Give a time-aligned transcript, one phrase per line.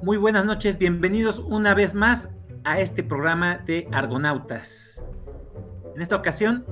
[0.00, 2.32] Muy buenas noches, bienvenidos una vez más
[2.62, 5.02] a este programa de Argonautas.
[5.96, 6.64] En esta ocasión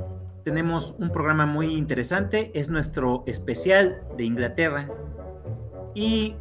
[0.45, 4.89] tenemos un programa muy interesante, es nuestro especial de Inglaterra
[5.93, 6.37] y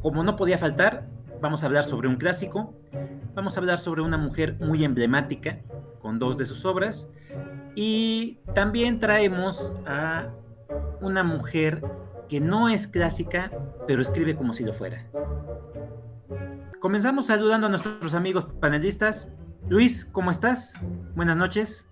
[0.00, 1.08] como no podía faltar,
[1.40, 2.72] vamos a hablar sobre un clásico,
[3.34, 5.58] vamos a hablar sobre una mujer muy emblemática
[6.00, 7.10] con dos de sus obras
[7.74, 10.28] y también traemos a
[11.00, 11.82] una mujer
[12.28, 13.50] que no es clásica,
[13.88, 15.04] pero escribe como si lo fuera.
[16.84, 19.32] Comenzamos saludando a nuestros amigos panelistas.
[19.70, 20.74] Luis, ¿cómo estás?
[21.16, 21.88] Buenas noches.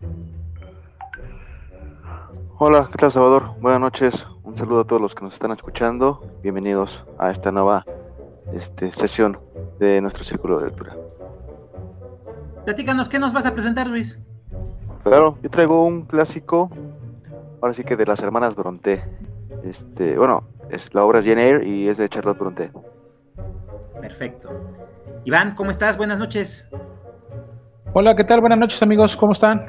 [2.58, 3.54] Hola, ¿qué tal Salvador?
[3.58, 4.26] Buenas noches.
[4.42, 6.20] Un saludo a todos los que nos están escuchando.
[6.42, 7.86] Bienvenidos a esta nueva
[8.52, 9.38] este, sesión
[9.80, 10.94] de nuestro círculo de lectura.
[12.66, 14.22] Platícanos, ¿qué nos vas a presentar, Luis?
[15.04, 16.70] Claro, yo traigo un clásico,
[17.62, 19.02] ahora sí que de las hermanas Bronte.
[19.64, 22.70] Este, bueno, es, la obra es Jane Eyre y es de Charlotte Bronte.
[24.02, 24.50] Perfecto.
[25.24, 25.96] Iván, ¿cómo estás?
[25.96, 26.68] Buenas noches.
[27.92, 28.40] Hola, ¿qué tal?
[28.40, 29.66] Buenas noches amigos, ¿cómo están?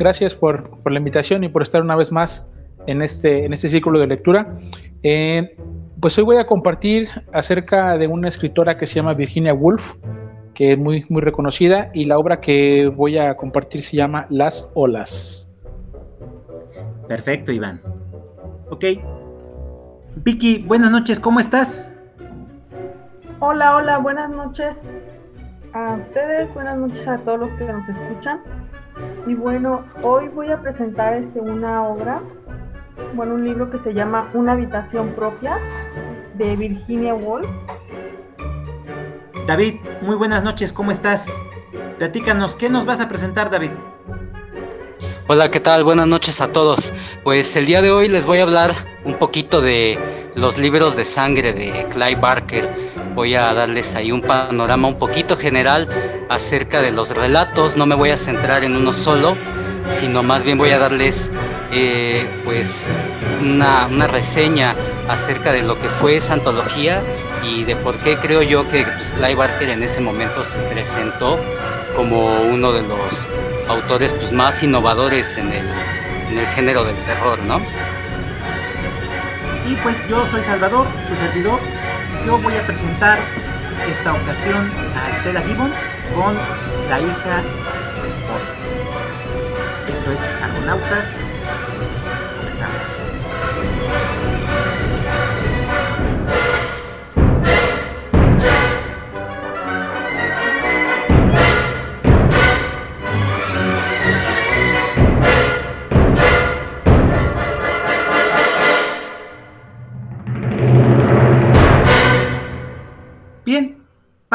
[0.00, 2.44] Gracias por, por la invitación y por estar una vez más
[2.88, 4.58] en este, en este círculo de lectura.
[5.04, 5.56] Eh,
[6.00, 9.94] pues hoy voy a compartir acerca de una escritora que se llama Virginia Woolf,
[10.52, 14.68] que es muy, muy reconocida, y la obra que voy a compartir se llama Las
[14.74, 15.48] olas.
[17.06, 17.80] Perfecto, Iván.
[18.68, 18.84] Ok.
[20.16, 21.92] Vicky, buenas noches, ¿cómo estás?
[23.38, 24.78] Hola, hola, buenas noches
[25.74, 28.40] a ustedes, buenas noches a todos los que nos escuchan.
[29.26, 32.22] Y bueno, hoy voy a presentar este, una obra,
[33.14, 35.58] bueno, un libro que se llama Una habitación propia
[36.32, 37.46] de Virginia Woolf.
[39.46, 41.30] David, muy buenas noches, ¿cómo estás?
[41.98, 43.72] Platícanos, ¿qué nos vas a presentar, David?
[45.28, 45.84] Hola, ¿qué tal?
[45.84, 46.94] Buenas noches a todos.
[47.22, 48.72] Pues el día de hoy les voy a hablar
[49.04, 49.98] un poquito de
[50.36, 52.68] los libros de sangre de Clive Barker.
[53.14, 55.88] Voy a darles ahí un panorama un poquito general
[56.28, 57.76] acerca de los relatos.
[57.76, 59.34] No me voy a centrar en uno solo,
[59.88, 61.30] sino más bien voy a darles
[61.72, 62.88] eh, pues
[63.40, 64.74] una, reseña
[65.08, 67.02] acerca de lo que fue esa antología
[67.42, 71.38] y de por qué creo yo que pues, Clive Barker en ese momento se presentó
[71.96, 73.28] como uno de los
[73.68, 75.66] autores pues, más innovadores en el,
[76.30, 77.60] en el género del terror, ¿no?
[79.68, 81.58] Y pues yo soy Salvador, su servidor.
[82.24, 83.18] Yo voy a presentar
[83.90, 85.74] esta ocasión a Stella Gibbons
[86.14, 86.36] con
[86.88, 87.42] la hija
[89.86, 91.16] de Esto es Argonautas.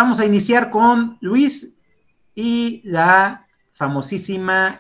[0.02, 1.78] Vamos a iniciar con Luis
[2.34, 4.80] y la famosísima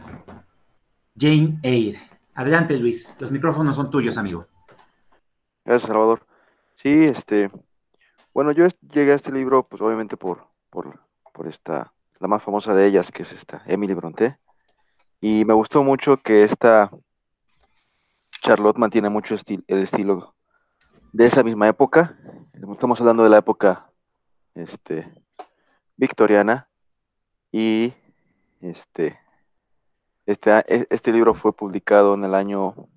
[1.15, 2.01] Jane Eyre.
[2.33, 3.17] Adelante, Luis.
[3.19, 4.47] Los micrófonos son tuyos, amigo.
[5.63, 6.25] Gracias, Salvador.
[6.73, 7.51] Sí, este,
[8.33, 10.99] bueno, yo llegué a este libro, pues obviamente por, por,
[11.31, 14.39] por esta, la más famosa de ellas, que es esta, Emily Bronte.
[15.21, 16.89] Y me gustó mucho que esta
[18.41, 19.35] Charlotte mantiene mucho
[19.67, 20.33] el estilo
[21.13, 22.17] de esa misma época.
[22.71, 23.90] Estamos hablando de la época
[24.55, 25.11] este,
[25.97, 26.69] victoriana
[27.51, 27.93] y
[28.61, 29.19] este,
[30.25, 32.87] este, e, este libro fue publicado en el año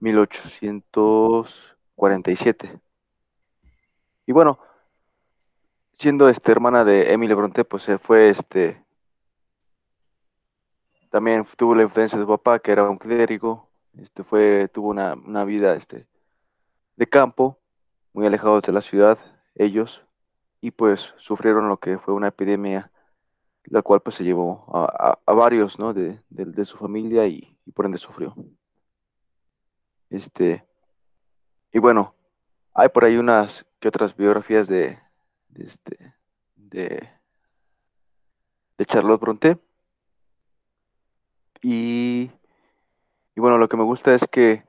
[0.00, 2.80] 1847.
[4.26, 4.58] Y bueno,
[5.92, 8.84] siendo este, hermana de Emily Bronte, pues se fue este.
[11.10, 13.68] También tuvo la influencia de su papá, que era un clérigo.
[13.96, 16.06] Este fue, tuvo una, una vida este,
[16.96, 17.58] de campo,
[18.12, 19.18] muy alejados de la ciudad,
[19.54, 20.04] ellos
[20.60, 22.90] y pues sufrieron lo que fue una epidemia,
[23.64, 25.92] la cual pues se llevó a, varios, ¿no?
[25.94, 26.20] De,
[26.64, 28.34] su familia y, por ende sufrió.
[30.10, 30.66] Este,
[31.72, 32.14] y bueno,
[32.74, 34.98] hay por ahí unas que otras biografías de,
[35.48, 36.14] de este,
[36.56, 37.08] de,
[38.78, 39.58] de Charlotte Bronte.
[41.60, 42.30] Y,
[43.34, 44.64] y bueno, lo que me gusta es que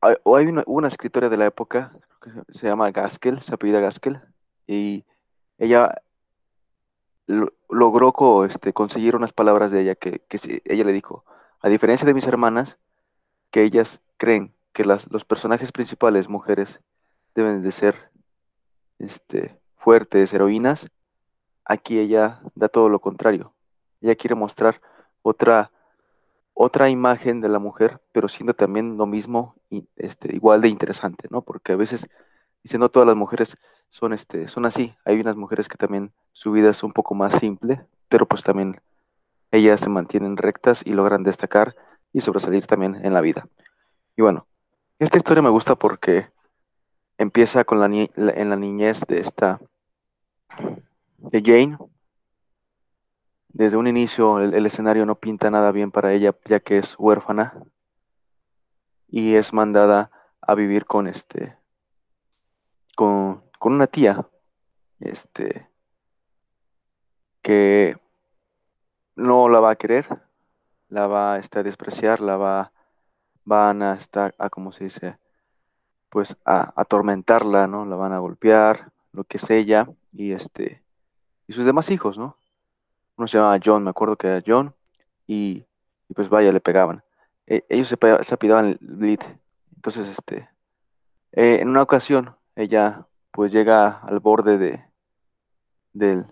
[0.00, 1.92] hay, hay una, una escritora de la época,
[2.22, 4.22] que se llama Gaskell, se apellida Gaskell,
[4.66, 5.04] y
[5.58, 6.02] ella
[7.68, 10.22] logró este, conseguir unas palabras de ella que,
[10.64, 11.24] ella le dijo,
[11.60, 12.78] a diferencia de mis hermanas,
[13.50, 16.80] que ellas creen que las, los personajes principales, mujeres,
[17.34, 18.10] deben de ser
[18.98, 20.88] este, fuertes, heroínas,
[21.64, 23.52] aquí ella da todo lo contrario.
[24.00, 24.80] Ella quiere mostrar
[25.22, 25.70] otra,
[26.52, 29.56] otra imagen de la mujer, pero siendo también lo mismo,
[29.96, 31.42] este, igual de interesante, ¿no?
[31.42, 32.08] Porque a veces
[32.64, 33.56] dice, no todas las mujeres
[33.90, 34.94] son, este, son así.
[35.04, 38.80] Hay unas mujeres que también su vida es un poco más simple, pero pues también
[39.52, 41.76] ellas se mantienen rectas y logran destacar
[42.12, 43.46] y sobresalir también en la vida.
[44.16, 44.46] Y bueno,
[44.98, 46.28] esta historia me gusta porque
[47.18, 49.60] empieza con la en la niñez de esta
[51.18, 51.78] de Jane.
[53.48, 57.54] Desde un inicio el, escenario no pinta nada bien para ella, ya que es huérfana
[59.08, 61.56] y es mandada a vivir con este
[62.94, 64.26] con, una tía
[65.00, 65.68] este
[67.42, 67.96] que
[69.16, 70.06] no la va a querer,
[70.88, 72.72] la va este, a despreciar, la va
[73.44, 75.18] van a estar a como se dice
[76.08, 77.84] pues a atormentarla, ¿no?
[77.84, 80.82] La van a golpear, lo que es ella y este
[81.46, 82.36] y sus demás hijos, ¿no?
[83.16, 84.74] Uno se llamaba John, me acuerdo que era John
[85.26, 85.64] y,
[86.14, 87.02] pues vaya, le pegaban.
[87.46, 89.18] E, ellos se, se apidaban el
[89.76, 90.48] Entonces, este,
[91.32, 94.84] eh, en una ocasión, ella pues llega al borde de,
[95.92, 96.26] del,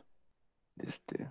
[0.78, 1.30] este,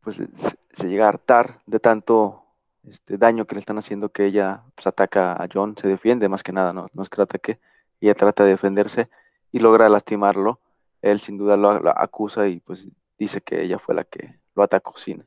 [0.00, 2.44] pues se, llega a hartar de tanto
[2.84, 6.42] este, daño que le están haciendo que ella pues, ataca a John, se defiende más
[6.42, 7.60] que nada, no, no es que la ataque,
[8.00, 9.08] ella trata de defenderse
[9.52, 10.60] y logra lastimarlo.
[11.02, 14.96] Él sin duda lo, acusa y pues dice que ella fue la que lo atacó
[14.96, 15.24] sin,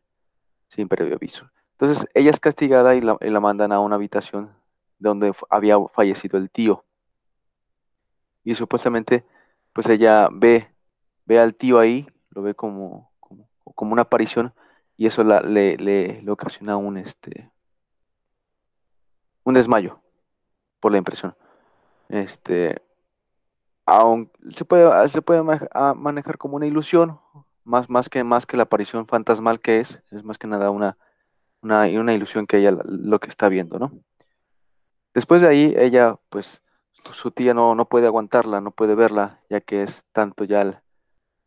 [0.67, 1.50] sin previo aviso.
[1.73, 4.51] Entonces ella es castigada y la, y la mandan a una habitación
[5.00, 6.83] donde había fallecido el tío.
[8.45, 9.25] Y supuestamente
[9.75, 10.74] pues ella ve,
[11.25, 14.53] ve al tío ahí, lo ve como, como, una aparición
[14.95, 17.51] y eso le, le, ocasiona un, este,
[19.44, 20.00] un desmayo
[20.80, 21.36] por la impresión.
[22.07, 22.81] Este,
[23.86, 25.44] aún se puede, se puede
[25.95, 27.19] manejar como una ilusión,
[27.65, 30.98] más, más, que, más que la aparición fantasmal que es, es más que nada una,
[31.62, 33.91] una, una ilusión que ella lo que está viendo, ¿no?
[35.13, 36.62] Después de ahí, ella, pues,
[37.11, 40.77] su tía no, no puede aguantarla, no puede verla, ya que es tanto ya el,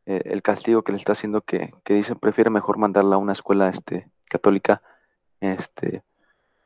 [0.06, 3.68] eh, castigo que le está haciendo que, que dice prefiere mejor mandarla a una escuela
[3.68, 4.82] este, católica,
[5.40, 6.02] este,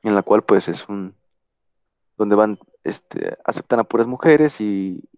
[0.03, 1.15] en la cual pues es un,
[2.17, 5.09] donde van, este, aceptan a puras mujeres y,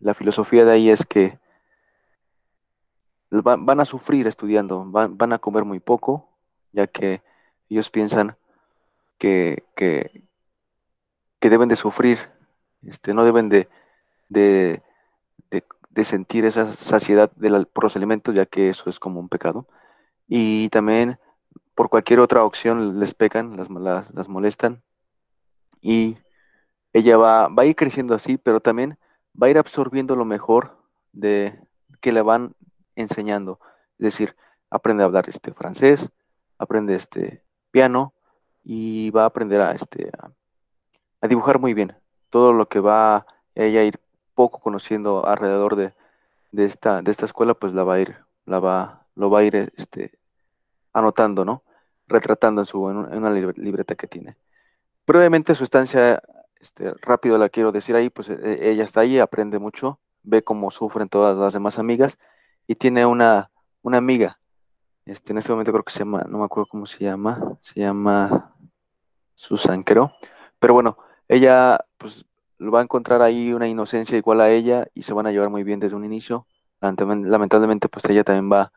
[0.00, 1.38] la filosofía de ahí es que
[3.30, 6.30] van, a sufrir estudiando, van, van, a comer muy poco,
[6.72, 7.22] ya que
[7.68, 8.34] ellos piensan
[9.18, 10.24] que, que,
[11.40, 12.18] deben de sufrir,
[12.82, 13.68] este, no deben de,
[14.28, 14.82] de
[15.90, 17.30] de sentir esa saciedad
[17.72, 19.66] por los alimentos, ya que eso es como un pecado.
[20.28, 21.18] Y también
[21.74, 23.68] por cualquier otra opción les pecan, las,
[24.14, 24.82] las, molestan.
[25.80, 26.18] Y
[26.92, 28.98] ella va, va a ir creciendo así, pero también
[29.40, 30.78] va a ir absorbiendo lo mejor
[31.12, 31.58] de
[32.00, 32.54] que le van
[32.94, 33.58] enseñando.
[33.98, 34.36] Es decir,
[34.70, 36.08] aprende a hablar este francés,
[36.58, 37.42] aprende este
[37.72, 38.14] piano
[38.62, 40.10] y va a aprender a, este,
[41.20, 41.99] a dibujar muy bien.
[42.30, 44.00] Todo lo que va ella a ir
[44.34, 45.92] poco conociendo alrededor de,
[46.52, 48.16] esta, de esta escuela, pues la va a ir,
[48.46, 50.18] la va, lo va a ir este,
[50.92, 51.62] anotando, ¿no?
[52.06, 54.36] Retratando en, su, en una libreta que tiene.
[55.06, 56.22] Brevemente su estancia,
[56.60, 60.70] este, rápido la quiero decir ahí, pues e, ella está ahí, aprende mucho, ve cómo
[60.70, 62.18] sufren todas las demás amigas
[62.66, 63.50] y tiene una,
[63.82, 64.38] una amiga,
[65.06, 67.80] este, en este momento creo que se llama, no me acuerdo cómo se llama, se
[67.80, 68.54] llama
[69.34, 70.12] Susan, creo,
[70.58, 72.24] pero bueno, ella pues
[72.68, 75.64] va a encontrar ahí una inocencia igual a ella y se van a llevar muy
[75.64, 76.46] bien desde un inicio.
[76.80, 78.72] Lamentablemente, pues ella también va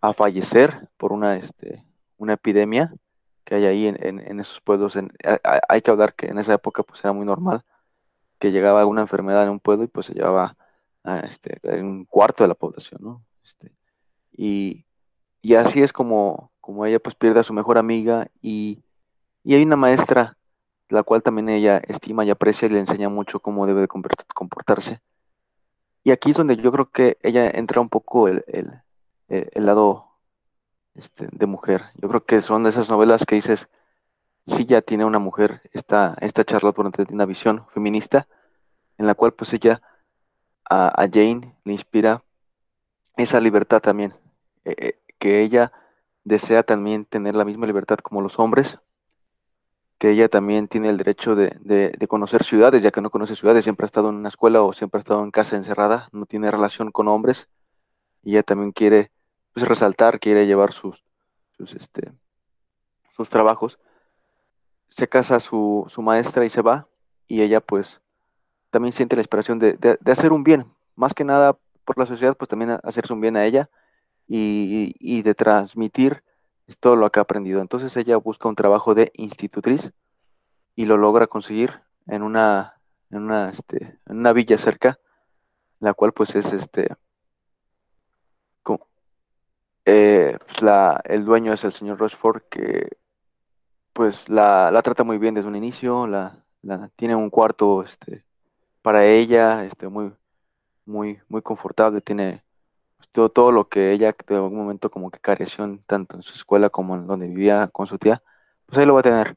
[0.00, 1.84] a fallecer por una, este,
[2.16, 2.94] una epidemia
[3.44, 4.96] que hay ahí en, esos pueblos.
[5.68, 7.64] hay que hablar que en esa época pues era muy normal
[8.38, 10.56] que llegaba alguna enfermedad en un pueblo y pues se llevaba
[11.04, 13.24] a este, un cuarto de la población, ¿no?
[13.44, 13.72] Este,
[14.32, 14.84] y,
[15.56, 18.82] así es como, como ella pues pierde a su mejor amiga y,
[19.44, 20.36] y hay una maestra
[20.88, 25.00] la cual también ella estima y aprecia y le enseña mucho cómo debe de comportarse.
[26.04, 28.44] Y aquí es donde yo creo que ella entra un poco el,
[29.54, 30.06] lado
[30.94, 31.82] este, de mujer.
[31.96, 33.68] Yo creo que son de esas novelas que dices,
[34.46, 38.28] sí ya tiene una mujer esta, esta Charlotte tiene una visión feminista,
[38.98, 39.82] en la cual pues ella
[40.68, 42.22] a, Jane le inspira
[43.16, 44.14] esa libertad también,
[44.64, 45.72] eh, eh, que ella
[46.24, 48.78] desea también tener la misma libertad como los hombres,
[49.98, 53.84] que ella también tiene el derecho de, conocer ciudades, ya que no conoce ciudades, siempre
[53.84, 56.92] ha estado en una escuela o siempre ha estado en casa encerrada, no tiene relación
[56.92, 57.48] con hombres,
[58.22, 59.10] y ella también quiere
[59.54, 61.02] pues, resaltar, quiere llevar sus,
[61.56, 62.12] sus, este,
[63.14, 63.78] sus trabajos.
[64.88, 66.86] Se casa su, su, maestra y se va,
[67.26, 68.00] y ella pues
[68.70, 72.36] también siente la inspiración de, de, hacer un bien, más que nada por la sociedad,
[72.36, 73.70] pues también hacerse un bien a ella
[74.28, 76.22] y, y de transmitir
[76.66, 77.60] es todo lo que ha aprendido.
[77.60, 79.92] Entonces ella busca un trabajo de institutriz
[80.74, 82.80] y lo logra conseguir en una,
[83.10, 84.98] en una, este, en una villa cerca
[85.80, 86.88] la cual pues es este,
[89.88, 92.88] eh, pues la, el dueño es el señor Rochefort que
[93.92, 98.24] pues la, la trata muy bien desde un inicio, la, la, tiene un cuarto este,
[98.82, 100.12] para ella, este, muy,
[100.84, 102.42] muy, muy confortable, tiene
[103.16, 106.68] todo, todo lo que ella de algún momento como que careció tanto en su escuela
[106.68, 108.22] como en donde vivía con su tía,
[108.66, 109.36] pues ahí lo va a tener,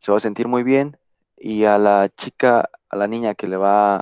[0.00, 0.98] se va a sentir muy bien
[1.36, 3.96] y a la chica, a la niña que le va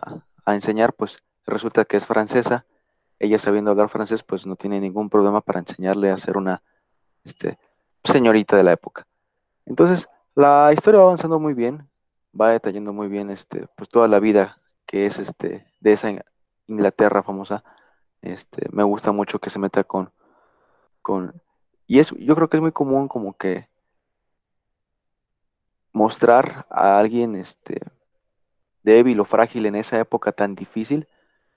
[0.47, 2.65] a enseñar, pues resulta que es francesa,
[3.19, 6.63] ella sabiendo hablar francés, pues no tiene ningún problema para enseñarle a ser una
[7.25, 7.59] este,
[8.05, 9.07] señorita de la época.
[9.67, 11.87] Entonces, la historia va avanzando muy bien,
[12.39, 16.11] va detallando muy bien este, pues toda la vida que es este, de esa
[16.67, 17.63] Inglaterra famosa.
[18.23, 20.11] Este, me gusta mucho que se meta con,
[21.03, 21.41] con,
[21.87, 23.69] y es, yo creo que es muy común como que
[25.93, 27.81] mostrar a alguien este,
[28.83, 31.09] débil o frágil en esa época tan difícil,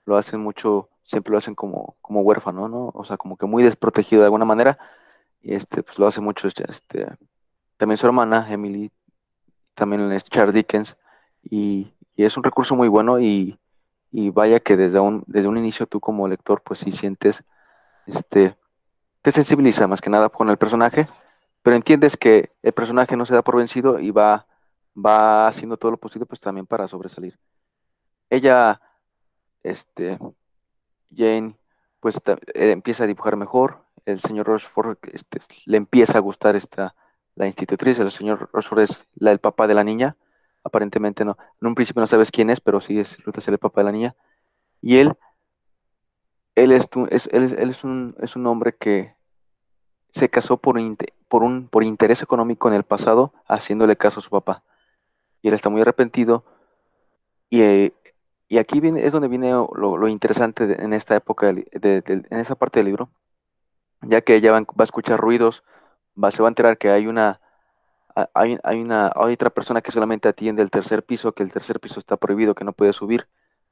[0.04, 2.90] lo hacen mucho, siempre lo hacen como, como huérfano, ¿no?
[2.94, 4.78] O sea, como que muy desprotegido de alguna manera,
[5.40, 7.06] y este, pues lo hace mucho, este,
[7.76, 8.90] también su hermana, Emily,
[9.74, 10.96] también es Charles Dickens,
[11.42, 13.58] y, es un recurso muy bueno y,
[14.30, 17.42] vaya que desde un, desde un inicio tú como lector, pues si sientes,
[18.06, 18.56] este,
[19.22, 21.08] te sensibiliza más que nada con el personaje,
[21.62, 24.46] pero entiendes que el personaje no se da por vencido y va,
[24.94, 27.38] va haciendo todo lo posible pues también para sobresalir.
[28.30, 28.80] Ella,
[29.62, 30.18] este,
[31.14, 31.56] Jane,
[32.00, 36.94] pues eh, empieza a dibujar mejor, el señor Rochefort este, le empieza a gustar esta,
[37.34, 40.16] la institutriz, el señor Rochefort es la, el papá de la niña,
[40.64, 43.58] aparentemente no, en un principio no sabes quién es, pero sí es, resulta ser el
[43.58, 44.16] papá de la niña,
[44.80, 45.14] y él,
[46.54, 46.88] él es,
[47.30, 49.14] él, es, un, es un hombre que
[50.10, 50.78] se casó por,
[51.28, 54.62] por, un, por interés económico en el pasado, haciéndole caso a su papá.
[55.42, 56.44] Y él está muy arrepentido.
[57.50, 57.92] Y,
[58.48, 62.78] y aquí viene, es donde viene lo, interesante en esta época, de, en esa parte
[62.78, 63.10] del libro,
[64.02, 65.64] ya que ella va, a escuchar ruidos,
[66.22, 67.40] va, se va a enterar que hay una,
[68.34, 71.98] hay, hay, una otra persona que solamente atiende el tercer piso, que el tercer piso
[71.98, 73.26] está prohibido, que no puede subir,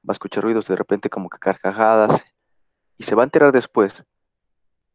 [0.09, 2.25] va a escuchar ruidos de repente como que carcajadas,
[2.99, 4.05] y se va a enterar después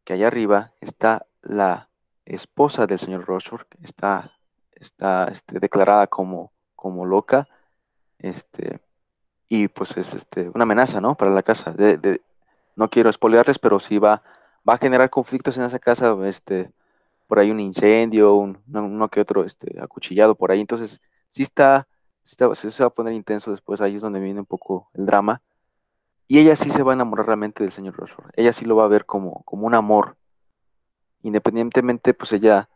[0.04, 1.90] que allá arriba está la
[2.26, 4.38] esposa del señor Rochford, está,
[4.74, 7.48] está este, declarada como, como loca,
[8.20, 8.80] este,
[9.50, 11.16] y pues es este, una amenaza, ¿no?
[11.16, 11.72] Para la casa.
[11.72, 12.22] De,
[12.76, 14.22] no quiero espolearles, pero sí va,
[14.68, 16.72] va a generar conflictos en esa casa, este,
[17.28, 20.62] por ahí un incendio, un, uno que otro este, acuchillado por ahí.
[20.62, 21.88] Entonces, sí está,
[22.26, 25.42] está, se va a poner intenso después, ahí es donde viene un poco el drama.
[26.28, 28.32] Y ella sí se va a enamorar realmente del señor Rochford.
[28.36, 30.18] Ella sí lo va a ver como, como un amor
[31.22, 32.70] independientemente, pues ella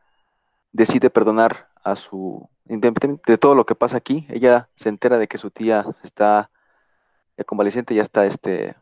[0.72, 5.27] decide perdonar a su, independientemente de todo lo que pasa aquí, ella se entera de
[5.27, 6.50] que su tía está
[7.46, 8.75] convaleciente, ya está, este,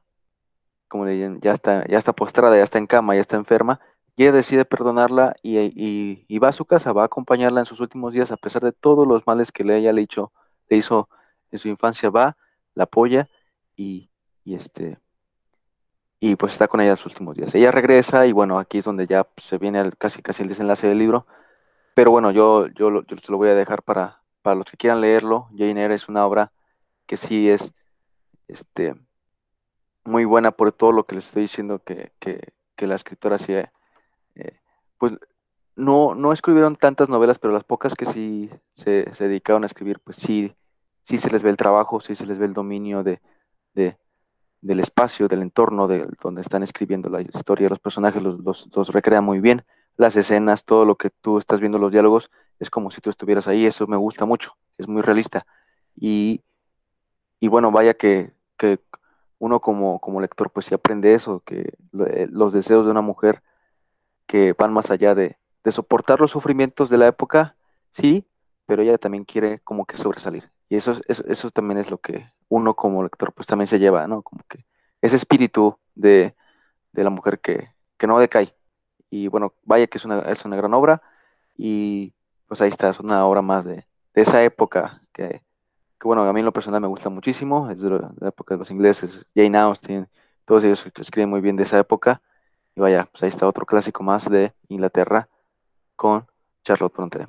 [0.87, 3.79] como le ya está, ya está postrada, ya está en cama, ya está enferma,
[4.23, 8.31] ella decide perdonarla y, va a su casa, va a acompañarla en sus últimos días,
[8.31, 10.07] a pesar de todos los males que le ella le,
[10.69, 11.09] le hizo
[11.51, 12.37] en su infancia, va,
[12.75, 13.29] la apoya
[13.75, 14.09] y,
[14.45, 14.99] este,
[16.19, 17.53] y pues está con ella en sus últimos días.
[17.55, 20.99] Ella regresa y bueno, aquí es donde ya se viene casi casi el desenlace del
[20.99, 21.25] libro,
[21.93, 25.01] pero bueno, yo, yo, yo se lo voy a dejar para, para los que quieran
[25.01, 25.47] leerlo.
[25.57, 26.51] Jane Eyre es una obra
[27.05, 27.73] que sí es
[28.47, 28.95] este,
[30.03, 32.11] muy buena por todo lo que les estoy diciendo que,
[32.77, 33.53] la escritora sí,
[34.35, 34.59] eh,
[34.97, 35.13] pues
[35.75, 40.17] no, no escribieron tantas novelas, pero las pocas que sí se, dedicaron a escribir, pues
[40.17, 40.53] sí,
[41.03, 43.21] sí se les ve el trabajo, sí se les ve el dominio de,
[43.73, 43.97] de
[44.61, 49.21] del espacio, del entorno de donde están escribiendo la historia, los personajes los, los, recrea
[49.21, 49.63] muy bien,
[49.95, 53.47] las escenas, todo lo que tú estás viendo, los diálogos, es como si tú estuvieras
[53.47, 55.45] ahí, eso me gusta mucho, es muy realista.
[55.95, 56.43] Y,
[57.39, 58.79] y bueno, vaya que, que
[59.39, 61.73] uno como, como, lector pues sí aprende eso, que
[62.07, 63.41] eh, los deseos de una mujer
[64.29, 67.55] que van más allá de, de soportar los sufrimientos de la época,
[67.89, 68.27] sí,
[68.67, 70.51] pero ella también quiere como que sobresalir.
[70.69, 74.05] Y eso, eso, eso también es lo que uno como lector pues también se lleva,
[74.05, 74.21] ¿no?
[74.21, 74.65] Como que
[75.01, 76.35] ese espíritu de,
[76.93, 77.69] la mujer que,
[78.07, 78.53] no decae.
[79.09, 81.01] Y bueno, vaya que es una, es una gran obra
[81.57, 82.13] y
[82.47, 85.41] pues ahí está, es una obra más de, esa época que,
[86.03, 88.69] bueno, a mí en lo personal me gusta muchísimo, es de la, época de los
[88.69, 90.07] ingleses, Jane Austen,
[90.45, 92.21] todos ellos escriben muy bien de esa época.
[92.79, 95.27] Y vaya, pues ahí está otro clásico más de Inglaterra
[95.97, 96.25] con
[96.63, 97.25] Charlotte Bronte.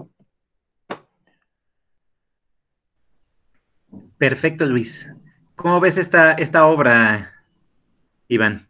[4.16, 5.12] Perfecto, Luis.
[5.56, 7.32] ¿Cómo ves esta, esta obra,
[8.28, 8.68] Iván?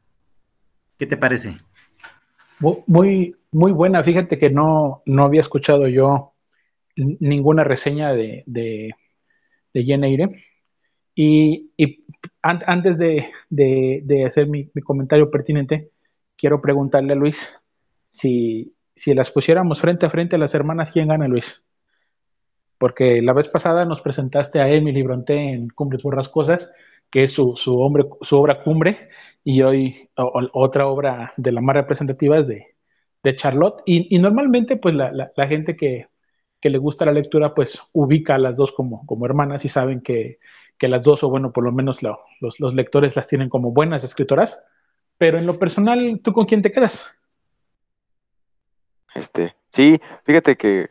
[0.97, 1.59] ¿Qué te parece?
[2.87, 4.03] Muy, muy buena.
[4.03, 6.33] Fíjate que no, no había escuchado yo
[6.97, 8.95] ninguna reseña de, de,
[9.75, 10.45] de Jane Eyre.
[11.15, 11.75] Y,
[12.41, 15.91] antes de, hacer mi, comentario pertinente,
[16.41, 17.61] quiero preguntarle a Luis
[18.07, 21.63] si, si las pusiéramos frente a frente a las hermanas, ¿quién gana, Luis?
[22.79, 26.71] Porque la vez pasada nos presentaste a Emily Bronte en Cumbres Borrascosas,
[27.11, 29.11] que es su, su, hombre, su obra cumbre,
[29.45, 32.69] y hoy otra obra de la más representativa es de,
[33.23, 33.83] de Charlotte.
[33.85, 36.07] Y, normalmente, pues la, la, gente que,
[36.61, 40.01] que, le gusta la lectura, pues ubica a las dos como, como hermanas y saben
[40.01, 40.39] que,
[40.79, 44.05] que las dos, o bueno, por lo menos los, los, lectores las tienen como buenas
[44.05, 44.65] escritoras.
[45.21, 47.07] Pero en lo personal, ¿tú con quién te quedas?
[49.15, 50.89] Este, sí, fíjate que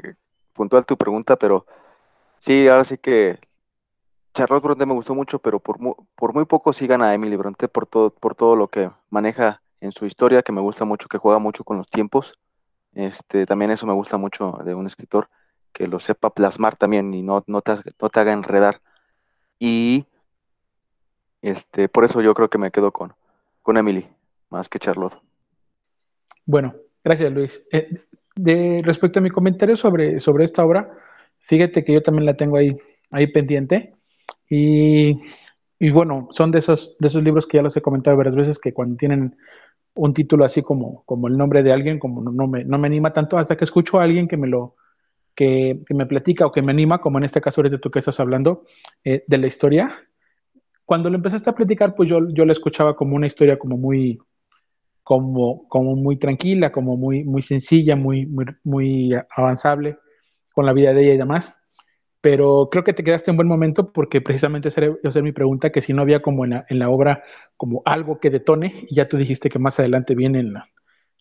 [0.54, 1.66] puntual tu pregunta, pero
[2.38, 3.40] sí, ahora sí que
[4.36, 8.12] Charlotte Bronte me gustó mucho, pero por, muy poco sí gana Emily Bronte por todo,
[8.12, 11.64] por todo lo que maneja en su historia, que me gusta mucho, que juega mucho
[11.64, 12.38] con los tiempos.
[12.94, 15.28] Este, también eso me gusta mucho de un escritor,
[15.74, 18.80] que lo sepa plasmar también y no, no, te, no te haga enredar.
[19.58, 20.06] Y
[21.42, 23.16] este, por eso yo creo que me quedo con,
[23.64, 24.08] con Emily,
[24.50, 25.18] más que Charlotte.
[26.46, 27.64] Bueno, gracias Luis.
[27.72, 27.90] Eh,
[28.36, 30.92] de, respecto a mi comentario sobre, sobre esta obra,
[31.40, 32.76] fíjate que yo también la tengo ahí,
[33.12, 33.94] ahí pendiente.
[34.50, 35.20] Y,
[35.78, 38.60] y bueno, son de esos, de esos libros que ya los he comentado varias veces,
[38.60, 39.36] que cuando tienen
[39.96, 43.14] un título así como, como el nombre de alguien, como no, me, no me anima
[43.14, 44.76] tanto hasta que escucho a alguien que me lo
[45.36, 48.20] que, me platica o que me anima, como en este caso de tú que estás
[48.20, 48.66] hablando,
[49.04, 49.96] eh, de la historia.
[50.84, 54.20] Cuando lo empezaste a platicar, pues yo, yo la escuchaba como una historia como muy,
[55.10, 59.98] como, como muy tranquila, como muy, muy sencilla, muy, muy, muy avanzable
[60.54, 61.60] con la vida de ella y demás
[62.22, 65.82] pero creo que te quedaste en buen momento porque precisamente esa era mi pregunta, que
[65.82, 67.24] si no había como en la, obra
[67.58, 70.68] como algo que detone, y ya tú dijiste que más adelante viene la,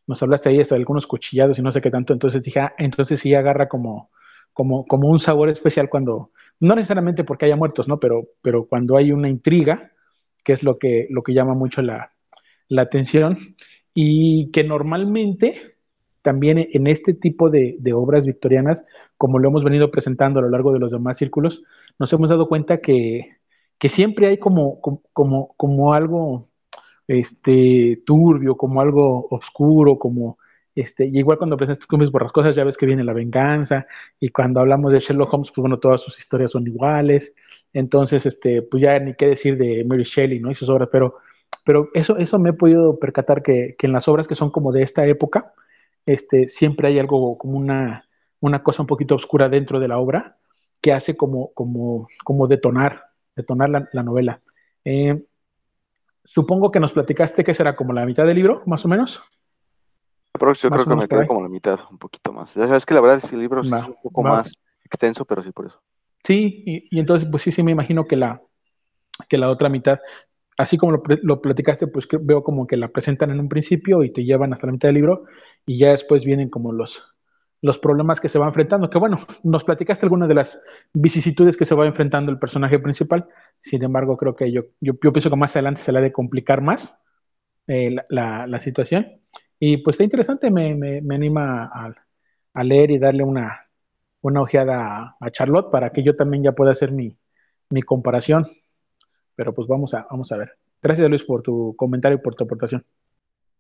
[0.06, 2.74] nos hablaste ahí hasta de algunos cuchillados y no sé qué tanto, entonces dije, ah,
[2.78, 4.10] entonces sí agarra como,
[4.52, 7.98] como, como un sabor especial cuando, no necesariamente porque haya muertos, ¿no?
[8.00, 9.92] Pero, pero cuando hay una intriga,
[10.42, 12.12] que es lo que, lo que llama mucho la,
[12.68, 13.56] la atención,
[14.00, 15.74] y que normalmente
[16.22, 18.84] también en este tipo de, obras victorianas,
[19.16, 21.64] como lo hemos venido presentando a lo largo de los demás círculos,
[21.98, 23.38] nos hemos dado cuenta que,
[23.88, 26.48] siempre hay como, como, como, algo
[27.08, 30.38] este, turbio, como algo oscuro, como...
[30.76, 33.84] Este, y igual cuando presentas Cumbres Borrascosas ya ves que viene la venganza,
[34.20, 37.34] y cuando hablamos de Sherlock Holmes, pues bueno, todas sus historias son iguales,
[37.72, 40.52] entonces, este, pues ya ni qué decir de Mary Shelley, ¿no?
[40.52, 41.16] Y sus obras, pero,
[41.64, 44.72] pero eso, eso me he podido percatar que, que en las obras que son como
[44.72, 45.52] de esta época,
[46.08, 48.04] este, siempre hay algo como una,
[48.62, 50.38] cosa un poquito oscura dentro de la obra
[50.80, 53.04] que hace como, como, como detonar,
[53.36, 54.40] detonar la, novela.
[54.84, 55.22] Eh,
[56.24, 59.22] supongo que nos platicaste que será como la mitad del libro, más o menos.
[60.32, 62.54] yo creo que me quedé como la mitad, un poquito más.
[62.54, 65.42] Ya sabes que la verdad es que el libro es un poco más extenso, pero
[65.42, 65.78] sí por eso.
[66.24, 68.40] Sí, y, entonces pues sí, sí me imagino que la,
[69.28, 69.98] que la otra mitad
[70.58, 74.24] así como lo, platicaste, pues veo como que la presentan en un principio y te
[74.24, 75.24] llevan hasta la mitad del libro
[75.64, 77.04] y ya después vienen como los,
[77.62, 80.60] los problemas que se va enfrentando, que bueno, nos platicaste algunas de las
[80.92, 83.28] vicisitudes que se va enfrentando el personaje principal,
[83.60, 86.60] sin embargo creo que yo, yo, pienso que más adelante se le ha de complicar
[86.60, 87.00] más
[87.68, 89.06] eh, la, situación
[89.60, 91.70] y pues está interesante, me, me, anima
[92.52, 93.68] a, leer y darle una,
[94.22, 97.16] una ojeada a, Charlotte para que yo también ya pueda hacer mi,
[97.70, 98.46] mi comparación
[99.38, 100.58] pero pues vamos a, vamos a ver.
[100.82, 102.84] Gracias Luis por tu comentario y por tu aportación.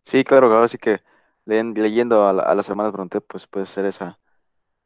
[0.04, 1.00] Sí, claro, ahora sí que
[1.46, 4.18] leyendo a, las hermanas Bronte, pues puede ser esa,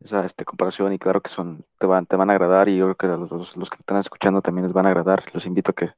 [0.05, 2.95] esa este, comparación y claro que son, te van, te van a agradar y yo
[2.95, 5.25] creo que los, los que están escuchando también les van a agradar.
[5.33, 5.93] Los invito a que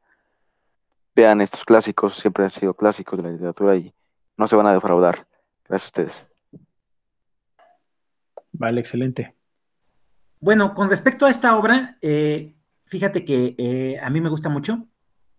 [1.17, 3.93] vean estos clásicos, siempre han sido clásicos de la literatura y
[4.37, 5.27] no se van a defraudar.
[5.69, 6.27] Gracias a ustedes.
[8.53, 9.35] Vale, excelente.
[10.39, 12.55] Bueno, con respecto a esta obra, eh,
[12.95, 14.87] fíjate que eh, a mí me gusta mucho.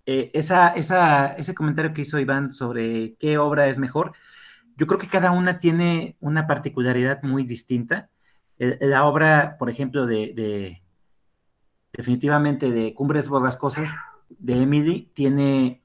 [0.05, 4.11] Eh, esa, ese comentario que hizo Iván sobre qué obra es mejor,
[4.75, 8.09] yo creo que cada una tiene una particularidad muy distinta.
[8.59, 10.81] Eh, la obra, por ejemplo, de,
[11.93, 13.95] definitivamente de Cumbres Borrascosas
[14.27, 15.81] de Emily tiene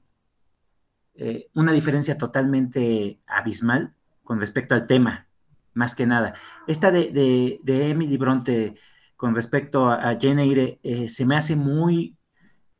[1.53, 5.27] una diferencia totalmente abismal con respecto al tema,
[5.73, 6.33] más que nada.
[6.67, 8.75] Esta de, de Emily Bronte
[9.21, 12.17] con respecto a, Jane Eyre eh, se me hace muy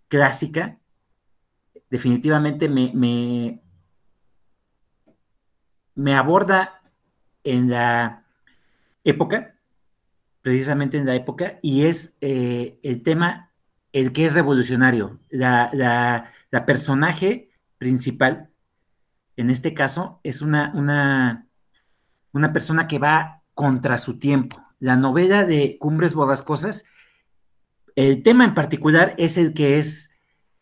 [0.07, 0.79] clásica.
[1.87, 2.91] Definitivamente me,
[5.93, 6.81] me, aborda
[7.43, 8.25] en la
[9.03, 9.53] época,
[10.41, 13.51] precisamente en la época, y es eh, el tema,
[13.93, 15.19] el que es revolucionario.
[15.29, 18.49] La, la, personaje principal,
[19.37, 21.45] en este caso, es una, una,
[22.31, 26.85] una persona que va contra su tiempo la novela de Cumbres Borrascosas,
[27.95, 30.11] el tema en particular es el que es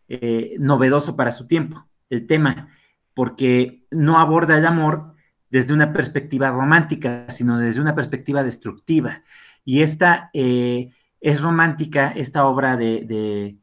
[0.09, 2.67] eh, novedoso para su tiempo, el tema,
[3.13, 5.15] porque no aborda el amor
[5.49, 9.23] desde una perspectiva romántica, sino desde una perspectiva destructiva.
[9.63, 13.57] Y esta eh, es romántica, esta obra de, de,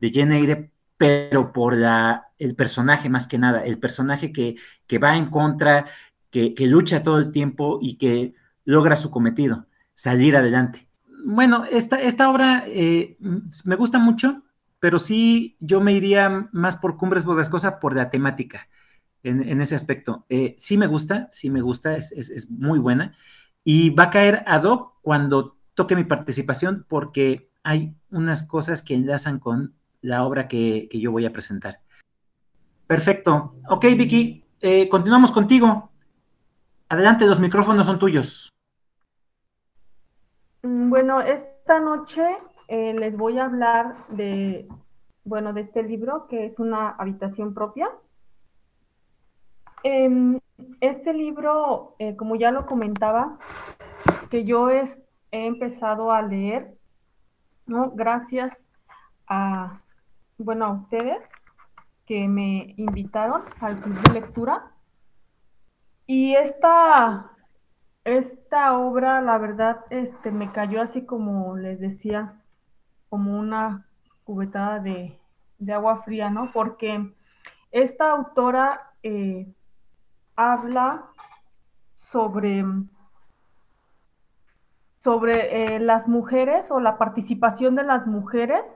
[0.00, 4.56] de pero por la, el personaje más que nada, el personaje que,
[4.88, 5.86] que va en contra,
[6.30, 9.66] que, que, lucha todo el tiempo y que logra su cometido,
[10.00, 10.88] salir adelante.
[11.26, 13.18] Bueno, esta, esta obra eh,
[13.66, 14.42] me gusta mucho,
[14.78, 18.66] pero sí yo me iría más por Cumbres Borrascosas por la temática
[19.22, 20.24] en, en ese aspecto.
[20.30, 23.14] Eh, sí me gusta, sí me gusta, es, es, es, muy buena.
[23.62, 28.94] Y va a caer ad hoc cuando toque mi participación porque hay unas cosas que
[28.94, 31.82] enlazan con la obra que, que yo voy a presentar.
[32.86, 33.54] Perfecto.
[33.68, 35.90] Ok, Vicky, eh, continuamos contigo.
[36.88, 38.50] Adelante, los micrófonos son tuyos.
[40.62, 42.22] Bueno, esta noche
[42.68, 44.68] eh, les voy a hablar de,
[45.24, 47.88] bueno, de este libro que es una habitación propia.
[49.82, 50.38] Eh,
[50.80, 53.38] este libro, eh, como ya lo comentaba,
[54.30, 56.76] que yo es, he empezado a leer,
[57.66, 57.92] ¿no?
[57.92, 58.68] Gracias
[59.26, 59.80] a,
[60.36, 61.30] bueno, a ustedes
[62.04, 64.72] que me invitaron al club de lectura.
[66.06, 67.30] Y esta,
[68.04, 72.40] esta obra, la verdad, este, me cayó así como les decía,
[73.08, 73.86] como una
[74.24, 75.18] cubetada de,
[75.58, 76.50] de agua fría, ¿no?
[76.52, 77.12] Porque
[77.70, 79.52] esta autora eh,
[80.36, 81.04] habla
[81.94, 82.64] sobre,
[84.98, 88.66] sobre eh, las mujeres o la participación de las mujeres,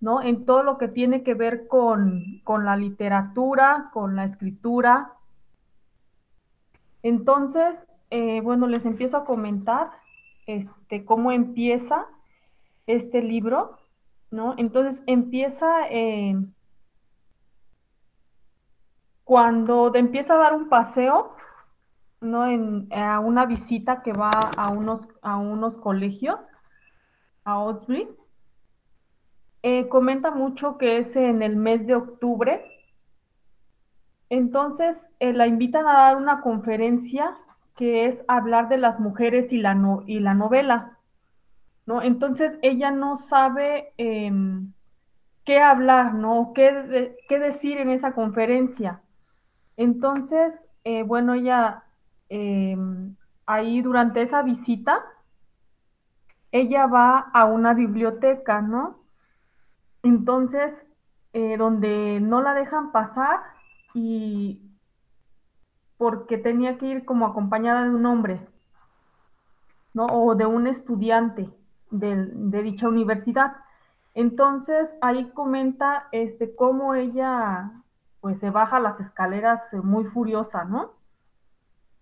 [0.00, 0.22] ¿no?
[0.22, 5.12] En todo lo que tiene que ver con, con la literatura, con la escritura.
[7.02, 9.90] Entonces, eh, bueno, les empiezo a comentar
[10.46, 12.06] este, cómo empieza
[12.86, 13.78] este libro,
[14.30, 14.54] ¿no?
[14.58, 15.68] Entonces empieza
[19.24, 21.34] cuando empieza a dar un paseo,
[22.20, 22.46] ¿no?
[22.46, 26.48] En, a una visita que va a unos, a unos colegios,
[27.44, 28.16] a Oxbridge.
[29.62, 32.64] Eh, comenta mucho que es en el mes de octubre.
[34.30, 37.36] Entonces, eh, la invitan a dar una conferencia
[37.78, 40.98] que es hablar de las mujeres y la, no, y la novela.
[41.86, 42.02] ¿no?
[42.02, 44.32] Entonces, ella no sabe eh,
[45.44, 46.52] qué hablar, ¿no?
[46.54, 49.00] ¿Qué, qué decir en esa conferencia.
[49.76, 51.84] Entonces, eh, bueno, ella
[52.28, 52.76] eh,
[53.46, 55.02] ahí durante esa visita,
[56.50, 58.98] ella va a una biblioteca, ¿no?
[60.02, 60.84] Entonces,
[61.32, 63.40] eh, donde no la dejan pasar
[63.94, 64.60] y
[65.98, 68.48] porque tenía que ir como acompañada de un hombre,
[69.92, 70.06] ¿no?
[70.06, 71.50] O de un estudiante
[71.90, 73.56] de, dicha universidad.
[74.14, 77.72] Entonces, ahí comenta este, cómo ella
[78.20, 80.92] pues se baja las escaleras eh, muy furiosa, ¿no?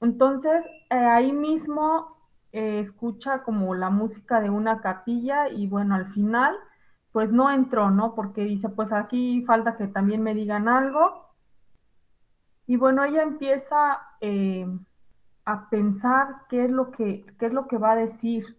[0.00, 2.16] Entonces, eh, ahí mismo
[2.52, 6.56] eh, escucha como la música de una capilla y bueno, al final,
[7.12, 8.14] pues no entró, ¿no?
[8.14, 11.25] Porque dice, pues aquí falta que también me digan algo.
[12.66, 14.66] Y bueno, ella empieza eh,
[15.44, 18.56] a pensar qué es lo que, qué es lo que va a decir,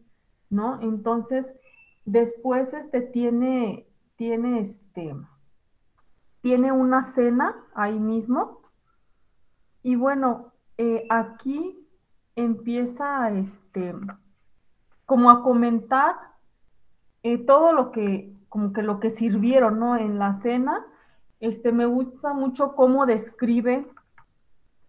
[0.50, 0.82] ¿no?
[0.82, 1.52] Entonces,
[2.06, 5.14] después este tiene, tiene este,
[6.42, 8.62] tiene una cena ahí mismo.
[9.84, 11.78] Y bueno, eh, aquí
[12.36, 13.94] empieza este,
[15.06, 16.16] como a comentar
[17.24, 19.98] eh, todo lo que, como que lo que sirvieron, ¿no?
[19.98, 20.86] En la cena.
[21.40, 23.86] Este, me gusta mucho cómo describe,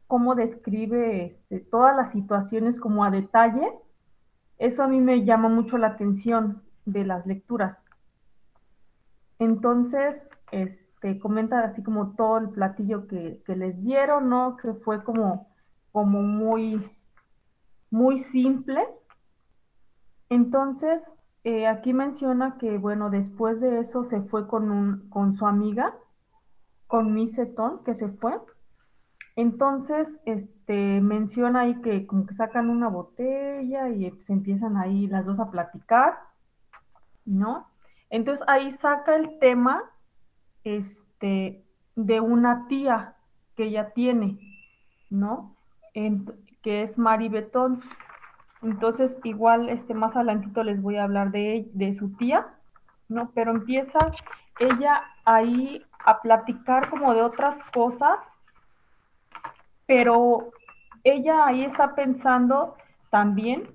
[0.09, 3.73] cómo describe este, todas las situaciones como a detalle.
[4.59, 7.85] Eso a mí me llama mucho la atención de las lecturas.
[9.39, 14.57] Entonces, este, te comenta así como todo el platillo que, les dieron, ¿no?
[14.57, 15.49] Que fue como,
[15.93, 16.91] muy,
[17.91, 18.87] muy simple.
[20.29, 25.95] Entonces, eh, aquí menciona que, bueno, después de eso se fue con, su amiga,
[26.87, 28.39] con Misetón, que se fue.
[29.39, 35.27] Entonces, este, menciona ahí que como que sacan una botella y se empiezan ahí las
[35.27, 36.19] dos a platicar,
[37.25, 37.69] ¿no?
[38.11, 39.85] Entonces ahí saca el tema
[40.65, 43.15] este, de una tía
[43.55, 44.41] que ella tiene,
[45.09, 45.55] ¿no?
[45.95, 47.81] Que es Mari Betón.
[48.61, 52.49] Entonces, igual, este, más adelantito les voy a hablar de, de su tía,
[53.09, 53.31] ¿no?
[53.37, 54.01] Pero empieza
[54.59, 58.19] ella ahí a platicar como de otras cosas,
[59.89, 60.53] pero
[61.03, 62.77] ella ahí está pensando
[63.11, 63.75] también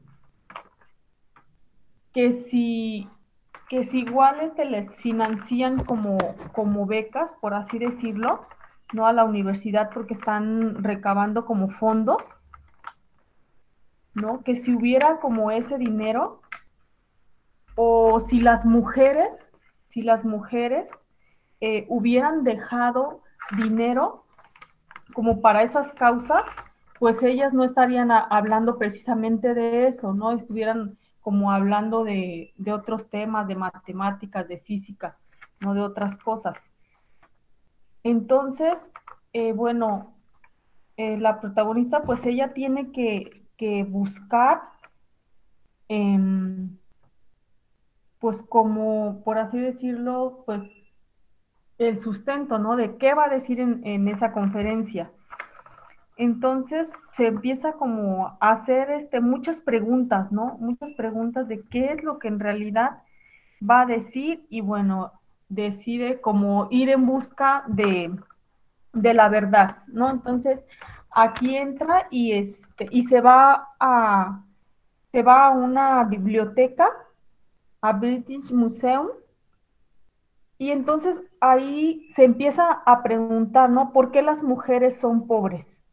[2.14, 3.10] que si
[3.68, 6.20] que si igual este les financian como,
[6.52, 8.46] como becas, por así decirlo,
[8.94, 12.36] no a la universidad porque están recabando como fondos,
[14.14, 14.44] ¿no?
[14.44, 16.44] Que si hubiera como ese dinero,
[17.74, 19.50] o si las mujeres,
[19.88, 20.92] si las mujeres
[21.60, 23.24] eh, hubieran dejado
[23.58, 24.23] dinero
[25.14, 26.48] como para esas causas,
[27.00, 30.32] pues ellas no estarían hablando precisamente de eso, ¿no?
[30.32, 35.18] Estuvieran como hablando de, otros temas, de matemáticas, de física,
[35.62, 36.64] no de otras cosas.
[38.04, 38.92] Entonces,
[39.32, 40.14] eh, bueno,
[40.98, 43.40] eh, la protagonista, pues ella tiene que,
[43.88, 44.62] buscar,
[45.88, 46.78] em,
[48.20, 50.62] pues como, por así decirlo, pues
[51.84, 52.76] el sustento, ¿no?
[52.76, 55.12] De qué va a decir en, esa conferencia.
[56.16, 60.58] Entonces se empieza como a hacer este, muchas preguntas, ¿no?
[60.60, 63.02] Muchas preguntas de qué es lo que en realidad
[63.68, 65.12] va a decir y bueno,
[65.50, 68.12] decide como ir en busca de,
[68.94, 70.10] la verdad, ¿no?
[70.10, 70.66] Entonces
[71.10, 74.44] aquí entra y, este, y se va a,
[75.12, 76.90] se va a una biblioteca,
[77.82, 79.08] a British Museum,
[80.64, 83.92] y entonces ahí se empieza a preguntar, ¿no?
[83.94, 85.84] ¿Por qué las mujeres son pobres?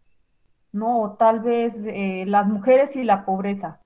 [0.73, 1.01] ¿no?
[1.01, 3.81] O tal vez eh, las mujeres y la pobreza,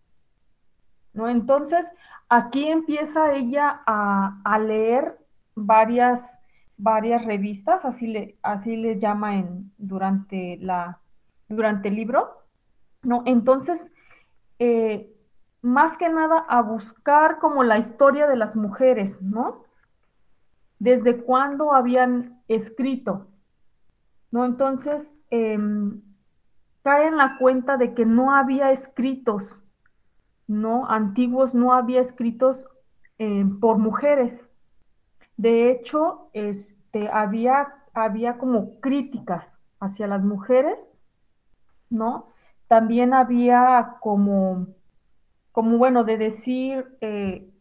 [1.12, 1.29] ¿no?
[1.29, 1.90] Entonces,
[2.29, 5.18] aquí empieza ella a, leer
[5.55, 6.38] varias,
[6.77, 11.01] varias revistas, así, le, así les llama en, durante, la,
[11.49, 12.42] durante el libro,
[13.03, 13.23] ¿no?
[13.27, 13.90] Entonces,
[14.59, 15.11] eh,
[15.62, 19.64] más que nada a buscar como la historia de las mujeres, ¿no?
[20.79, 23.29] Desde cuándo habían escrito,
[24.31, 24.45] ¿no?
[24.45, 26.03] Entonces, em,
[26.83, 29.65] cae en la cuenta de que no había escritos,
[30.47, 30.87] ¿no?
[30.89, 32.69] Antiguos, no había escritos
[33.19, 34.49] eh, por mujeres.
[35.37, 40.91] De hecho, este, había, había como críticas hacia las mujeres,
[41.91, 42.29] ¿no?
[42.69, 44.67] También había como,
[45.53, 47.54] como bueno, de decir eh,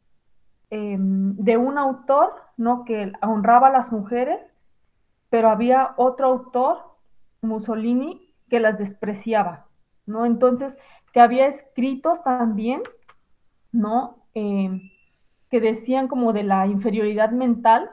[0.74, 2.84] em, de un autor, ¿no?
[2.84, 4.42] Que honraba a las mujeres,
[5.30, 6.80] pero había otro autor,
[7.42, 9.68] Mussolini, que las despreciaba,
[10.08, 10.26] ¿no?
[10.26, 10.76] Entonces,
[11.12, 12.82] que había escritos también,
[13.72, 14.18] ¿no?
[14.34, 14.92] Eh,
[15.52, 17.92] que decían como de la inferioridad mental,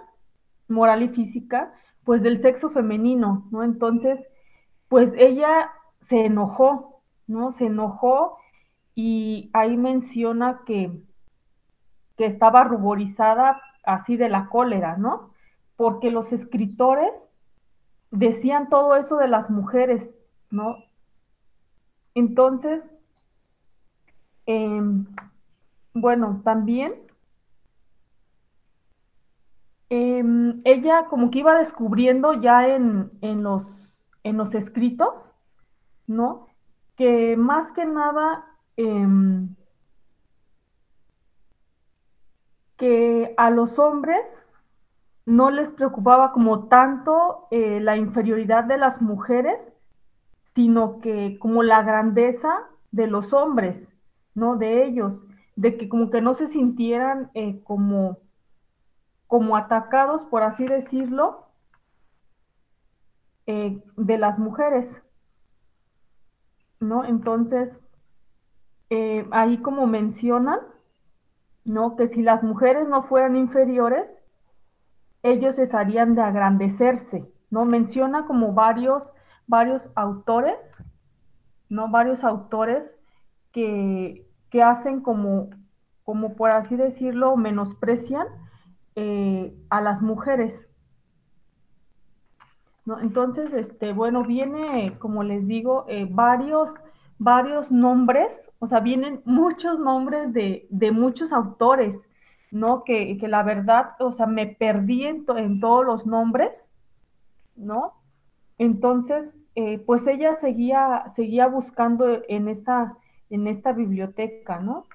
[0.66, 3.62] moral y física, pues del sexo femenino, ¿no?
[3.62, 4.26] Entonces,
[4.88, 5.70] pues ella
[6.08, 7.52] se enojó, ¿no?
[7.52, 8.38] Se enojó
[8.94, 11.02] y ahí menciona que,
[12.20, 15.30] que estaba ruborizada así de la cólera, ¿no?
[15.76, 17.30] Porque los escritores
[18.10, 20.14] decían todo eso de las mujeres
[20.50, 20.84] ¿no?
[22.14, 22.90] Entonces,
[24.44, 25.06] em,
[25.94, 26.94] bueno, también
[29.88, 33.10] em, ella como que iba descubriendo ya en,
[33.42, 35.32] los, en los escritos,
[36.06, 36.48] ¿no?
[36.96, 38.44] Que más que nada
[38.76, 39.56] em,
[42.80, 44.42] que a los hombres
[45.26, 49.74] no les preocupaba como tanto eh, la inferioridad de las mujeres,
[50.54, 52.48] sino que como la grandeza
[52.90, 53.92] de los hombres,
[54.34, 54.56] ¿no?
[54.56, 58.16] De ellos, de que como que no se sintieran eh, como,
[59.26, 61.48] como atacados, por así decirlo,
[63.46, 65.02] eh, de las mujeres,
[66.80, 67.04] ¿no?
[67.04, 67.78] Entonces,
[69.32, 70.60] ahí como mencionan,
[71.64, 71.96] ¿no?
[71.96, 74.22] Que si las mujeres no fueran inferiores,
[75.22, 77.64] ellos cesarían de agrandecerse, ¿no?
[77.64, 79.14] Menciona como varios
[79.50, 80.60] varios autores,
[81.68, 81.90] ¿no?
[81.90, 82.96] Varios autores
[83.50, 84.24] que,
[84.62, 85.50] hacen como,
[86.04, 88.28] como, por así decirlo, menosprecian
[88.94, 90.70] eh, a las mujeres.
[92.84, 93.00] ¿no?
[93.00, 96.72] Entonces, este, bueno, viene, como les digo, eh, varios,
[97.20, 102.00] varios nombres, o sea, vienen muchos nombres de, muchos autores,
[102.50, 102.82] ¿no?
[102.82, 106.70] Que, la verdad, o sea, me perdí en, en todos los nombres,
[107.56, 107.92] ¿no?
[108.56, 112.96] Entonces, eh, pues ella seguía, seguía buscando en esta,
[113.28, 114.86] en esta biblioteca, ¿no?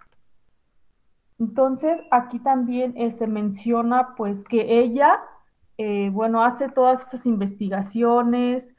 [1.37, 5.19] Entonces, aquí también este, menciona pues que ella,
[5.77, 8.73] eh, bueno, hace todas esas investigaciones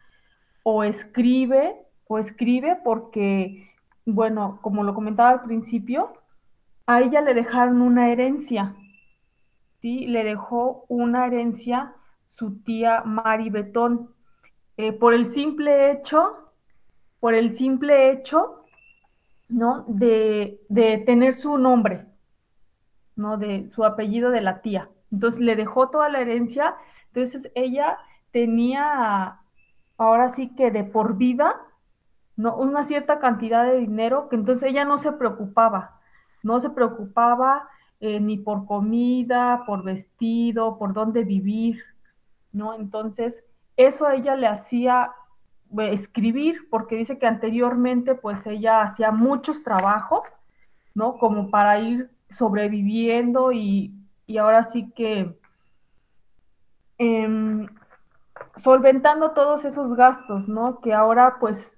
[0.64, 3.70] o escribe, o escribe porque,
[4.04, 6.12] bueno, como lo comentaba al principio,
[6.86, 8.76] a ella le dejaron una herencia,
[9.80, 10.06] ¿sí?
[10.06, 14.10] Le dejó una herencia su tía Mari Betón.
[14.76, 16.52] Eh, por el simple hecho,
[17.18, 18.64] por el simple hecho,
[19.48, 19.84] ¿no?
[19.88, 20.60] De,
[21.06, 22.06] tener su nombre,
[23.14, 23.38] ¿no?
[23.38, 24.90] De su apellido de la tía.
[25.10, 27.98] Entonces le dejó toda la herencia, entonces ella
[28.32, 29.40] tenía
[29.96, 31.56] ahora sí que de por vida,
[32.36, 32.56] ¿no?
[32.56, 36.00] Una cierta cantidad de dinero que entonces ella no se preocupaba,
[36.42, 37.68] no se preocupaba
[38.00, 41.82] eh, ni por comida, por vestido, por dónde vivir,
[42.52, 42.74] ¿no?
[42.74, 43.42] Entonces,
[43.76, 45.12] eso a ella le hacía
[45.78, 50.36] eh, escribir, porque dice que anteriormente pues ella hacía muchos trabajos,
[50.94, 51.18] ¿no?
[51.18, 53.92] Como para ir sobreviviendo y,
[54.38, 55.38] ahora sí que
[56.98, 57.66] em,
[58.56, 60.80] solventando todos esos gastos, ¿no?
[60.80, 61.75] Que ahora pues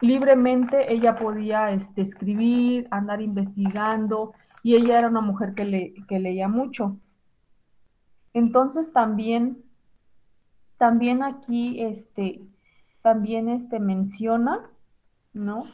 [0.00, 4.32] libremente ella podía este, escribir, andar investigando,
[4.62, 6.96] y ella era una mujer que, le, que leía mucho.
[8.32, 9.64] Entonces también,
[10.76, 12.42] también aquí, este,
[13.02, 14.70] también este menciona,
[15.32, 15.64] ¿no?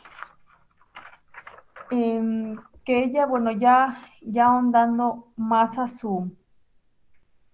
[1.90, 6.34] Em, que ella, bueno, ya, ya ahondando más a su,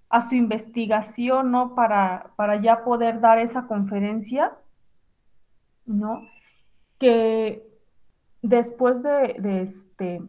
[0.08, 1.74] a su investigación, ¿no?
[1.74, 4.52] Para, para ya poder dar esa conferencia,
[5.86, 6.22] ¿no?
[7.00, 7.68] Que
[8.42, 10.22] después de, este,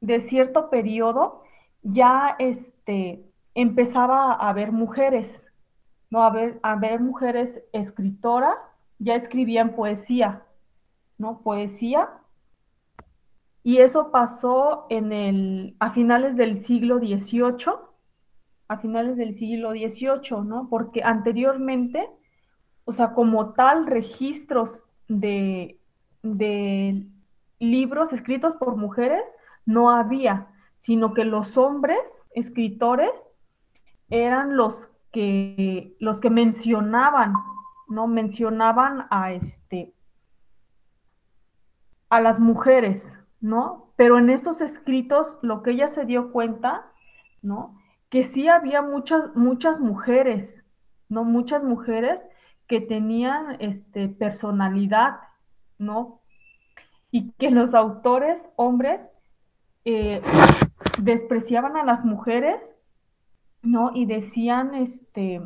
[0.00, 1.42] de cierto periodo
[1.82, 5.44] ya este, empezaba a haber mujeres,
[6.10, 6.22] ¿no?
[6.22, 8.56] A ver, a ver mujeres escritoras,
[8.98, 10.44] ya escribían poesía,
[11.18, 11.40] ¿no?
[11.40, 12.08] Poesía.
[13.62, 17.74] Y eso pasó en el, a finales del siglo XVIII,
[18.68, 20.68] a finales del siglo XVIII, ¿no?
[20.68, 22.08] Porque anteriormente,
[22.84, 25.78] o sea, como tal, registros de,
[26.22, 27.06] de
[27.58, 29.28] libros escritos por mujeres
[29.66, 33.10] no había, sino que los hombres escritores
[34.10, 37.34] eran los que, los que mencionaban,
[37.88, 38.06] ¿no?
[38.06, 39.92] Mencionaban a este
[42.10, 43.92] a las mujeres, ¿no?
[43.96, 46.90] Pero en estos escritos lo que ella se dio cuenta,
[47.42, 47.78] ¿no?
[48.08, 50.64] Que sí había muchas, muchas mujeres,
[51.08, 51.24] ¿no?
[51.24, 52.26] Muchas mujeres
[52.68, 55.16] que tenían este, personalidad,
[55.78, 56.20] ¿no?
[57.10, 59.10] Y que los autores hombres
[59.84, 60.20] eh,
[61.00, 62.76] despreciaban a las mujeres,
[63.62, 63.90] ¿no?
[63.94, 65.40] Y decían, este,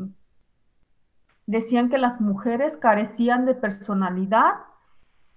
[1.46, 4.54] decían que las mujeres carecían de personalidad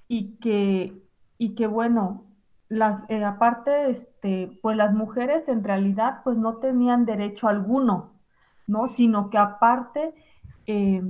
[0.08, 1.04] y que,
[1.38, 2.26] y que bueno,
[2.68, 8.14] las, eh, aparte, este, pues las mujeres en realidad pues no tenían derecho alguno,
[8.66, 8.88] ¿no?
[8.88, 10.16] Sino que aparte,
[10.66, 11.04] eh,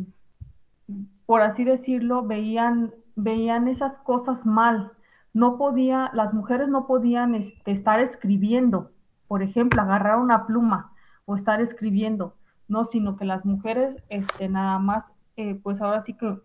[1.25, 4.91] por así decirlo, veían, veían esas cosas mal,
[5.33, 8.91] no podía, las mujeres no podían este, estar escribiendo,
[9.27, 10.93] por ejemplo, agarrar una pluma
[11.25, 12.35] o estar escribiendo,
[12.67, 16.39] no, sino que las mujeres este, nada más, eh, pues ahora sí que,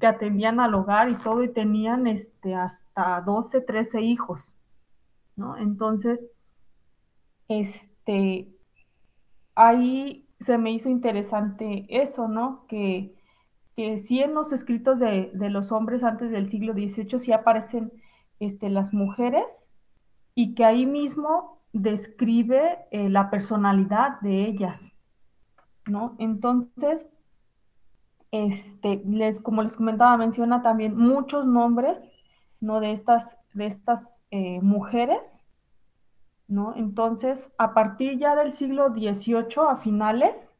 [0.00, 4.58] que atendían al hogar y todo y tenían este, hasta 12, 13 hijos,
[5.36, 5.56] ¿no?
[5.56, 6.30] Entonces,
[7.46, 8.48] este,
[9.54, 12.66] ahí se me hizo interesante eso, ¿no?
[12.66, 13.14] Que
[13.76, 17.92] que sí en los escritos de, los hombres antes del siglo XVIII sí aparecen
[18.40, 19.66] este, las mujeres
[20.34, 24.96] y que ahí mismo describe eh, la personalidad de ellas,
[25.86, 26.16] ¿no?
[26.18, 27.10] Entonces,
[28.30, 32.10] este, les, como les comentaba, menciona también muchos nombres,
[32.60, 32.80] ¿no?
[32.80, 35.42] De estas, de estas eh, mujeres,
[36.46, 36.74] ¿no?
[36.76, 40.51] Entonces, a partir ya del siglo XVIII, a finales,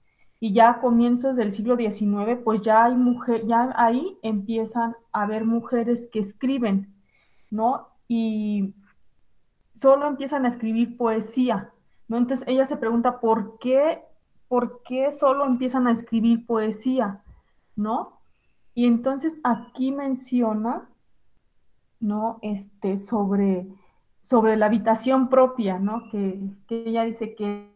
[0.42, 5.22] y ya a comienzos del siglo XIX, pues ya hay mujer, ya ahí empiezan a
[5.22, 6.92] haber mujeres que escriben,
[7.48, 7.86] ¿no?
[8.08, 8.74] Y
[9.76, 11.70] solo empiezan a escribir poesía,
[12.08, 12.16] ¿no?
[12.16, 14.02] Entonces ella se pregunta, ¿por qué,
[14.48, 17.22] por qué solo empiezan a escribir poesía,
[17.76, 18.18] ¿no?
[18.74, 20.88] Y entonces aquí menciona,
[22.00, 22.40] ¿no?
[22.42, 23.68] Este, sobre,
[24.20, 26.10] sobre la habitación propia, ¿no?
[26.10, 27.71] Que, que ella dice que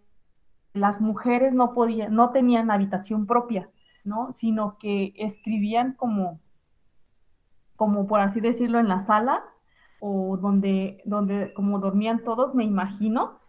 [0.77, 3.71] las mujeres no podían, no tenían habitación propia,
[4.05, 4.33] ¿no?
[4.33, 6.41] Sino que escribían como,
[7.77, 9.45] como por así decirlo, en la sala
[10.01, 13.41] o donde, donde como dormían todos, me imagino,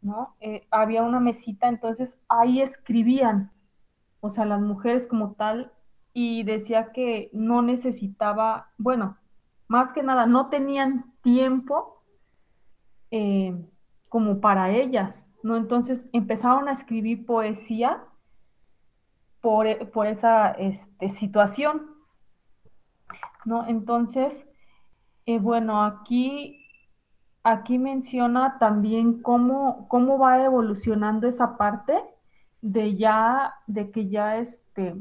[0.00, 0.34] ¿no?
[0.40, 3.52] Eh, había una mesita, entonces ahí escribían,
[4.20, 5.72] o sea, las mujeres como tal,
[6.12, 9.16] y decía que no necesitaba, bueno,
[9.68, 12.02] más que nada, no tenían tiempo
[13.10, 13.56] eh,
[14.08, 15.56] como para ellas, ¿no?
[15.56, 18.04] Entonces empezaron a escribir poesía
[19.40, 21.90] por, esa este, situación,
[23.44, 23.66] ¿no?
[23.66, 24.46] Entonces,
[25.26, 26.64] eh, bueno, aquí,
[27.42, 32.00] aquí menciona también cómo, cómo va evolucionando esa parte
[32.60, 34.94] de ya, de que ya este,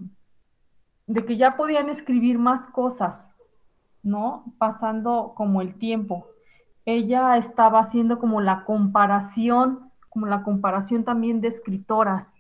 [1.06, 3.32] de que ya podían escribir más cosas,
[4.02, 4.46] ¿no?
[4.58, 6.28] Pasando como el tiempo.
[6.86, 12.36] ella estaba haciendo como la comparación, como la comparación también de escritoras,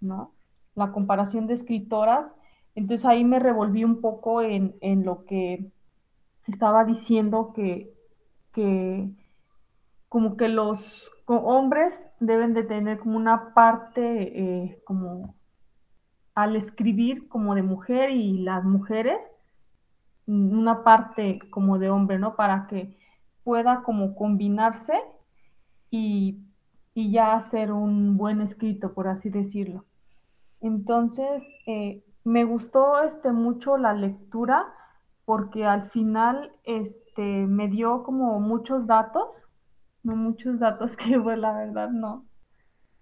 [0.00, 0.32] ¿no?
[0.74, 2.32] La comparación de escritoras.
[2.74, 5.70] Entonces ahí me revolví un poco en, lo que
[6.46, 7.92] estaba diciendo que,
[8.52, 9.10] que
[10.08, 15.34] como que los hombres deben de tener como una parte eh, como
[16.34, 19.20] al escribir como de mujer y las mujeres
[20.26, 22.36] una parte como de hombre, ¿no?
[22.36, 22.96] Para que
[23.42, 24.94] pueda como combinarse
[25.90, 26.38] y,
[26.94, 29.84] ya hacer un buen escrito, por así decirlo.
[30.60, 34.66] Entonces, eh, me gustó este, mucho la lectura
[35.24, 39.48] porque al final este, me dio como muchos datos,
[40.02, 42.26] no muchos datos que pues la verdad no,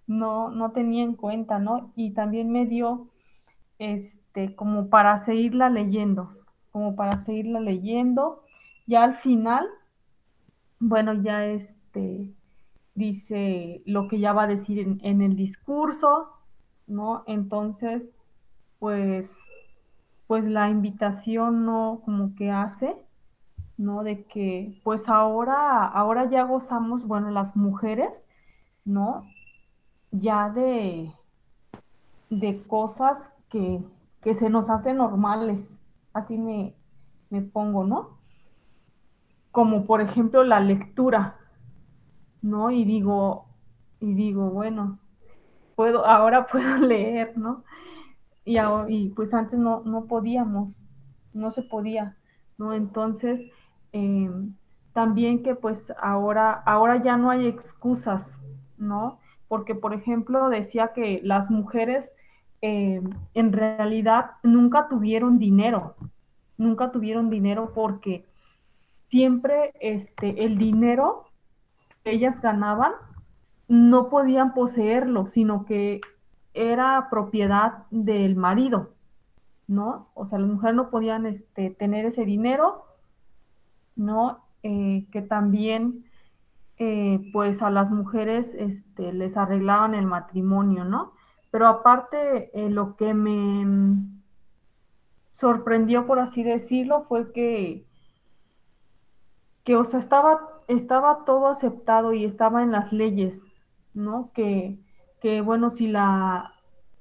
[0.07, 1.91] no, no tenía en cuenta, ¿no?
[1.95, 3.09] Y también me dio
[3.79, 6.37] este, como para seguirla leyendo,
[6.71, 8.43] como para seguirla leyendo.
[8.87, 9.67] Ya al final
[10.79, 12.31] bueno, ya este
[12.99, 16.29] dice lo que ya va a decir en, el discurso,
[16.85, 17.23] ¿no?
[17.25, 18.13] Entonces,
[18.77, 19.35] pues,
[20.27, 22.95] pues la invitación no como que hace,
[23.77, 24.03] ¿no?
[24.03, 28.27] De que, pues ahora, ahora ya gozamos, bueno, las mujeres,
[28.85, 29.25] ¿no?
[30.11, 31.11] Ya de,
[32.29, 33.83] de cosas que,
[34.21, 35.79] que se nos hacen normales,
[36.13, 36.75] así me,
[37.31, 38.19] me pongo, ¿no?
[39.51, 41.38] como por ejemplo la lectura,
[42.41, 42.71] ¿no?
[42.71, 43.45] Y digo,
[43.99, 44.99] y digo, bueno,
[45.75, 47.63] puedo, ahora puedo leer, ¿no?
[48.45, 50.83] Y, y pues antes no, no podíamos,
[51.33, 52.17] no se podía,
[52.57, 52.73] ¿no?
[52.73, 53.41] Entonces,
[53.91, 54.53] em,
[54.93, 58.41] también que pues ahora, ahora ya no hay excusas,
[58.77, 59.19] ¿no?
[59.47, 62.13] Porque, por ejemplo, decía que las mujeres
[62.61, 65.95] em, en realidad nunca tuvieron dinero,
[66.57, 68.25] nunca tuvieron dinero porque
[69.09, 71.28] siempre este, el dinero
[72.11, 72.93] ellas ganaban
[73.67, 76.01] no podían poseerlo, sino que
[76.53, 78.93] era propiedad del marido,
[79.67, 80.09] ¿no?
[80.15, 82.85] O sea, las mujeres no podían este, tener ese dinero,
[83.95, 84.43] ¿no?
[84.63, 86.05] Eh, que también,
[86.77, 91.13] eh, pues a las mujeres este, les arreglaban el matrimonio, ¿no?
[91.51, 93.97] Pero aparte, eh, lo que me
[95.29, 97.85] sorprendió, por así decirlo, fue que
[99.63, 103.45] que, o sea, estaba, estaba todo aceptado y estaba en las leyes,
[103.93, 104.31] ¿no?
[104.33, 104.77] Que,
[105.19, 106.53] que bueno, si la,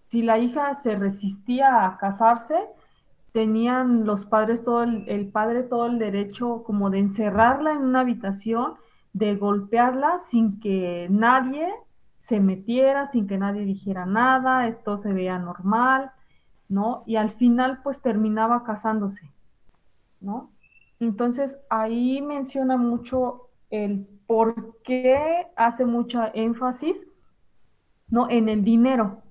[0.09, 2.57] si la hija se resistía a casarse,
[3.33, 8.75] tenían los padres todo el, padre todo el derecho como de encerrarla en una habitación,
[9.13, 11.69] de golpearla sin que nadie
[12.17, 16.11] se metiera, sin que nadie dijera nada, esto se veía normal,
[16.71, 17.03] ¿no?
[17.07, 19.31] Y al final pues terminaba casándose,
[20.23, 20.51] ¿no?
[21.01, 27.07] Entonces ahí menciona mucho el por qué hace mucha énfasis
[28.09, 28.29] ¿no?
[28.31, 29.23] en el dinero,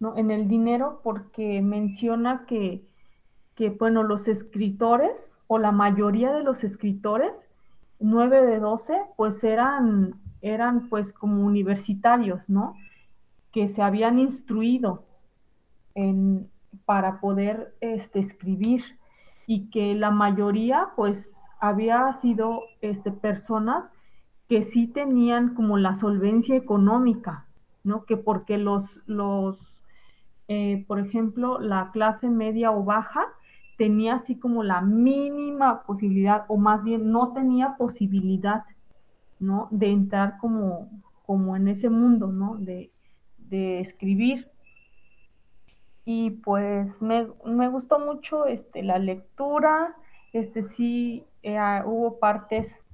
[0.00, 0.16] ¿no?
[0.16, 2.84] En el dinero porque menciona que,
[3.54, 7.48] que, bueno, los escritores o la mayoría de los escritores,
[8.00, 12.74] 9 de 12, pues eran, eran pues como universitarios, ¿no?
[13.52, 15.04] Que se habían instruido
[15.94, 16.50] en,
[16.84, 18.82] para poder este, escribir
[19.46, 23.92] y que la mayoría pues había sido este, personas
[24.48, 27.46] que sí tenían como la solvencia económica,
[27.84, 28.04] ¿no?
[28.04, 29.82] Que porque los, los
[30.48, 33.24] eh, por ejemplo, la clase media o baja
[33.76, 38.64] tenía así como la mínima posibilidad, o más bien no tenía posibilidad,
[39.38, 39.68] ¿no?
[39.70, 40.88] De entrar como,
[41.26, 42.56] como en ese mundo, ¿no?
[42.56, 42.90] De,
[43.38, 44.50] de escribir
[46.08, 47.24] y pues me,
[47.68, 49.96] gustó mucho este, la lectura,
[50.32, 52.84] este sí eh, ah, hubo partes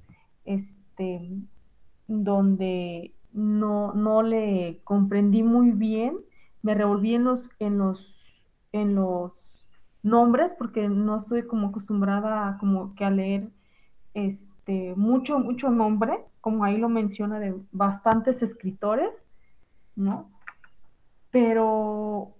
[0.45, 1.29] este,
[2.07, 6.17] donde no, no le comprendí muy bien,
[6.61, 8.15] me revolví en los, en los,
[8.71, 9.33] en los
[10.01, 13.49] nombres porque no estoy como acostumbrada como que a leer
[14.13, 19.25] este, mucho, mucho nombre, como ahí lo menciona de bastantes escritores,
[19.95, 20.29] ¿no?
[21.31, 22.35] Pero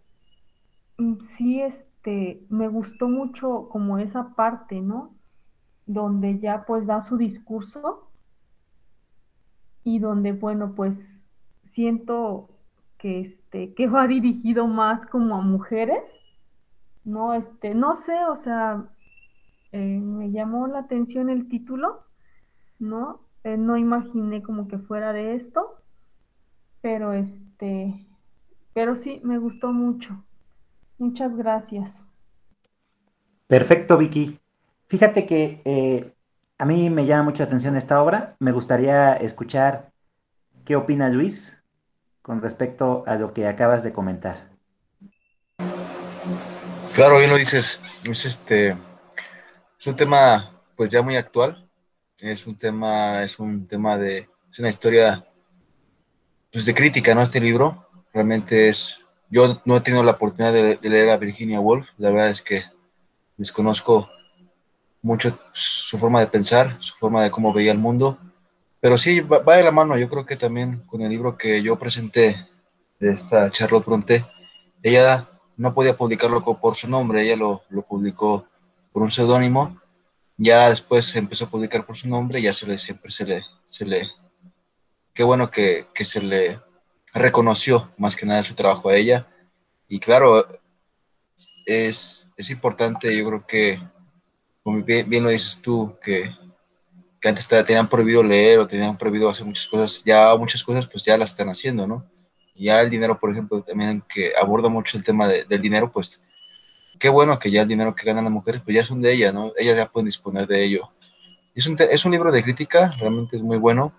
[0.97, 5.13] Mm, sí, este, me gustó mucho como esa parte, ¿no?
[5.85, 8.09] Donde ya pues da su discurso
[9.83, 11.25] y donde, bueno, pues
[11.63, 12.49] siento
[12.97, 16.03] que, este, que va dirigido más como a mujeres,
[17.03, 17.33] ¿no?
[17.33, 18.85] Este, no sé, o sea,
[19.73, 22.03] eh, me llamó la atención el título,
[22.79, 23.21] ¿no?
[23.43, 25.81] Eh, no imaginé como que fuera de esto,
[26.81, 28.07] pero este,
[28.73, 30.23] pero sí, me gustó mucho.
[30.97, 32.07] Muchas gracias.
[33.47, 34.39] Perfecto, Vicky.
[34.93, 36.13] Fíjate que eh,
[36.59, 38.35] a mí me llama mucha atención esta obra.
[38.37, 39.91] Me gustaría escuchar
[40.65, 41.57] qué opina Luis
[42.21, 44.51] con respecto a lo que acabas de comentar.
[46.93, 47.79] Claro, bien lo dices.
[48.07, 48.77] Es este
[49.79, 51.67] es un tema pues ya muy actual.
[52.19, 55.25] Es un tema, es un tema de, es una historia
[56.51, 57.23] pues, de crítica, ¿no?
[57.23, 61.89] Este libro realmente es, yo no he tenido la oportunidad de, leer a Virginia Woolf.
[61.97, 62.61] La verdad es que
[63.37, 64.07] desconozco
[65.03, 68.17] mucho su forma de pensar, su forma de cómo veía el mundo.
[68.79, 69.97] Pero sí, va, de la mano.
[69.97, 72.47] Yo creo que también con el libro que yo presenté
[72.99, 74.25] de esta Charlotte Bronte,
[74.81, 78.47] ella no podía publicarlo por su nombre, ella lo, lo publicó
[78.91, 79.79] por un seudónimo.
[80.37, 83.85] Ya después empezó a publicar por su nombre, ya se le, siempre se le, se
[83.85, 84.09] le,
[85.13, 86.59] qué bueno que, que se le
[87.13, 89.27] reconoció más que nada su trabajo a ella.
[89.87, 90.47] Y claro,
[91.65, 93.79] es, es importante, yo creo que,
[94.63, 96.31] como bien, bien lo dices tú, que,
[97.19, 101.03] que antes tenían prohibido leer o tenían prohibido hacer muchas cosas, ya muchas cosas pues
[101.03, 102.05] ya las están haciendo, ¿no?
[102.55, 106.21] ya el dinero, por ejemplo, también que aborda mucho el tema del dinero, pues
[106.99, 109.33] qué bueno que ya el dinero que ganan las mujeres, pues ya son de ellas,
[109.33, 109.51] ¿no?
[109.57, 110.91] Ellas ya pueden disponer de ello.
[111.55, 113.93] Es un, es un libro de crítica, realmente es muy bueno.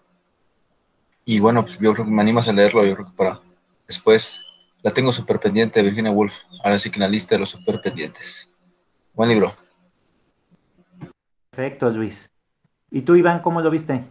[1.24, 3.40] Y bueno, pues yo creo que me animas a leerlo, yo creo que para
[3.86, 4.40] después
[4.82, 7.50] la tengo súper pendiente de Virginia Woolf, ahora sí que en la lista de los
[7.50, 8.50] súper pendientes.
[9.14, 9.54] Buen libro.
[11.54, 12.30] Perfecto, Luis.
[12.90, 14.04] ¿Y tú, Iván, cómo lo viste?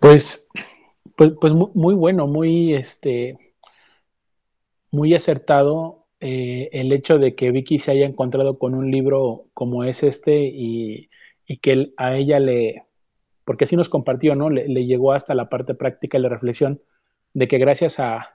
[0.00, 0.44] Pues
[1.16, 3.38] pues, pues muy bueno, muy, este,
[4.90, 9.84] muy acertado eh, el hecho de que Vicky se haya encontrado con un libro como
[9.84, 11.10] es este y,
[11.60, 12.84] que a ella le,
[13.44, 14.50] porque así nos compartió, ¿no?
[14.50, 16.80] Le, llegó hasta la parte práctica y la reflexión
[17.34, 18.30] de que gracias a,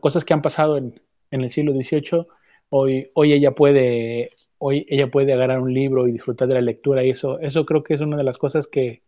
[0.00, 2.26] cosas que han pasado en, el siglo XVIII,
[2.68, 4.32] hoy, hoy ella puede
[4.64, 7.82] hoy ella puede agarrar un libro y disfrutar de la lectura y eso, eso creo
[7.82, 9.02] que es una de las cosas que,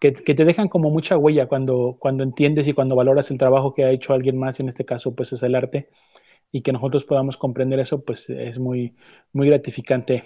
[0.00, 3.84] que, te dejan como mucha huella cuando, cuando entiendes y cuando valoras el trabajo que
[3.84, 5.90] ha hecho alguien más, en este caso pues es el arte,
[6.50, 8.96] y que nosotros podamos comprender eso, pues es muy,
[9.32, 10.24] muy gratificante.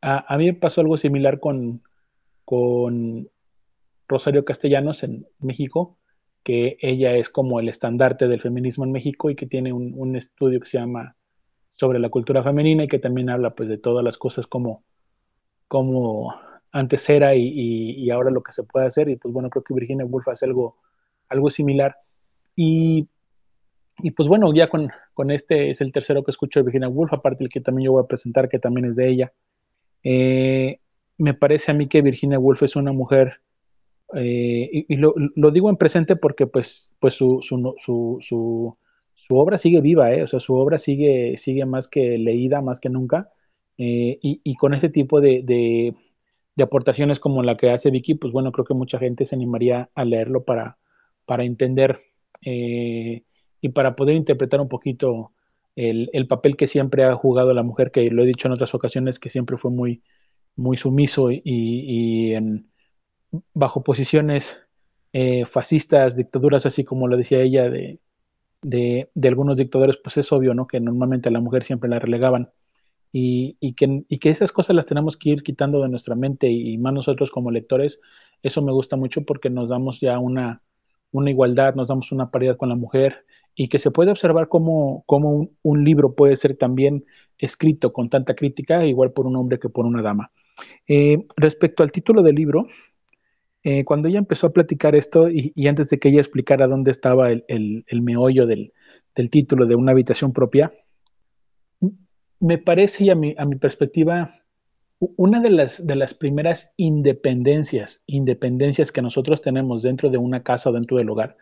[0.00, 1.82] A, mí me pasó algo similar con,
[2.46, 3.28] con
[4.08, 5.98] Rosario Castellanos en México,
[6.42, 10.16] que ella es como el estandarte del feminismo en México y que tiene un, un,
[10.16, 11.16] estudio que se llama
[11.72, 14.84] sobre la cultura femenina y que también habla pues de todas las cosas como,
[15.68, 16.34] como
[16.70, 19.08] antes era y, ahora lo que se puede hacer.
[19.08, 20.76] Y pues bueno, creo que Virginia Woolf hace algo,
[21.28, 21.96] algo similar.
[22.54, 23.08] Y,
[24.16, 24.90] pues bueno, ya con,
[25.30, 28.02] este es el tercero que escucho de Virginia Woolf, aparte el que también yo voy
[28.02, 29.32] a presentar, que también es de ella.
[30.02, 30.80] Eh,
[31.18, 33.40] me parece a mí que Virginia Woolf es una mujer,
[34.14, 35.14] eh, y, lo,
[35.50, 38.76] digo en presente porque pues, pues su, su, su,
[39.36, 40.22] obra sigue viva, ¿eh?
[40.22, 43.30] o sea, su obra sigue, sigue más que leída, más que nunca.
[43.76, 45.42] y, con este tipo de,
[46.56, 49.90] de aportaciones como la que hace Vicky, pues bueno, creo que mucha gente se animaría
[49.94, 50.78] a leerlo para,
[51.24, 52.00] para entender
[52.44, 53.24] eh,
[53.60, 55.32] y para poder interpretar un poquito
[55.76, 59.18] el, papel que siempre ha jugado la mujer, que lo he dicho en otras ocasiones,
[59.18, 60.02] que siempre fue muy,
[60.56, 62.70] muy sumiso y, en,
[63.54, 64.60] bajo posiciones
[65.12, 68.00] eh, fascistas, dictaduras, así como lo decía ella, de,
[68.62, 70.66] de, de, algunos dictadores, pues es obvio, ¿no?
[70.66, 72.50] Que normalmente a la mujer siempre la relegaban
[73.12, 76.94] y, que, que, esas cosas las tenemos que ir quitando de nuestra mente y, más
[76.94, 78.00] nosotros como lectores,
[78.42, 80.62] eso me gusta mucho porque nos damos ya una,
[81.10, 85.04] una igualdad, nos damos una paridad con la mujer y que se puede observar cómo,
[85.06, 87.04] cómo un, libro puede ser también
[87.36, 90.32] escrito con tanta crítica, igual por un hombre que por una dama.
[90.88, 92.66] Eh, respecto al título del libro,
[93.64, 97.30] eh, cuando ella empezó a platicar esto y, antes de que ella explicara dónde estaba
[97.30, 98.72] el, meollo del,
[99.30, 100.72] título de una habitación propia,
[102.40, 104.42] me parece, y a mi, a mi perspectiva,
[104.98, 110.72] una de las, de las primeras independencias, independencias que nosotros tenemos dentro de una casa
[110.72, 111.36] dentro del hogar,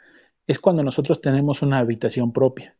[0.47, 2.77] es cuando nosotros tenemos una habitación propia.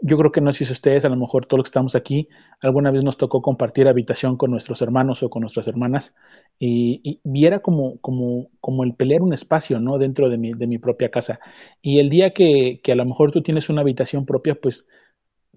[0.00, 2.28] Yo creo que no sé si ustedes, a lo mejor todos los que estamos aquí,
[2.60, 6.14] alguna vez nos tocó compartir habitación con nuestros hermanos o con nuestras hermanas
[6.58, 9.98] y, viera como, como, como el pelear un espacio, ¿no?
[9.98, 11.40] Dentro de mi, de mi propia casa.
[11.80, 14.86] Y el día que, que a lo mejor tú tienes una habitación propia, pues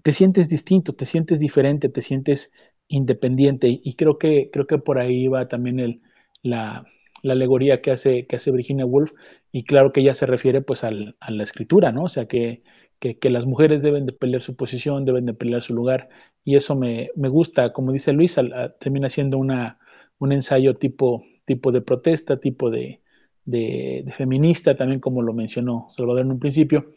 [0.02, 2.52] te sientes distinto, te sientes diferente, te sientes
[2.88, 6.00] independiente y creo que, creo que por ahí va también el,
[6.42, 6.86] la,
[7.24, 9.12] alegoría que hace, que hace Virginia Woolf
[9.52, 12.04] y claro que ella se refiere pues a la escritura, ¿no?
[12.04, 12.62] O sea que,
[12.98, 16.08] que, las mujeres deben de pelear su posición, deben de pelear su lugar
[16.44, 18.36] y eso me, gusta, como dice Luis,
[18.80, 19.78] termina siendo una,
[20.18, 23.00] un ensayo tipo, tipo de protesta, tipo de,
[23.44, 26.92] de, feminista, también como lo mencionó Salvador en un principio.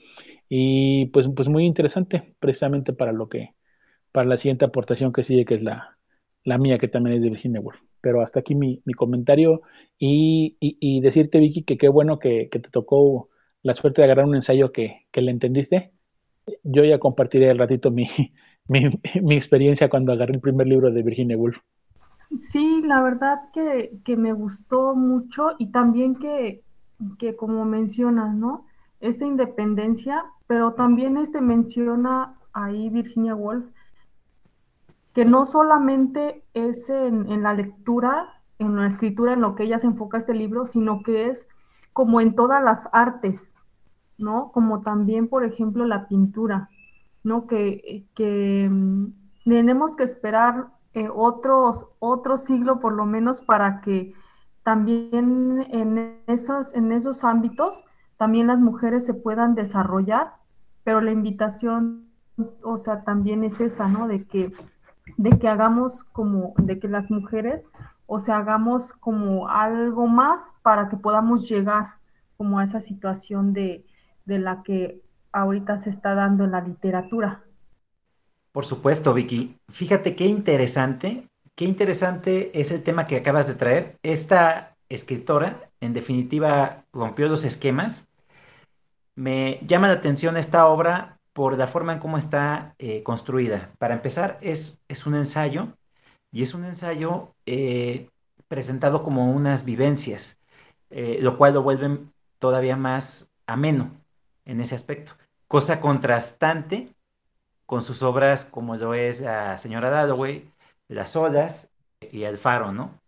[0.49, 3.53] Y pues, pues muy interesante, precisamente para lo que,
[4.11, 5.97] para la siguiente aportación que sigue, que es la,
[6.43, 7.79] la mía, que también es de Virginia Woolf.
[8.01, 9.61] pero hasta aquí mi, comentario
[9.97, 13.29] y, decirte, Vicky, que qué bueno que, te tocó
[13.63, 15.91] la suerte de agarrar un ensayo que, le entendiste.
[16.63, 18.09] Yo ya compartiré el ratito mi,
[18.67, 21.57] mi, experiencia cuando agarré el primer libro de Virginia Woolf.
[22.39, 26.63] Sí, la verdad que, me gustó mucho y también que,
[27.19, 28.65] que, como mencionas, ¿no?
[28.99, 33.65] Esta independencia, pero también este menciona ahí Virginia Woolf
[35.13, 39.87] que no solamente es en, la lectura, en la escritura, en lo que ella se
[39.87, 41.47] enfoca este libro, sino que es
[41.93, 43.53] como en todas las artes,
[44.17, 44.51] ¿no?
[44.51, 46.69] Como también, por ejemplo, la pintura,
[47.23, 47.47] ¿no?
[47.47, 48.07] Que,
[48.69, 49.05] mm,
[49.45, 54.13] tenemos que esperar eh, otros, otro siglo por lo menos para que
[54.63, 57.85] también en esos, en esos ámbitos
[58.17, 60.33] también las mujeres se puedan desarrollar,
[60.83, 62.09] pero la invitación,
[62.61, 64.07] o sea, también es esa, ¿no?
[64.07, 64.53] De que
[65.17, 67.67] de que hagamos como, de que las mujeres,
[68.13, 71.93] o sea, hagamos como algo más para que podamos llegar
[72.35, 73.85] como a esa situación de,
[74.25, 74.99] de la que
[75.31, 77.45] ahorita se está dando en la literatura.
[78.51, 79.57] Por supuesto, Vicky.
[79.69, 83.97] Fíjate qué interesante, qué interesante es el tema que acabas de traer.
[84.03, 88.09] Esta escritora, en definitiva, rompió los esquemas.
[89.15, 93.71] Me llama la atención esta obra por la forma en cómo está eh, construida.
[93.77, 95.77] Para empezar, es, es, un ensayo
[96.31, 98.09] y es un ensayo eh,
[98.47, 100.37] presentado como unas vivencias,
[100.89, 101.99] eh, lo cual lo vuelve
[102.39, 103.91] todavía más ameno
[104.45, 105.13] en ese aspecto.
[105.47, 106.93] Cosa contrastante
[107.65, 110.49] con sus obras como lo es la señora Dalloway,
[110.87, 111.69] Las olas
[112.11, 112.99] y El faro, ¿no?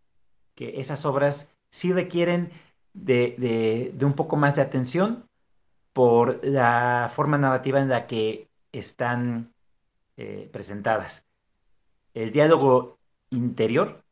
[0.55, 2.51] Que esas obras sí requieren
[2.93, 5.25] de, de un poco más de atención
[5.93, 9.53] por la forma narrativa en la que están
[10.17, 11.25] eh, presentadas.
[12.13, 12.97] El diálogo
[13.33, 14.03] interior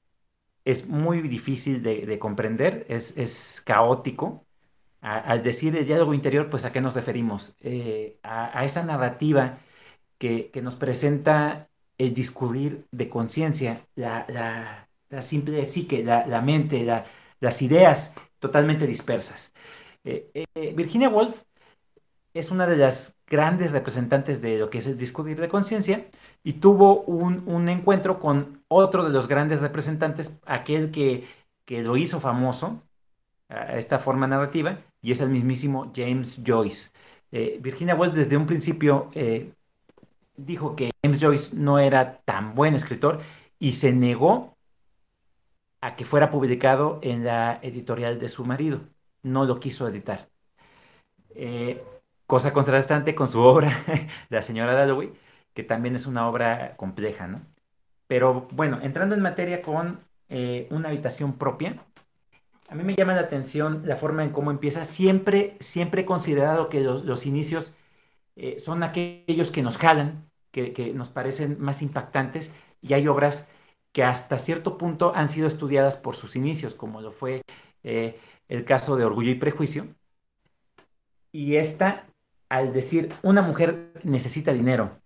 [0.66, 4.46] es muy difícil de, comprender, es, caótico.
[5.02, 7.56] al decir el diálogo interior, pues a qué nos referimos?
[7.62, 9.60] Eh, a, esa narrativa
[10.18, 14.88] que, nos presenta el discurrir de conciencia, la,
[15.22, 16.86] simple psique, la, mente,
[17.40, 19.54] las ideas totalmente dispersas.
[20.04, 20.46] Eh,
[20.76, 21.44] Virginia Woolf
[22.34, 26.08] es una de las grandes representantes de lo que es el discutir de conciencia
[26.44, 31.28] y tuvo un, encuentro con otro de los grandes representantes, aquel que,
[31.68, 32.82] lo hizo famoso,
[33.50, 36.92] esta forma narrativa, y es el mismísimo James Joyce.
[37.32, 39.54] Eh, Virginia Woolf desde un principio eh,
[40.36, 43.22] dijo que James Joyce no era tan buen escritor
[43.60, 44.58] y se negó
[45.82, 48.82] a que fuera publicado en la editorial de su marido.
[49.24, 50.30] No lo quiso editar.
[51.36, 51.84] Eh,
[52.28, 53.76] cosa contrastante con su obra,
[54.30, 55.12] La señora Dalloway,
[55.54, 57.42] que también es una obra compleja, ¿no?
[58.08, 61.84] Pero bueno, entrando en materia con eh, una habitación propia,
[62.70, 64.86] a mí me llama la atención la forma en cómo empieza.
[64.86, 67.74] Siempre, siempre he considerado que los, inicios
[68.36, 73.50] eh, son aquellos que nos jalan, que, nos parecen más impactantes, y hay obras
[73.94, 77.44] que hasta cierto punto han sido estudiadas por sus inicios, como lo fue
[77.84, 79.88] eh, el caso de Orgullo y Prejuicio.
[81.32, 82.06] Y esta
[82.50, 85.02] al decir una mujer necesita dinero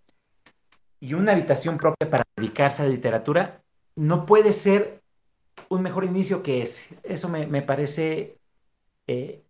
[1.00, 3.62] y una habitación propia para dedicarse a la literatura,
[3.96, 5.02] no puede ser
[5.68, 6.98] un mejor inicio que ese.
[7.02, 8.38] Eso me, parece
[9.06, 9.42] eh,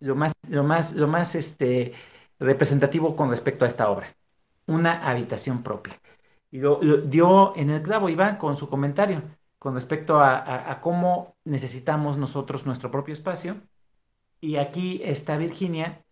[0.00, 1.92] lo más, lo más, lo más este,
[2.38, 4.14] representativo con respecto a esta obra.
[4.66, 6.00] Una habitación propia.
[6.50, 9.22] Y lo, dio en el clavo Iván con su comentario
[9.58, 13.56] con respecto a cómo necesitamos nosotros nuestro propio espacio.
[14.40, 16.04] Y aquí está Virginia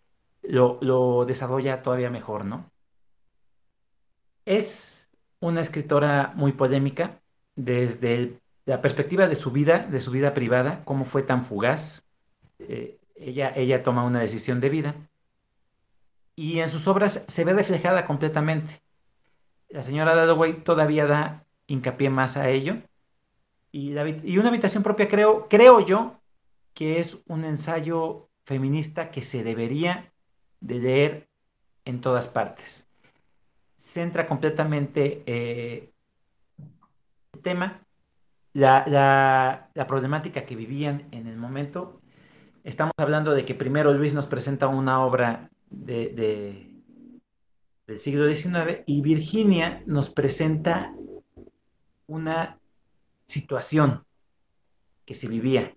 [0.43, 2.71] lo, desarrolla todavía mejor, ¿no?
[4.45, 5.09] Es
[5.41, 7.21] una escritora muy polémica
[7.57, 12.07] desde la perspectiva de su vida, de su vida privada, cómo fue tan fugaz.
[12.59, 14.95] Eh, ella, ella toma una decisión de vida
[16.37, 18.83] y en sus obras se ve reflejada completamente.
[19.69, 22.77] La señora Dalloway todavía da hincapié más a ello.
[23.73, 26.21] Y, y, una habitación propia creo, creo yo
[26.75, 30.13] que es un ensayo feminista que se debería
[30.61, 31.29] de leer
[31.85, 32.89] en todas partes.
[33.85, 35.93] Centra completamente eh,
[37.33, 37.87] el tema,
[38.55, 42.01] la, problemática que vivían en el momento.
[42.65, 46.67] Estamos hablando de que primero Luis nos presenta una obra de,
[47.87, 50.93] del siglo XIX y Virginia nos presenta
[52.07, 52.59] una
[53.27, 54.03] situación
[55.05, 55.77] que se vivía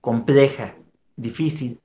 [0.00, 0.76] compleja,
[1.16, 1.80] difícil,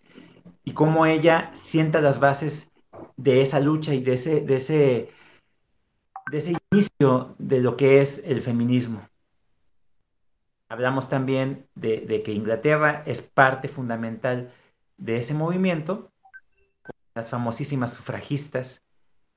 [0.64, 2.70] y cómo ella sienta las bases
[3.18, 5.10] de esa lucha y de ese, de ese,
[6.30, 9.02] de ese inicio de lo que es el feminismo.
[10.68, 14.52] Hablamos también de, que Inglaterra es parte fundamental
[14.98, 16.12] de ese movimiento.
[17.16, 18.84] Las famosísimas sufragistas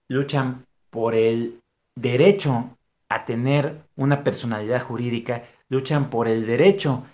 [0.09, 1.63] luchan por el
[1.95, 2.77] derecho
[3.09, 7.05] a tener una personalidad jurídica, luchan por el derecho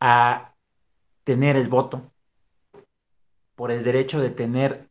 [0.00, 0.54] a
[1.24, 2.02] tener el voto,
[3.56, 4.88] por el derecho de tener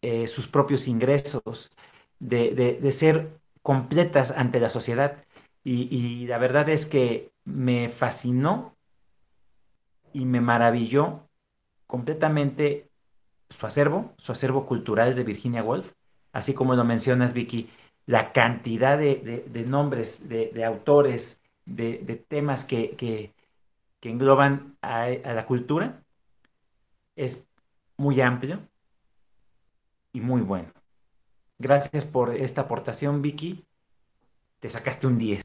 [0.00, 1.70] eh, sus propios ingresos,
[2.18, 5.24] de, ser completas ante la sociedad.
[5.64, 8.74] y, la verdad es que me fascinó
[10.12, 11.28] y me maravilló
[11.86, 12.88] completamente
[13.50, 15.92] su acervo, su acervo cultural de Virginia Woolf,
[16.32, 17.68] así como lo mencionas, Vicky,
[18.06, 23.32] la cantidad de, nombres, de, autores, de, temas que,
[24.02, 26.02] engloban a, a, la cultura,
[27.16, 27.46] es
[27.96, 28.60] muy amplio
[30.12, 30.72] y muy bueno.
[31.60, 33.66] Gracias por esta aportación, Vicky.
[34.60, 35.42] Te sacaste un 10.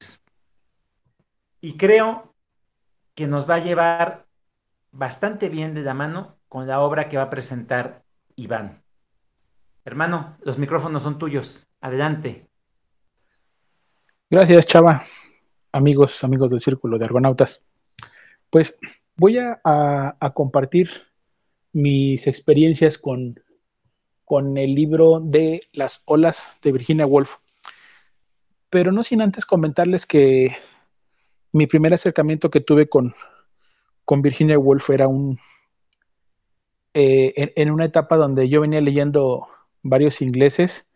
[1.59, 2.33] Y creo
[3.15, 4.25] que nos va a llevar
[4.93, 8.01] bastante bien de la mano con la obra que va a presentar
[8.37, 8.81] Iván.
[9.83, 11.67] Hermano, los micrófonos son tuyos.
[11.81, 12.47] Adelante.
[14.29, 15.03] Gracias, Chava.
[15.73, 17.61] Amigos, amigos del Círculo de Argonautas.
[18.49, 18.77] Pues
[19.17, 20.89] voy a, compartir
[21.73, 23.37] mis experiencias con,
[24.25, 27.35] con el libro de Las olas de Virginia Woolf.
[28.69, 30.57] Pero no sin antes comentarles que
[31.53, 33.13] mi primer acercamiento que tuve con,
[34.03, 35.39] con Virginia Woolf era un
[36.97, 39.47] eh, en, una etapa donde yo venía leyendo
[39.83, 40.87] varios ingleses,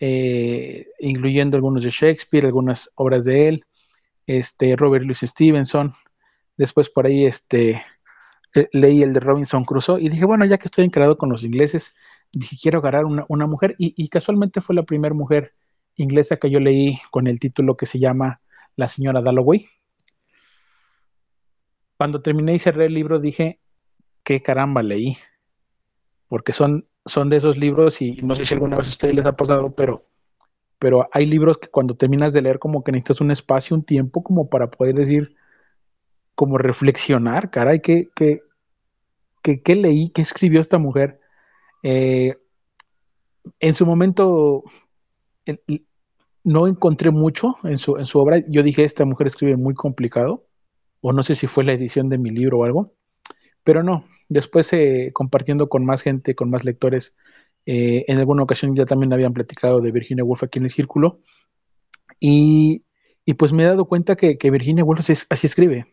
[0.00, 3.64] eh, incluyendo algunos de Shakespeare, algunas obras de él,
[4.26, 5.94] este, Robert Louis Stevenson,
[6.56, 7.80] después por ahí este,
[8.54, 11.42] eh, leí el de Robinson Crusoe y dije, bueno, ya que estoy encarado con los
[11.42, 11.94] ingleses,
[12.32, 15.54] dije, quiero agarrar una, una mujer y, casualmente fue la primera mujer
[15.96, 18.40] inglesa que yo leí con el título que se llama
[18.76, 19.66] La señora Dalloway.
[21.96, 23.60] Cuando terminé y cerré el libro dije,
[24.22, 25.16] qué caramba leí,
[26.28, 29.26] porque son, son de esos libros y no sé si alguna vez a ustedes les
[29.26, 30.00] ha pasado, pero,
[30.78, 34.22] pero hay libros que cuando terminas de leer como que necesitas un espacio, un tiempo
[34.22, 35.34] como para poder decir,
[36.34, 38.40] como reflexionar, caray, ¿qué, qué,
[39.42, 40.10] qué, leí?
[40.10, 41.20] ¿Qué escribió esta mujer?
[41.82, 42.36] Eh,
[43.60, 44.64] en su momento
[46.44, 48.42] no encontré mucho en su, en su obra.
[48.48, 50.46] Yo dije, esta mujer escribe muy complicado
[51.00, 52.94] o no sé si fue la edición de mi libro o algo,
[53.62, 57.14] pero no, después eh, compartiendo con más gente, con más lectores,
[57.66, 61.20] eh, en alguna ocasión ya también habían platicado de Virginia Woolf aquí en el círculo,
[62.20, 62.84] y,
[63.36, 65.86] pues me he dado cuenta que, Virginia Woolf así, escribe,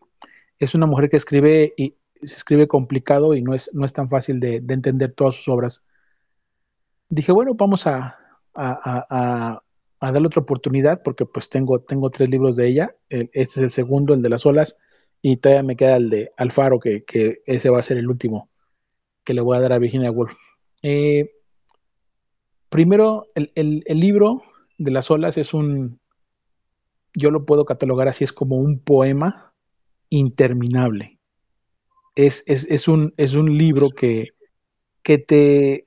[0.58, 4.08] es una mujer que escribe y se escribe complicado y no es, no es tan
[4.08, 5.82] fácil de, entender todas sus obras.
[7.08, 8.16] Dije, bueno, vamos a,
[8.54, 9.62] a,
[10.00, 14.14] darle otra oportunidad porque pues tengo, tengo tres libros de ella, este es el segundo,
[14.14, 14.76] el de las olas,
[15.20, 17.04] y todavía me queda el de Alfaro, que,
[17.46, 18.50] ese va a ser el último
[19.24, 20.32] que le voy a dar a Virginia Woolf.
[20.82, 21.30] Eh,
[22.68, 24.42] primero, el, libro
[24.78, 26.00] de las olas es un,
[27.14, 29.51] yo lo puedo catalogar así, es como un poema
[30.12, 31.18] interminable.
[32.14, 32.44] Es,
[32.86, 34.28] un, es un, libro que,
[35.02, 35.86] que, te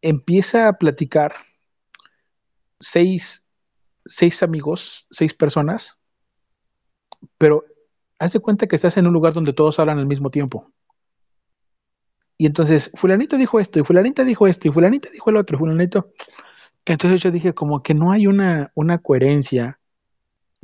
[0.00, 1.34] empieza a platicar
[2.78, 3.48] seis,
[4.06, 5.98] seis amigos, seis personas,
[7.36, 7.64] pero
[8.20, 10.70] haz de cuenta que estás en un lugar donde todos hablan al mismo tiempo.
[12.38, 16.12] Y entonces, fulanito dijo esto, y fulanita dijo esto, y fulanita dijo el otro, fulanito.
[16.84, 19.80] Entonces yo dije, como que no hay una, una coherencia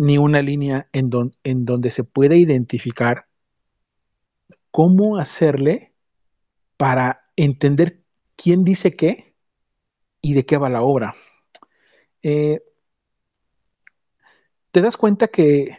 [0.01, 3.27] ni una línea en, donde se pueda identificar
[4.71, 5.93] cómo hacerle
[6.79, 8.01] para entender
[8.35, 9.35] quién dice qué
[10.23, 11.17] y de qué va la obra.
[12.23, 12.63] Eh,
[14.71, 15.77] te das cuenta que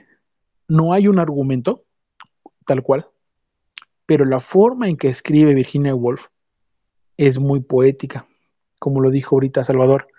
[0.67, 1.84] no hay un argumento
[2.67, 3.09] tal cual,
[4.05, 6.28] pero la forma en que escribe Virginia Woolf
[7.17, 8.28] es muy poética,
[8.78, 10.09] como lo dijo ahorita Salvador.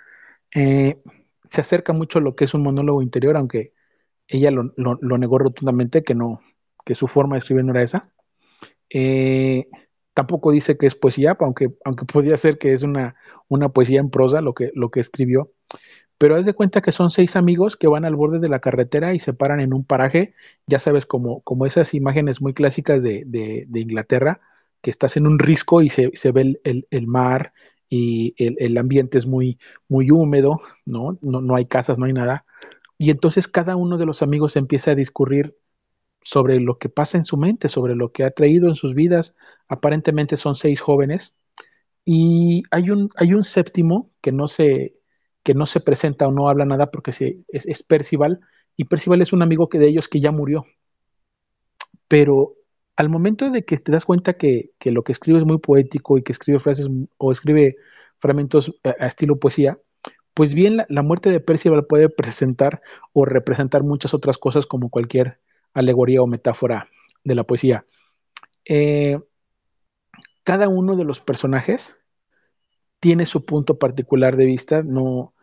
[0.53, 1.01] Eh,
[1.49, 3.73] se acerca mucho a lo que es un monólogo interior, aunque
[4.33, 6.41] ella lo, negó rotundamente, que no,
[6.85, 8.13] que su forma de escribir no era esa.
[8.91, 9.69] Eh,
[10.15, 13.17] tampoco dice que es poesía, aunque, aunque podría ser que es una,
[13.49, 15.51] una poesía en prosa lo que, lo que escribió
[16.23, 19.13] pero haz de cuenta que son seis amigos que van al borde de la carretera
[19.13, 20.35] y se paran en un paraje,
[20.69, 24.41] ya sabes, como, como esas imágenes muy clásicas de, Inglaterra,
[24.83, 27.53] que estás en un risco y se, ve el, mar
[27.89, 29.59] y el, ambiente es muy,
[29.89, 31.19] muy húmedo, ¿no?
[31.23, 31.41] ¿no?
[31.41, 32.45] No hay casas, no hay nada.
[33.03, 35.57] Y entonces cada uno de los amigos empieza a discurrir
[36.23, 39.35] sobre lo que pasa en su mente, sobre lo que ha traído en sus vidas.
[39.67, 41.37] Aparentemente son seis jóvenes.
[42.05, 44.95] Y hay un, hay un séptimo que no se,
[45.43, 47.11] que no se presenta o no habla nada porque
[47.49, 48.39] es, Percival,
[48.77, 50.65] y Percival es un amigo que de ellos que ya murió.
[52.09, 52.55] pero
[52.97, 56.23] al momento de que te das cuenta que, lo que escribe es muy poético y
[56.23, 56.87] que escribe frases
[57.19, 57.77] o escribe
[58.21, 59.79] fragmentos a, estilo poesía,
[60.35, 65.39] pues bien la, muerte de Percival puede presentar o representar muchas otras cosas como cualquier
[65.75, 66.89] alegoría o metáfora
[67.25, 67.87] de la poesía.
[68.65, 69.19] Eh,
[70.45, 71.95] cada uno de los personajes
[73.01, 74.83] tiene su punto particular de vista.
[74.83, 75.35] No,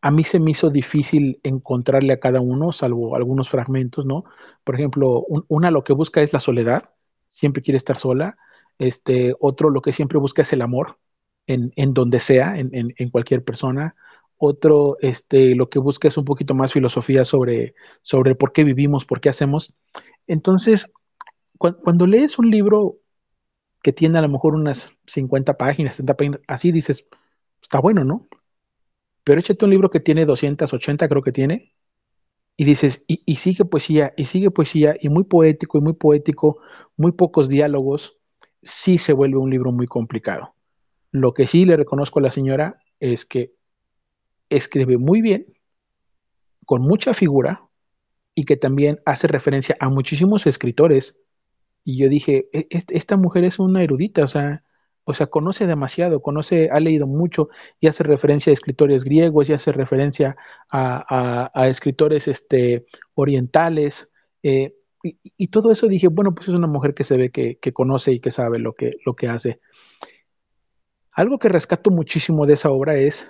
[0.00, 4.24] a mí se me hizo difícil encontrarle a cada uno, salvo algunos fragmentos, ¿no?
[4.64, 6.90] Por ejemplo, una lo que busca es la soledad,
[7.28, 8.36] siempre quiere estar sola.
[8.78, 10.98] Este, otro lo que siempre busca es el amor,
[11.46, 13.94] en, donde sea, en, cualquier persona.
[14.38, 19.04] Otro, este, lo que busca es un poquito más filosofía sobre, sobre por qué vivimos,
[19.04, 19.72] por qué hacemos.
[20.26, 20.90] Entonces,
[21.58, 22.98] cuando lees un libro
[23.82, 27.06] que tiene a lo mejor unas 50 páginas, 70 páginas, así dices,
[27.62, 28.28] está bueno, ¿no?
[29.24, 31.74] Pero échate un libro que tiene 280, creo que tiene,
[32.56, 36.60] y dices, y, y, sigue poesía, y sigue poesía, y muy poético, y muy poético,
[36.96, 38.16] muy pocos diálogos,
[38.62, 40.54] sí se vuelve un libro muy complicado.
[41.10, 43.52] Lo que sí le reconozco a la señora es que
[44.56, 45.46] escribe muy bien,
[46.64, 47.68] con mucha figura,
[48.34, 51.16] y que también hace referencia a muchísimos escritores
[51.84, 54.62] y yo dije, e, esta mujer es una erudita, o sea,
[55.04, 59.52] o sea, conoce demasiado, conoce, ha leído mucho y hace referencia a escritores griegos y
[59.52, 60.36] hace referencia
[60.70, 64.08] a, escritores este, orientales.
[64.42, 68.12] Eh, y, todo eso dije, bueno, pues es una mujer que se ve que, conoce
[68.12, 69.60] y que sabe lo que, lo que hace.
[71.12, 73.28] Algo que rescato muchísimo de esa obra es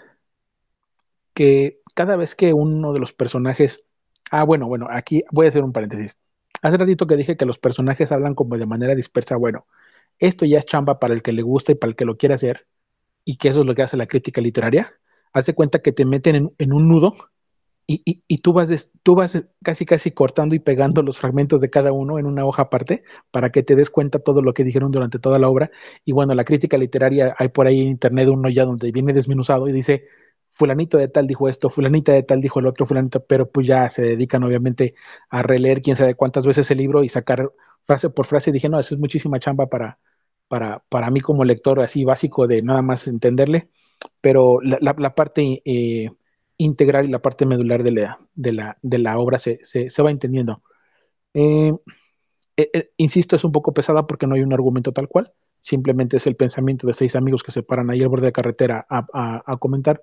[1.35, 3.85] que cada vez que uno de los personajes,
[4.31, 6.17] ah, bueno, bueno, aquí voy a hacer un paréntesis.
[6.63, 9.37] Hace ratito que dije que los personajes hablan como de manera dispersa.
[9.37, 9.67] Bueno,
[10.19, 12.35] esto ya es chamba para el que le gusta y para el que lo quiere
[12.35, 12.67] hacer,
[13.25, 14.95] y que eso es lo que hace la crítica literaria.
[15.33, 17.17] Hace cuenta que te meten en, un nudo
[17.87, 22.19] y, tú, vas tú vas casi casi cortando y pegando los fragmentos de cada uno
[22.19, 25.39] en una hoja aparte para que te des cuenta todo lo que dijeron durante toda
[25.39, 25.71] la obra.
[26.05, 29.69] Y bueno, la crítica literaria, hay por ahí en internet uno ya donde viene desmenuzado
[29.69, 30.05] y dice,
[30.55, 33.89] fulanito de tal dijo esto, fulanita de tal dijo el otro, fulanito, pero pues ya
[33.91, 34.95] se dedican obviamente
[35.29, 37.53] a releer quién sabe cuántas veces el libro y sacar
[37.85, 38.53] frase por frase.
[38.53, 39.99] Dije, no, eso es muchísima chamba para,
[40.49, 43.71] para, para mí como lector así básico de nada más entenderle,
[44.21, 46.11] pero la, parte eh,
[46.59, 50.11] integral y la parte medular de la, de la, de la obra se, se, va
[50.11, 50.63] entendiendo.
[51.35, 51.73] Eh,
[52.57, 56.27] eh, insisto, es un poco pesada porque no hay un argumento tal cual, simplemente es
[56.27, 59.57] el pensamiento de seis amigos que se paran ahí al borde de carretera a, a
[59.59, 60.03] comentar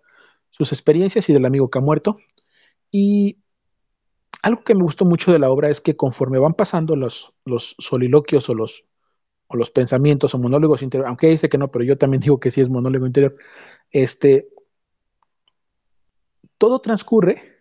[0.52, 2.18] sus experiencias y del amigo que ha muerto.
[2.91, 3.39] Y
[4.41, 7.34] algo que me gustó mucho de la obra es que conforme van pasando los,
[7.80, 8.86] soliloquios o los,
[9.47, 12.52] o los pensamientos o monólogos interiores, aunque dice que no, pero yo también digo que
[12.52, 13.36] sí es monólogo interior,
[13.91, 14.49] este,
[16.58, 17.60] todo transcurre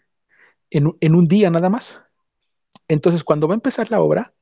[0.71, 2.03] en, en un día nada más.
[2.89, 4.35] Entonces, cuando va a empezar la obra,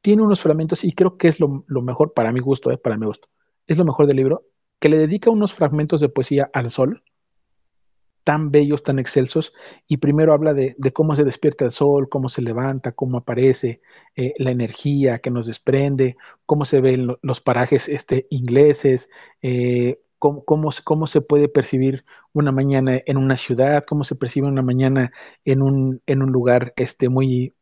[0.00, 2.96] tiene unos fragmentos, y creo que es lo, lo mejor para mi gusto, eh, para
[2.98, 3.28] mi gusto,
[3.66, 4.44] es lo mejor del libro,
[4.78, 7.02] que le dedica unos fragmentos de poesía al sol,
[8.24, 9.52] tan bellos, tan excelsos,
[9.86, 13.82] y primero habla de, cómo se despierta el sol, cómo se levanta, cómo aparece,
[14.16, 16.16] eh, la energía que nos desprende,
[16.46, 19.10] cómo se ven los parajes este, ingleses,
[19.42, 24.62] eh, cómo, cómo, se puede percibir una mañana en una ciudad, cómo se percibe una
[24.62, 25.12] mañana
[25.44, 27.54] en un, en un lugar este, muy,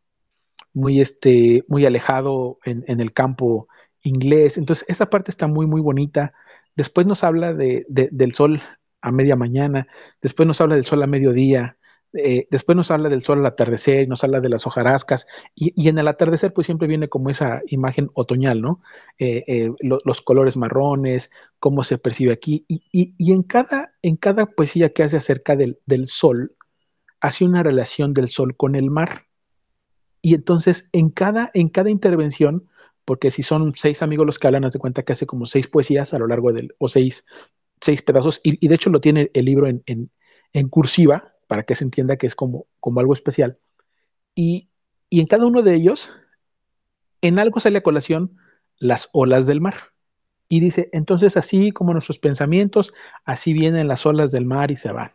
[0.72, 3.68] muy, este, muy alejado en, el campo
[4.02, 4.58] inglés.
[4.58, 6.32] Entonces, esa parte está muy, muy bonita.
[6.76, 8.60] Después nos habla de, del sol
[9.02, 9.86] a media mañana,
[10.20, 11.76] después nos habla del sol a mediodía,
[12.14, 15.98] eh, después nos habla del sol al atardecer, nos habla de las hojarascas, y, en
[15.98, 18.82] el atardecer pues siempre viene como esa imagen otoñal, ¿no?
[19.18, 24.90] Eh, eh, los colores marrones, cómo se percibe aquí, y, en, cada, en cada poesía
[24.90, 26.54] que hace acerca del, del sol,
[27.20, 29.26] hace una relación del sol con el mar.
[30.20, 32.68] Y entonces en cada, en cada intervención,
[33.04, 35.66] porque si son seis amigos los que hablan, haz de cuenta que hace como seis
[35.66, 37.24] poesías a lo largo del, o seis
[37.82, 42.16] seis pedazos, y, de hecho lo tiene el libro en, cursiva, para que se entienda
[42.16, 43.58] que es como, como algo especial.
[44.34, 44.70] Y,
[45.10, 46.10] en cada uno de ellos,
[47.20, 48.36] en algo sale a colación
[48.78, 49.74] las olas del mar.
[50.48, 52.92] Y dice, entonces así como nuestros pensamientos,
[53.24, 55.12] así vienen las olas del mar y se van.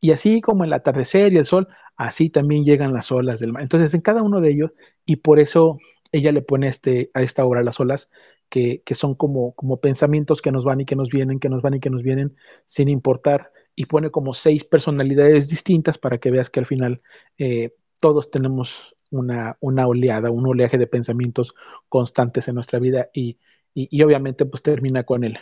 [0.00, 3.62] Y así como el atardecer y el sol, así también llegan las olas del mar.
[3.62, 4.70] Entonces en cada uno de ellos,
[5.04, 5.78] y por eso
[6.10, 8.08] ella le pone este, a esta obra las olas,
[8.48, 11.74] que, son como, como pensamientos que nos van y que nos vienen, que nos van
[11.74, 12.36] y que nos vienen,
[12.66, 17.00] sin importar, y pone como seis personalidades distintas para que veas que al final
[17.38, 21.54] eh, todos tenemos una, una, oleada, un oleaje de pensamientos
[21.88, 23.38] constantes en nuestra vida y,
[23.74, 25.38] y, obviamente pues termina con el,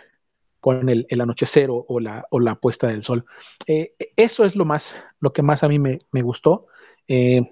[0.61, 3.25] con el, el anochecer o, la, o la puesta del sol.
[3.67, 6.67] Eh, eso es lo más, lo que más a mí me, me gustó.
[7.09, 7.43] Eh,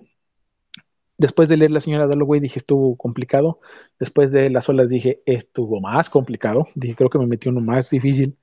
[1.17, 3.59] Después de leer La señora Dalloway dije estuvo complicado.
[3.99, 6.69] Después de Las olas dije estuvo más complicado.
[6.75, 8.39] Dije creo que me metí uno más difícil.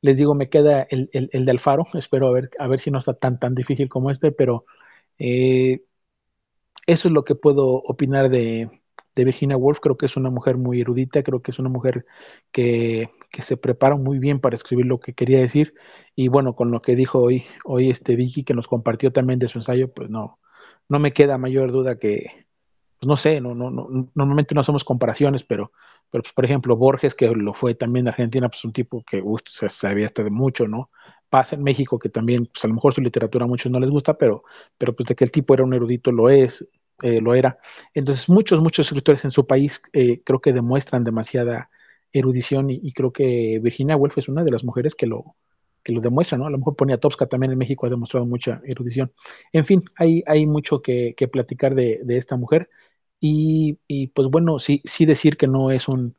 [0.00, 1.86] Les digo, me queda el, el, de Alfaro.
[1.94, 4.66] Espero a ver, a ver si no está tan, tan difícil como este, pero
[5.18, 5.84] eh,
[6.86, 8.70] eso es lo que puedo opinar de,
[9.14, 9.80] de, Virginia Woolf.
[9.80, 12.06] Creo que es una mujer muy erudita, creo que es una mujer
[12.52, 15.74] que, que, se prepara muy bien para escribir lo que quería decir.
[16.14, 19.48] Y bueno, con lo que dijo hoy, hoy este Vicky, que nos compartió también de
[19.48, 20.38] su ensayo, pues no,
[20.88, 22.46] no me queda mayor duda que,
[22.98, 25.72] pues no sé, no, no, no, normalmente no hacemos comparaciones, pero,
[26.10, 29.22] pero pues, por ejemplo, Borges, que lo fue también en Argentina, pues un tipo que
[29.46, 30.90] se sabía hasta de mucho, ¿no?
[31.28, 33.90] Pasa en México, que también, pues a lo mejor su literatura a muchos no les
[33.90, 34.44] gusta, pero,
[34.78, 36.66] pero pues de que el tipo era un erudito lo es,
[37.02, 37.58] eh, lo era.
[37.94, 41.70] Entonces, muchos, muchos escritores en su país eh, creo que demuestran demasiada
[42.12, 45.34] erudición y, y, creo que Virginia Woolf es una de las mujeres que lo,
[45.84, 46.46] que lo demuestra, ¿no?
[46.46, 49.12] A lo mejor Poniatowska también en México ha demostrado mucha erudición.
[49.52, 52.70] En fin, hay, hay mucho que, platicar de, esta mujer
[53.20, 53.78] y,
[54.14, 56.16] pues bueno, sí, sí decir que no es un,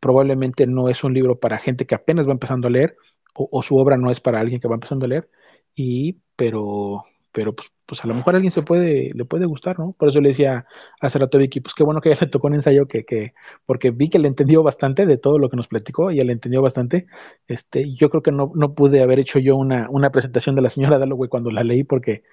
[0.00, 2.96] probablemente no es un libro para gente que apenas va empezando a leer
[3.34, 5.30] o, o su obra no es para alguien que va empezando a leer,
[5.74, 9.78] y, pero, pero pues, pues, a lo mejor a alguien se puede, le puede gustar,
[9.78, 9.92] ¿no?
[9.92, 10.66] Por eso le decía
[11.00, 13.32] hace rato a Vicky, pues qué bueno que ya le tocó un ensayo que, que,
[13.64, 16.60] porque vi que le entendió bastante de todo lo que nos platicó, ella le entendió
[16.60, 17.06] bastante.
[17.46, 20.68] Este, yo creo que no, no pude haber hecho yo una, una presentación de la
[20.68, 22.24] señora Dalloway cuando la leí porque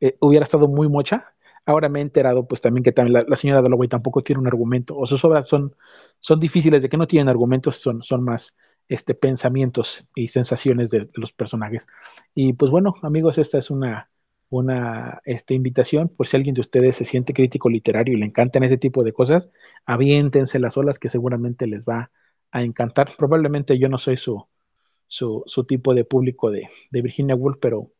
[0.00, 1.32] eh, hubiera estado muy mocha.
[1.64, 4.96] Ahora me he enterado, pues también que también la, señora Dalloway tampoco tiene un argumento,
[4.96, 5.76] o sus obras son,
[6.18, 8.54] son difíciles de que no tienen argumentos, son, son más
[8.88, 11.86] este, pensamientos y sensaciones de los personajes.
[12.34, 14.10] Y pues bueno, amigos, esta es una,
[14.50, 18.62] una este, invitación, por si alguien de ustedes se siente crítico literario y le encantan
[18.64, 19.50] ese tipo de cosas,
[19.86, 22.10] aviéntense las olas que seguramente les va
[22.50, 23.10] a encantar.
[23.16, 24.46] Probablemente yo no soy su,
[25.08, 27.92] su, tipo de público de, Virginia Woolf, pero,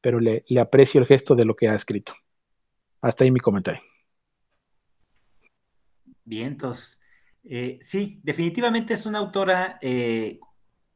[0.00, 2.14] pero le, aprecio el gesto de lo que ha escrito.
[3.00, 3.80] Hasta ahí mi comentario.
[6.24, 7.00] Bien, entonces,
[7.44, 10.38] eh, sí, definitivamente es una autora eh,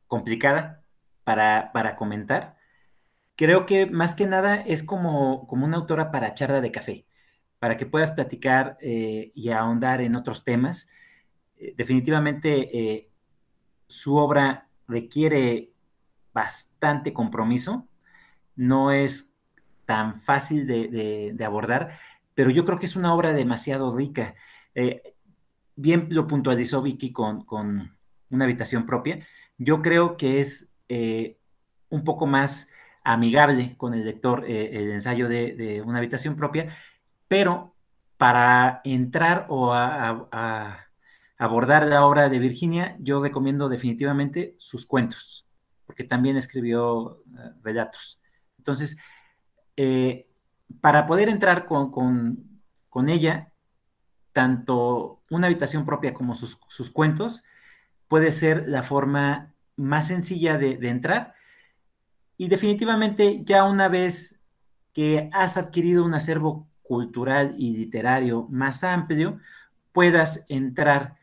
[0.06, 0.84] complicada
[1.24, 2.56] para, para comentar
[3.36, 7.06] creo que más que nada es como, como una autora para charla de café,
[7.58, 10.88] para que puedas platicar eh, y ahondar en otros temas.
[11.56, 13.10] Eh, definitivamente eh,
[13.86, 15.72] su obra requiere
[16.32, 17.88] bastante compromiso,
[18.56, 19.32] no es
[19.86, 21.98] tan fácil de, abordar,
[22.34, 24.34] pero yo creo que es una obra demasiado rica.
[25.76, 27.96] bien lo puntualizó Vicky con, con,
[28.30, 29.24] una habitación propia.
[29.58, 30.74] Yo creo que es
[31.88, 32.68] un poco más
[33.04, 36.74] amigable con el lector eh, el ensayo de, una habitación propia,
[37.28, 37.74] pero
[38.16, 40.80] para entrar o a,
[41.36, 45.46] abordar la obra de Virginia, yo recomiendo definitivamente sus cuentos,
[45.84, 48.20] porque también escribió eh, relatos.
[48.56, 48.96] Entonces,
[49.76, 50.26] eh,
[50.80, 52.60] para poder entrar con,
[53.08, 53.52] ella,
[54.32, 57.44] tanto una habitación propia como sus, cuentos,
[58.08, 61.34] puede ser la forma más sencilla de entrar
[62.36, 64.40] y definitivamente ya una vez
[64.92, 69.40] que has adquirido un acervo cultural y literario más amplio,
[69.92, 71.16] puedas entrar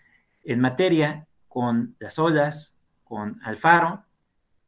[0.43, 4.03] en materia con las olas, con Alfaro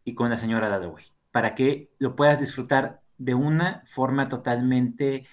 [0.04, 5.26] y con la señora Dalloway, para que lo puedas disfrutar de una forma totalmente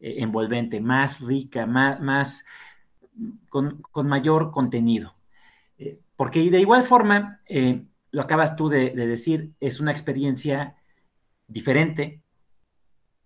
[0.00, 2.44] eh, envolvente, más rica, más,
[3.48, 5.14] con, mayor contenido.
[5.78, 10.76] Eh, porque de igual forma, eh, lo acabas tú de, decir, es una experiencia
[11.46, 12.22] diferente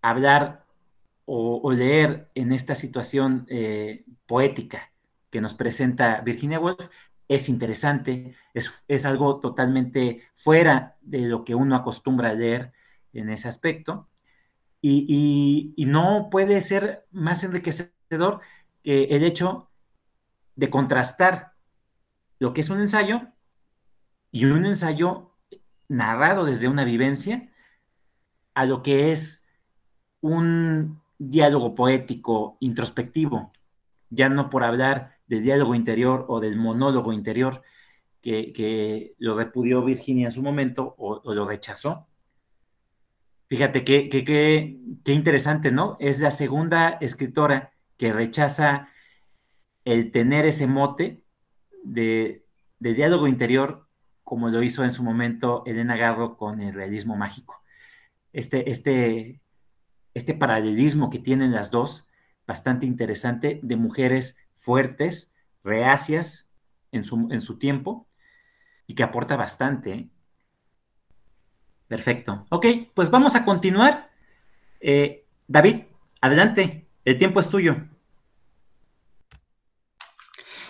[0.00, 0.64] hablar
[1.24, 4.92] o, leer en esta situación eh, poética
[5.30, 6.88] que nos presenta Virginia Woolf
[7.28, 12.72] es interesante, es, algo totalmente fuera de lo que uno acostumbra a leer
[13.12, 14.08] en ese aspecto.
[14.82, 18.40] Y, y, no puede ser más enriquecedor
[18.82, 19.70] que el hecho
[20.56, 21.52] de contrastar
[22.38, 23.28] lo que es un ensayo
[24.32, 25.30] y un ensayo
[25.88, 27.50] narrado desde una vivencia
[28.54, 29.46] a lo que es
[30.20, 33.52] un diálogo poético introspectivo,
[34.08, 37.62] ya no por hablar del diálogo interior o del monólogo interior
[38.22, 42.06] que, lo repudió Virginia en su momento o, lo rechazó.
[43.48, 45.96] Fíjate qué que, interesante, ¿no?
[46.00, 48.88] Es la segunda escritora que rechaza
[49.84, 51.22] el tener ese mote
[51.82, 52.46] de,
[52.78, 53.86] de diálogo interior
[54.32, 57.62] como lo hizo en su momento Elena Garro con el realismo mágico.
[58.32, 59.42] Este, este,
[60.14, 62.08] este paralelismo que tienen las dos,
[62.46, 66.50] bastante interesante, de mujeres fuertes, reacias
[66.92, 68.08] en su, en su tiempo
[68.86, 69.92] y que aporta bastante.
[69.92, 70.08] ¿eh?
[71.86, 72.46] Perfecto.
[72.48, 72.64] Ok,
[72.94, 74.10] pues vamos a continuar.
[74.80, 75.82] Eh, David,
[76.22, 77.76] adelante, el tiempo es tuyo.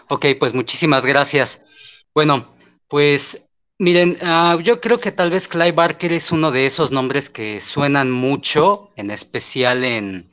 [0.08, 1.64] Ok, pues muchísimas gracias.
[2.12, 2.56] Bueno,
[2.88, 3.48] pues
[3.82, 7.60] miren, uh, yo creo que tal vez Clive Barker es uno de esos nombres que
[7.60, 10.30] suenan mucho, en especial en,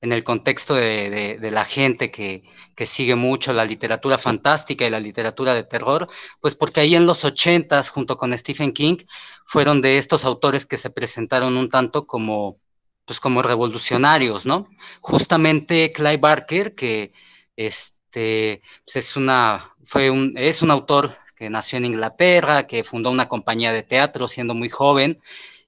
[0.00, 2.42] en el contexto de, de, de la gente que,
[2.74, 6.08] que, sigue mucho la literatura fantástica y la literatura de terror,
[6.40, 8.96] pues porque ahí en los ochentas, junto con Stephen King,
[9.44, 12.58] fueron de estos autores que se presentaron un tanto como,
[13.04, 14.68] pues como revolucionarios, ¿no?
[15.00, 17.12] Justamente Clive Barker, que
[17.54, 23.10] este, pues es, una, fue un, es un autor que nació en Inglaterra, que fundó
[23.10, 25.18] una compañía de teatro siendo muy joven,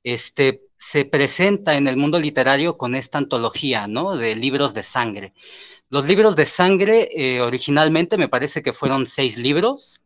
[0.04, 4.14] este, se presenta en el mundo literario con esta antología, ¿no?
[4.14, 5.32] De libros de sangre.
[5.88, 10.02] Los libros de sangre eh, originalmente me parece que fueron seis libros,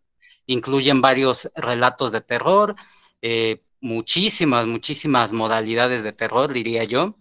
[0.47, 2.77] incluyen varios relatos de terror,
[3.21, 7.17] eh, muchísimas, muchísimas modalidades de terror, diría yo.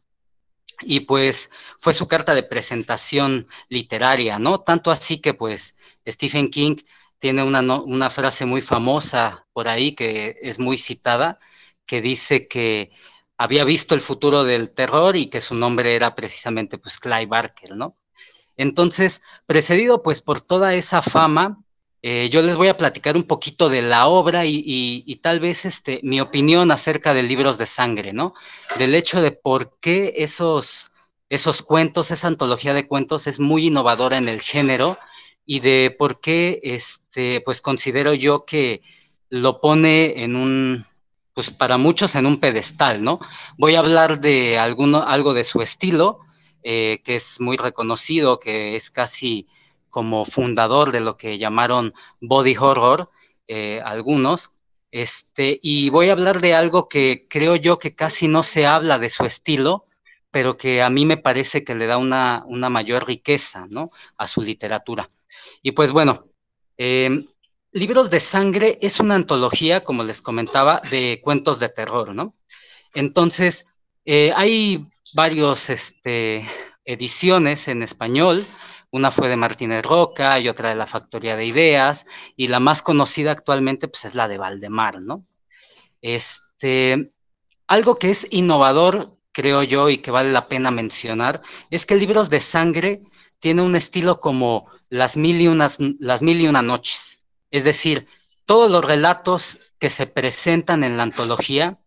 [0.82, 4.60] Y pues fue su carta de presentación literaria, ¿no?
[4.60, 5.76] Tanto así que pues
[6.08, 6.76] Stephen King
[7.20, 11.40] tiene una, una frase muy famosa por ahí que es muy citada,
[11.86, 12.92] que dice que
[13.38, 17.76] había visto el futuro del terror y que su nombre era precisamente pues Clive Barker,
[17.76, 17.98] ¿no?
[18.58, 21.60] Entonces, precedido pues por toda esa fama,
[22.02, 25.40] eh, yo les voy a platicar un poquito de la obra y, y, y, tal
[25.40, 28.34] vez este, mi opinión acerca de libros de sangre, ¿no?
[28.78, 30.92] Del hecho de por qué esos,
[31.30, 34.98] esos cuentos, esa antología de cuentos es muy innovadora en el género
[35.46, 38.82] y de por qué, este, pues considero yo que
[39.30, 40.86] lo pone en un,
[41.34, 43.20] pues para muchos en un pedestal, ¿no?
[43.58, 46.20] Voy a hablar de alguno, algo de su estilo,
[46.64, 49.48] eh, que es muy reconocido, que es casi
[49.90, 53.12] como fundador de lo que llamaron body horror,
[53.48, 54.52] eh, algunos,
[54.92, 58.98] este, y voy a hablar de algo que creo yo que casi no se habla
[58.98, 59.86] de su estilo,
[60.32, 63.92] pero que a mí me parece que le da una, una mayor riqueza, ¿no?
[64.18, 65.10] A su literatura.
[65.66, 66.24] Y pues bueno,
[66.78, 67.26] eh,
[67.72, 72.36] Libros de Sangre es una antología, como les comentaba, de cuentos de terror, ¿no?
[72.94, 73.66] Entonces,
[74.06, 74.86] eh, hay
[75.16, 76.46] varios este,
[76.86, 78.46] ediciones en español.
[78.92, 82.06] Una fue de Martínez Roca y otra de la Factoría de Ideas,
[82.36, 85.26] y la más conocida actualmente pues, es la de Valdemar, ¿no?
[86.00, 87.10] Este,
[87.66, 91.42] algo que es innovador, creo yo, y que vale la pena mencionar,
[91.72, 93.02] es que Libros de Sangre
[93.40, 97.26] tiene un estilo como las mil y, unas, las mil y una noches.
[97.52, 98.08] Es decir,
[98.46, 101.78] todos los relatos que se presentan en la antología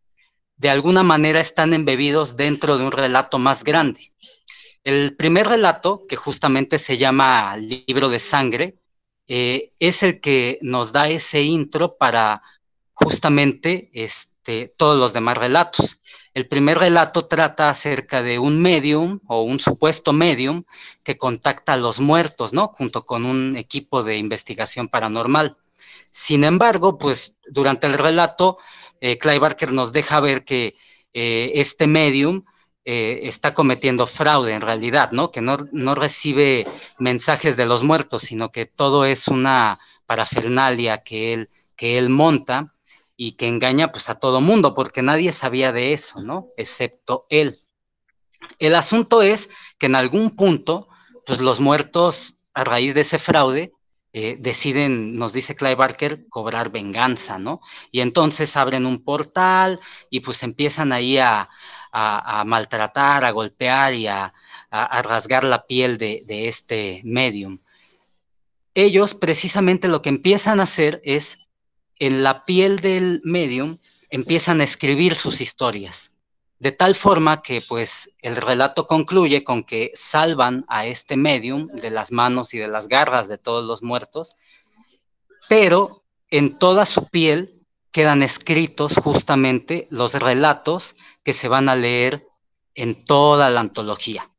[0.57, 4.13] de alguna manera están embebidos dentro de un relato más grande.
[4.85, 8.79] El primer relato, que justamente se llama Libro de Sangre,
[9.27, 12.43] eh, es el que nos da ese intro para
[12.93, 15.99] justamente este, todos los demás relatos.
[16.35, 20.65] El primer relato trata acerca de un medium o un supuesto medium
[21.03, 22.69] que contacta a los muertos, ¿no?
[22.69, 25.57] Junto con un equipo de investigación paranormal.
[26.11, 28.59] Sin embargo, pues durante el relato,
[29.01, 30.75] eh, Clive Barker nos deja ver que
[31.13, 32.45] eh, este medium
[32.85, 35.31] eh, está cometiendo fraude en realidad, ¿no?
[35.31, 36.67] Que no, no recibe
[36.99, 42.75] mensajes de los muertos, sino que todo es una parafernalia que él, que él monta
[43.21, 46.47] y que engaña pues a todo mundo, porque nadie sabía de eso, ¿no?
[46.57, 47.59] Excepto él.
[48.61, 50.89] El asunto es que en algún punto,
[51.27, 53.73] pues los muertos, a raíz de ese fraude,
[54.13, 57.61] eh, deciden, nos dice Clive Barker, cobrar venganza, ¿no?
[57.91, 59.81] Y entonces abren un portal
[60.11, 61.49] y pues empiezan ahí a,
[61.91, 64.33] a, a maltratar, a golpear y a,
[64.71, 67.59] a rasgar la piel de, de este medium.
[68.75, 71.48] Ellos precisamente lo que empiezan a hacer es
[71.99, 73.79] en la piel del medium
[74.11, 76.13] empiezan a escribir sus historias,
[76.59, 81.91] de tal forma que pues el relato concluye con que salvan a este medium de
[81.91, 84.37] las manos y de las garras de todos los muertos,
[85.49, 87.51] pero en toda su piel
[87.91, 90.95] quedan escritos justamente los relatos
[91.25, 92.27] que se van a leer
[92.75, 94.31] en toda la antología.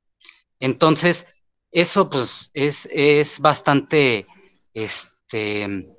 [0.59, 4.25] Entonces, eso pues es, es bastante,
[4.73, 5.95] este,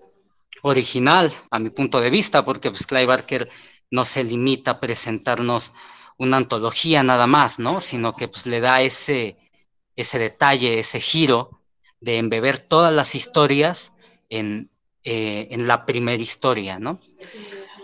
[0.62, 3.49] original a mi punto de vista, porque pues Barker
[3.91, 5.73] no se limita a presentarnos
[6.16, 7.81] una antología nada más, ¿no?
[7.81, 9.39] Sino que pues le da ese,
[9.97, 11.62] ese detalle, ese giro
[12.01, 13.93] de embeber todas las historias
[14.28, 14.70] en,
[15.05, 17.01] eh, en la primera historia, ¿no?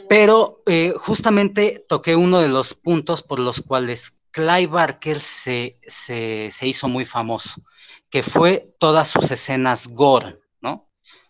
[0.08, 6.48] Pero eh, justamente toqué uno de los puntos por los cuales Clive Barker se, se,
[6.50, 7.62] se hizo muy famoso,
[8.10, 10.88] que fue todas sus escenas gore, ¿no?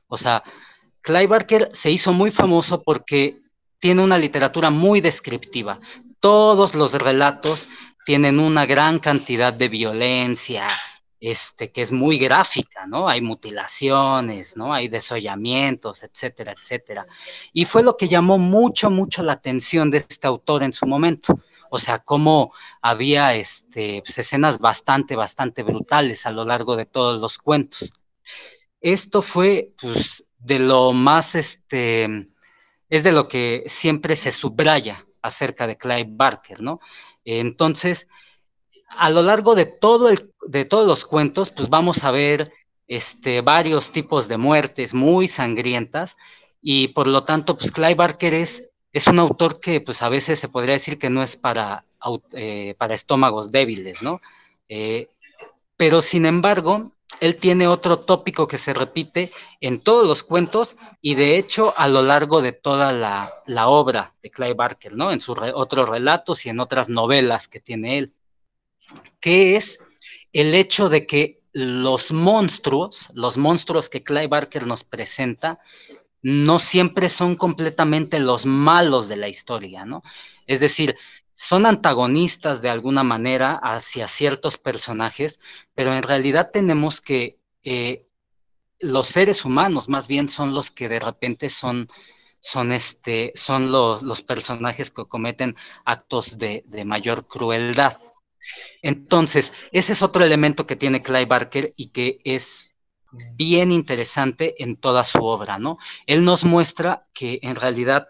[0.08, 0.42] O sea,
[1.06, 3.36] Clive Barker se hizo muy famoso porque
[3.78, 5.78] tiene una literatura muy descriptiva.
[6.18, 7.68] Todos los relatos
[8.04, 10.66] tienen una gran cantidad de violencia
[11.20, 13.08] este, que es muy gráfica, ¿no?
[13.08, 14.74] Hay mutilaciones, ¿no?
[14.74, 17.06] Hay desollamientos, etcétera, etcétera.
[17.52, 21.38] Y fue lo que llamó mucho, mucho la atención de este autor en su momento.
[21.70, 22.52] O sea, cómo
[22.82, 27.92] había este, pues, escenas bastante, bastante brutales a lo largo de todos los cuentos.
[28.80, 32.28] Esto fue, pues, de lo más, este,
[32.88, 36.78] es de lo que siempre se subraya acerca de Clive Barker, ¿no?
[37.24, 38.06] Entonces,
[38.88, 42.52] a lo largo de, todo el, de todos los cuentos, pues vamos a ver
[42.86, 46.16] este, varios tipos de muertes muy sangrientas
[46.62, 50.38] y por lo tanto, pues Clive Barker es, es un autor que pues a veces
[50.38, 51.84] se podría decir que no es para,
[52.32, 54.20] eh, para estómagos débiles, ¿no?
[54.68, 55.08] Eh,
[55.76, 59.30] pero sin embargo, él tiene otro tópico que se repite
[59.60, 64.30] en todos los cuentos y de hecho a lo largo de toda la, obra de
[64.30, 65.12] Clive Barker, ¿no?
[65.12, 68.12] En sus otros relatos y en otras novelas que tiene él
[69.20, 69.80] que es
[70.32, 75.58] el hecho de que los monstruos, los monstruos que Clive Barker nos presenta,
[76.22, 80.02] no siempre son completamente los malos de la historia, ¿no?
[80.46, 80.96] Es decir,
[81.36, 85.38] son antagonistas de alguna manera hacia ciertos personajes,
[85.74, 88.06] pero en realidad tenemos que eh,
[88.80, 91.88] los seres humanos más bien son los que de repente son,
[92.40, 97.98] son, este, son los personajes que cometen actos de mayor crueldad.
[98.82, 102.70] Entonces, ese es otro elemento que tiene Clive Barker y que es
[103.34, 105.78] bien interesante en toda su obra, ¿no?
[106.06, 108.08] Él nos muestra que en realidad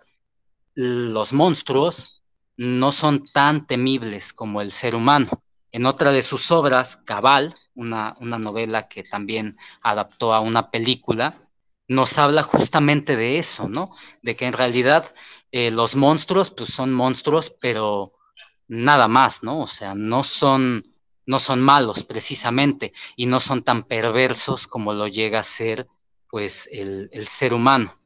[0.74, 2.15] los monstruos
[2.56, 5.42] no son tan temibles como el ser humano.
[5.72, 11.36] En otra de sus obras, Cabal, una, novela que también adaptó a una película,
[11.88, 13.90] nos habla justamente de eso, ¿no?
[14.22, 15.12] De que en realidad
[15.52, 18.14] eh, los monstruos, pues son monstruos, pero
[18.68, 19.60] nada más, ¿no?
[19.60, 20.84] O sea, no son,
[21.26, 25.86] no son malos precisamente y no son tan perversos como lo llega a ser
[26.28, 28.00] pues el, el ser humano.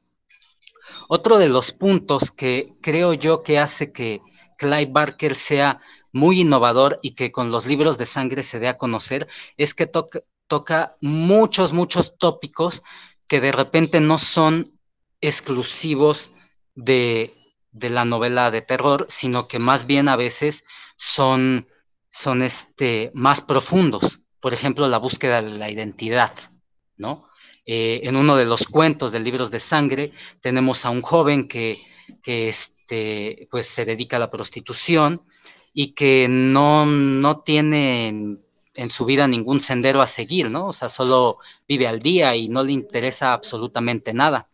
[1.09, 4.21] Otro de los puntos que creo yo que hace que
[4.61, 5.81] Clive Barker sea
[6.13, 9.27] muy innovador y que con los libros de sangre se dé a conocer
[9.57, 12.83] es que toca, muchos, muchos tópicos
[13.27, 14.67] que de repente no son
[15.23, 16.33] exclusivos
[16.75, 17.33] de,
[17.73, 20.65] de la novela de terror, sino que más bien a veces
[20.97, 21.67] son,
[22.11, 24.25] son este, más profundos.
[24.41, 26.33] Por ejemplo, la búsqueda de la identidad,
[26.99, 27.31] ¿no?
[27.65, 31.79] Eh, en uno de los cuentos de libros de sangre tenemos a un joven que,
[32.23, 32.49] que
[32.91, 35.23] este, pues se dedica a la prostitución
[35.73, 38.09] y que no, no tiene
[38.75, 40.69] en su vida ningún sendero a seguir, ¿no?
[40.69, 41.39] O sea, solo
[41.69, 44.49] vive al día y no le interesa absolutamente nada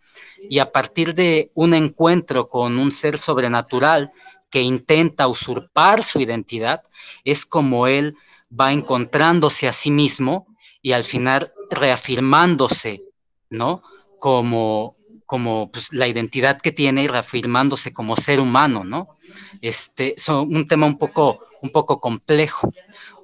[0.49, 4.13] y a partir de un encuentro con un ser sobrenatural
[4.51, 6.83] que intenta usurpar su identidad,
[7.25, 8.17] es como él
[8.49, 10.47] va encontrándose a sí mismo
[10.83, 13.01] y al final reafirmándose,
[13.51, 13.83] ¿no?
[14.19, 14.96] Como,
[15.27, 19.19] como pues, la identidad que tiene y reafirmándose como ser humano, ¿no?
[19.61, 22.73] Este, es un tema un poco, un poco complejo.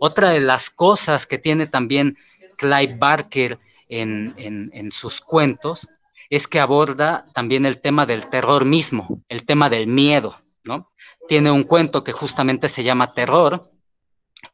[0.01, 2.17] Otra de las cosas que tiene también
[2.57, 3.59] Clive Barker
[3.89, 5.89] en, en sus cuentos
[6.33, 10.35] es que aborda también el tema del terror mismo, el tema del miedo,
[10.65, 10.91] ¿no?
[11.29, 13.71] Tiene un cuento que justamente se llama Terror,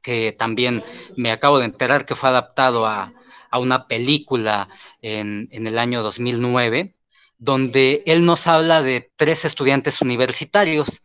[0.02, 0.82] que también
[1.16, 3.12] me acabo de enterar que fue adaptado a,
[3.52, 4.68] una película
[5.02, 6.96] en, en, el año 2009,
[7.38, 11.02] donde él nos habla de tres estudiantes universitarios,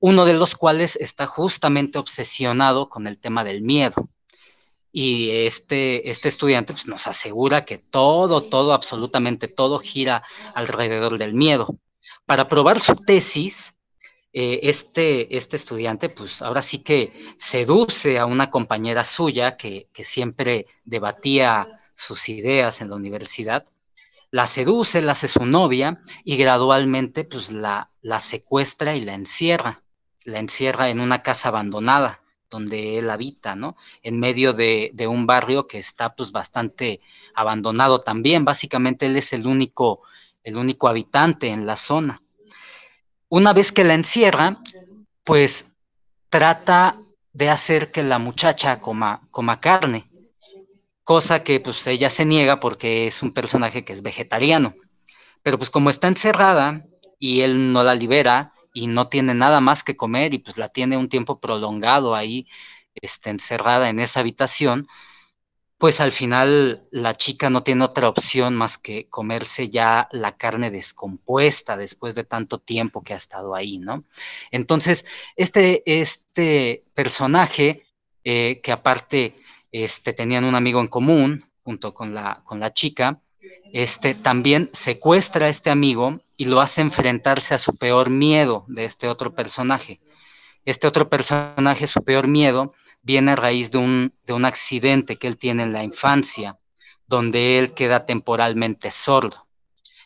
[0.00, 4.08] uno de los cuales está justamente obsesionado con el tema del miedo
[4.94, 10.22] y este, este estudiante pues, nos asegura que todo, todo, absolutamente todo gira
[10.54, 11.76] alrededor del miedo.
[12.26, 13.74] Para probar su tesis,
[14.32, 20.66] eh, este, este estudiante, pues ahora sí que seduce a una compañera suya que, siempre
[20.84, 21.66] debatía
[21.96, 23.66] sus ideas en la universidad,
[24.34, 29.80] la seduce, la hace su novia y gradualmente pues la, la secuestra y la encierra,
[30.24, 32.18] la encierra en una casa abandonada
[32.50, 33.76] donde él habita, ¿no?
[34.02, 37.00] En medio de, un barrio que está pues bastante
[37.32, 38.44] abandonado también.
[38.44, 40.02] Básicamente él es el único,
[40.42, 42.20] el único habitante en la zona.
[43.28, 44.58] Una vez que la encierra,
[45.22, 45.66] pues
[46.28, 46.96] trata
[47.32, 50.06] de hacer que la muchacha coma, coma carne,
[51.04, 54.74] cosa que pues ella se niega porque es un personaje que es vegetariano.
[55.42, 56.82] Pero pues como está encerrada
[57.18, 60.68] y él no la libera, y no tiene nada más que comer y pues la
[60.68, 62.46] tiene un tiempo prolongado ahí
[62.94, 64.88] este, encerrada en esa habitación,
[65.78, 70.70] pues al final la chica no tiene otra opción más que comerse ya la carne
[70.70, 74.04] descompuesta después de tanto tiempo que ha estado ahí, ¿no?
[74.50, 75.04] Entonces,
[75.36, 77.86] este, este personaje,
[78.24, 79.36] eh, que aparte
[79.74, 83.20] este, tenían un amigo en común junto con la, con la chica,
[83.72, 88.84] este, también secuestra a este amigo y lo hace enfrentarse a su peor miedo de
[88.84, 89.98] este otro personaje.
[90.64, 92.72] Este otro personaje, su peor miedo,
[93.02, 96.56] viene a raíz de un, de un accidente que él tiene en la infancia,
[97.08, 99.44] donde él queda temporalmente sordo.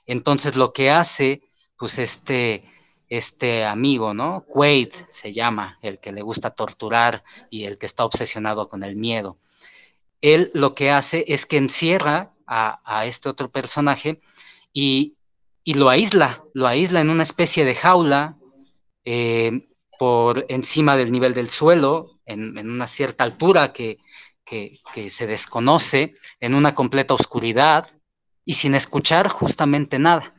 [0.06, 1.42] Entonces lo que hace,
[1.76, 2.64] pues este,
[3.10, 4.46] este amigo, ¿no?
[4.48, 8.96] Quaid se llama, el que le gusta torturar y el que está obsesionado con el
[8.96, 9.36] miedo.
[10.20, 14.20] Él lo que hace es que encierra a, este otro personaje
[14.72, 15.16] y,
[15.64, 18.38] lo aísla, lo aísla en una especie de jaula
[19.04, 19.66] eh,
[19.98, 23.98] por encima del nivel del suelo, en, una cierta altura que,
[24.44, 27.88] que, se desconoce, en una completa oscuridad
[28.44, 30.34] y sin escuchar justamente nada.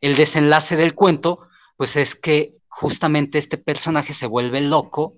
[0.00, 5.14] El desenlace del cuento pues es que justamente este personaje se vuelve loco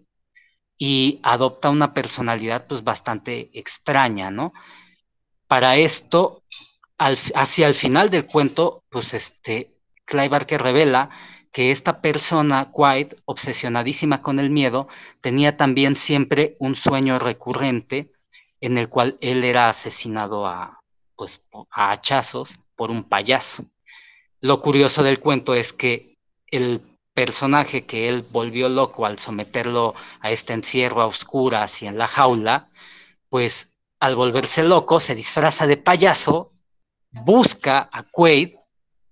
[0.85, 4.53] y adopta una personalidad pues bastante extraña, ¿no?
[5.47, 6.43] Para esto,
[6.99, 11.09] hacia el final del cuento, pues este, Clive Barker revela
[11.53, 14.89] que esta persona, White, obsesionadísima con el miedo,
[15.21, 18.11] tenía también siempre un sueño recurrente
[18.61, 20.81] en el cual él era asesinado a,
[21.15, 23.65] pues, a hachazos por un payaso.
[24.41, 26.19] Lo curioso del cuento es que
[26.49, 31.99] el personaje que él volvió loco al someterlo a este encierro a oscuras y en
[31.99, 32.69] la jaula,
[33.29, 36.51] pues al volverse loco se disfraza de payaso,
[37.11, 38.55] busca a Quaid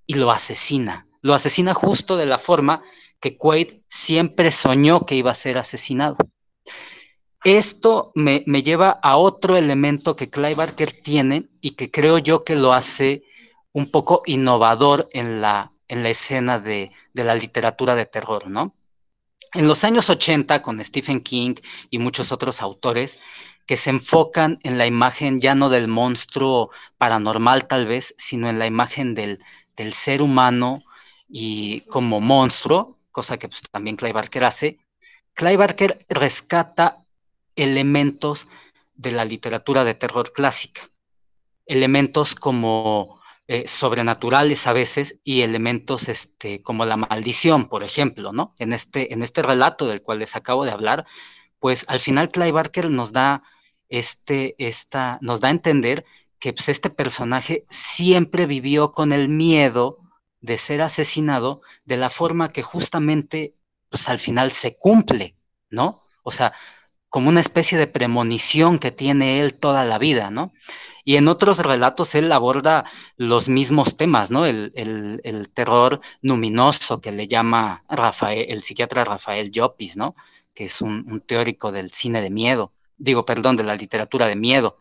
[0.07, 1.07] y lo asesina.
[1.23, 2.83] Lo asesina justo de la forma
[3.21, 6.17] que Quaid siempre soñó que iba a ser asesinado.
[7.45, 12.45] Esto me, me, lleva a otro elemento que Clive Barker tiene y que creo yo
[12.45, 13.23] que lo hace
[13.73, 18.77] un poco innovador en la, en la escena de, de la literatura de terror, ¿no?
[19.53, 21.57] En los años 80, con Stephen King
[21.91, 23.19] y muchos otros autores,
[23.67, 28.61] que se enfocan en la imagen ya no del monstruo paranormal tal vez, sino en
[28.61, 29.41] la imagen del,
[29.77, 30.85] del ser humano
[31.29, 34.79] y como monstruo, cosa que pues, también Clive Barker hace,
[35.35, 37.05] Clive Barker rescata
[37.57, 38.47] elementos
[38.95, 40.89] de la literatura de terror clásica,
[41.67, 43.20] elementos como
[43.53, 48.55] eh, sobrenaturales a veces y elementos este, como la maldición, por ejemplo, ¿no?
[48.61, 51.05] En este, en este relato del cual les acabo de hablar,
[51.59, 53.43] pues al final Clive Barker nos da,
[53.89, 56.05] este, esta, nos da a entender
[56.39, 59.97] que pues, este personaje siempre vivió con el miedo
[60.41, 63.57] de ser asesinado de la forma que justamente
[63.89, 65.35] pues al final se cumple,
[65.71, 66.05] ¿no?
[66.23, 66.53] O sea,
[67.09, 70.53] como una especie de premonición que tiene él toda la vida, ¿no?
[71.05, 72.85] Y en otros relatos él aborda
[73.17, 74.47] los mismos temas, ¿no?
[74.47, 74.73] El,
[75.55, 80.15] terror luminoso que le llama Rafael, el psiquiatra Rafael Llopis, ¿no?
[80.55, 84.77] Que es un, teórico del cine de miedo, digo, perdón, de la literatura de miedo.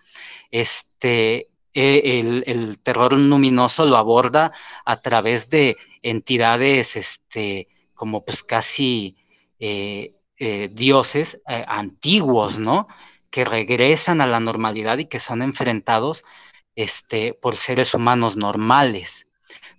[0.51, 4.51] Este, e, el, terror luminoso lo aborda
[4.85, 9.17] a través de entidades, este, como pues casi
[9.59, 12.87] eh, eh, dioses eh, antiguos, ¿no?
[13.29, 16.23] Que regresan a la normalidad y que son enfrentados
[16.75, 19.27] este, por seres humanos normales.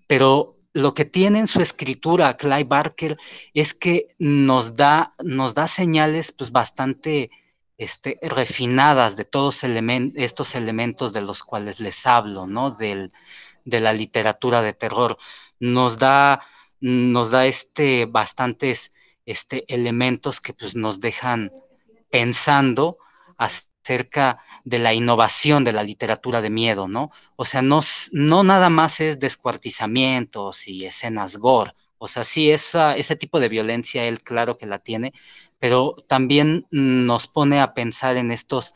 [0.07, 3.17] Pero lo que tiene en su escritura Clive Barker
[3.55, 7.29] es que nos da, nos da señales pues, bastante
[7.79, 12.71] este, refinadas de todos estos elementos de los cuales les hablo, ¿no?
[12.73, 13.11] Del,
[13.65, 15.17] de la literatura de terror.
[15.59, 16.43] Nos da,
[16.81, 18.93] nos da este, bastantes
[19.27, 21.51] este, elementos que pues, nos dejan
[22.11, 22.99] pensando
[23.41, 27.11] acerca de la innovación de la literatura de miedo, ¿no?
[27.37, 27.81] O sea, no,
[28.13, 33.49] no nada más es descuartizamientos y escenas gore, o sea, sí, esa, ese tipo de
[33.49, 35.13] violencia él claro que la tiene,
[35.59, 38.75] pero también nos pone a pensar en estos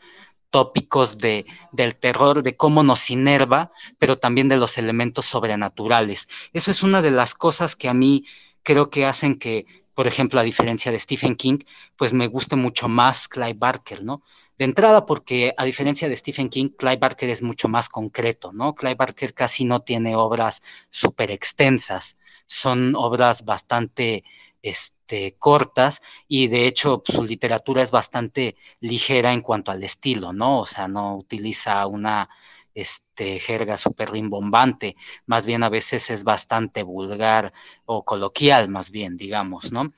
[0.51, 6.29] tópicos de, del terror, de cómo nos inerva, pero también de los elementos sobrenaturales.
[6.53, 8.25] Eso es una de las cosas que a mí
[8.63, 9.65] creo que hacen que,
[9.95, 11.59] por ejemplo, a diferencia de Stephen King,
[11.97, 14.21] pues me guste mucho más Clive Barker, ¿no?
[14.57, 18.73] De entrada, porque a diferencia de Stephen King, Clive Barker es mucho más concreto, ¿no?
[18.73, 24.23] Clive Barker casi no tiene obras súper extensas, son obras bastante
[24.61, 30.61] este, cortas y de hecho su literatura es bastante ligera en cuanto al estilo, ¿no?
[30.61, 32.29] O sea, no utiliza una
[32.73, 34.95] este, jerga súper rimbombante,
[35.25, 37.51] más bien a veces es bastante vulgar
[37.85, 39.93] o coloquial, más bien, digamos, ¿no?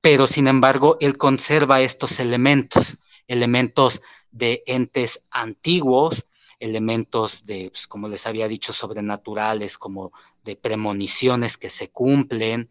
[0.00, 2.98] Pero sin embargo, él conserva estos elementos
[3.30, 4.02] elementos
[4.32, 6.26] de entes antiguos,
[6.58, 10.12] elementos de, pues, como les había dicho, sobrenaturales, como
[10.42, 12.68] de premoniciones que se cumplen,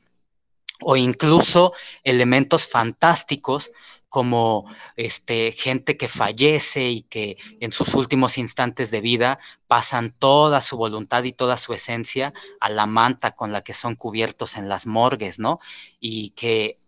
[0.82, 1.74] o incluso
[2.04, 3.72] elementos fantásticos,
[4.10, 4.66] como
[4.98, 10.76] este, gente que fallece y que en sus últimos instantes de vida pasan toda su
[10.78, 14.88] voluntad y toda su esencia a la manta con la que son cubiertos en las
[14.88, 15.60] morgues, ¿no?
[16.00, 16.80] Y que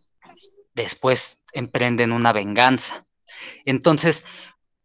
[0.74, 3.06] después emprenden una venganza.
[3.66, 4.24] Entonces,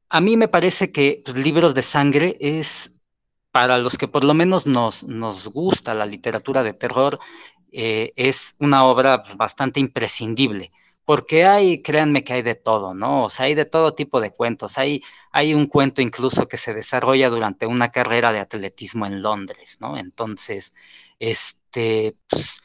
[0.09, 2.95] a mí me parece que pues, Libros de Sangre es,
[3.53, 7.19] para los que por lo menos nos, nos gusta la literatura de terror,
[7.73, 10.71] eh, es una obra bastante imprescindible
[11.07, 13.25] porque hay, créanme que hay de todo, ¿no?
[13.25, 14.77] O sea, hay de todo tipo de cuentos.
[14.77, 19.79] Hay, hay un cuento incluso que se desarrolla durante una carrera de atletismo en Londres,
[19.81, 19.97] ¿no?
[19.97, 20.75] Entonces,
[21.21, 22.61] este, pues,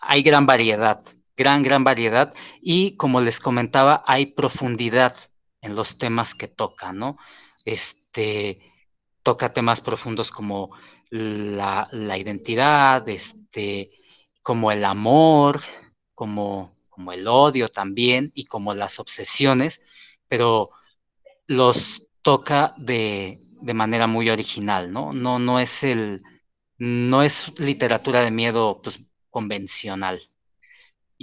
[0.00, 1.00] hay gran variedad,
[1.36, 2.34] gran, gran variedad.
[2.60, 5.16] Y como les comentaba, hay profundidad
[5.60, 7.18] en los temas que toca, ¿no?
[7.64, 8.60] Este,
[9.22, 10.70] toca temas profundos como
[11.10, 13.90] la, la identidad, este,
[14.42, 15.60] como el amor,
[16.14, 19.82] como como el odio también y como las obsesiones,
[20.28, 20.70] pero
[21.48, 23.40] los toca de,
[23.74, 25.12] manera muy original, ¿no?
[25.12, 26.22] No, no es el,
[26.78, 29.00] no es literatura de miedo pues,
[29.30, 30.22] convencional.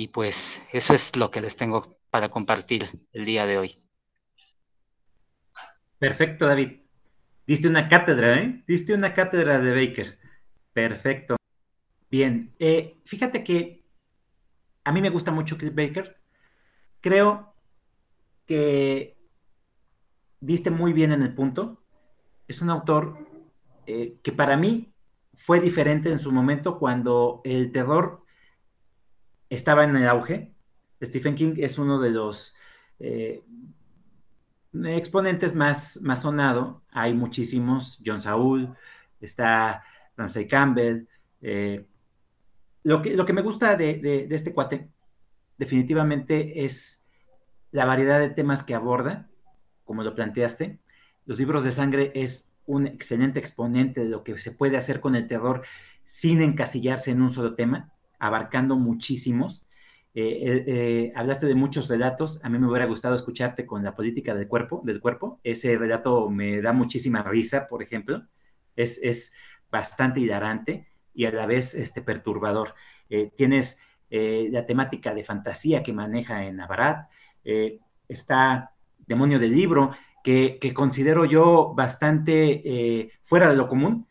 [0.01, 3.75] Y pues eso es lo que les tengo para compartir el día de hoy.
[5.99, 6.79] Perfecto, David.
[7.45, 8.63] Diste una cátedra, ¿eh?
[8.65, 10.17] Diste una cátedra de Baker.
[10.73, 11.35] Perfecto.
[12.09, 13.85] Bien, eh, fíjate que
[14.83, 16.19] a mí me gusta mucho Chris Baker.
[16.99, 17.53] Creo
[18.47, 19.19] que
[20.39, 21.83] diste muy bien en el punto.
[22.47, 23.19] Es un autor
[23.85, 24.95] eh, que para mí
[25.35, 28.20] fue diferente en su momento cuando el terror
[29.55, 30.51] estaba en el auge.
[31.03, 32.55] Stephen King es uno de los
[32.99, 33.43] eh,
[34.73, 36.81] exponentes más, más sonado.
[36.91, 37.99] Hay muchísimos.
[38.03, 38.75] John Saul,
[39.19, 39.83] está
[40.17, 41.07] Ramsey Campbell,
[41.41, 41.85] eh,
[42.83, 44.89] lo que, lo que me gusta de, este cuate
[45.57, 47.03] definitivamente es
[47.71, 49.29] la variedad de temas que aborda,
[49.85, 50.79] como lo planteaste.
[51.25, 55.15] Los libros de sangre es un excelente exponente de lo que se puede hacer con
[55.15, 55.63] el terror
[56.03, 57.91] sin encasillarse en un solo tema,
[58.21, 59.67] abarcando muchísimos.
[60.13, 62.39] Eh, eh, eh, hablaste de muchos relatos.
[62.45, 65.39] A mí me hubiera gustado escucharte con la política del cuerpo, del cuerpo.
[65.43, 68.27] Ese relato me da muchísima risa, por ejemplo.
[68.75, 69.33] Es, es
[69.71, 72.75] bastante hilarante y a la vez este, perturbador.
[73.35, 73.79] Tienes
[74.09, 77.09] la temática de fantasía que maneja en Abarat,
[78.07, 79.91] está Demonio del Libro,
[80.23, 84.07] que, considero yo bastante fuera de lo común,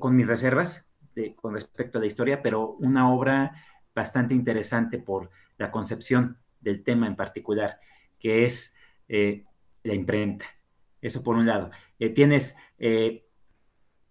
[0.00, 0.91] con mis reservas
[1.36, 3.54] con respecto a la historia, pero una obra
[3.94, 7.78] bastante interesante por la concepción del tema en particular,
[8.18, 8.74] que es
[9.08, 10.46] la imprenta.
[11.00, 11.70] Eso por un lado.
[12.14, 12.56] tienes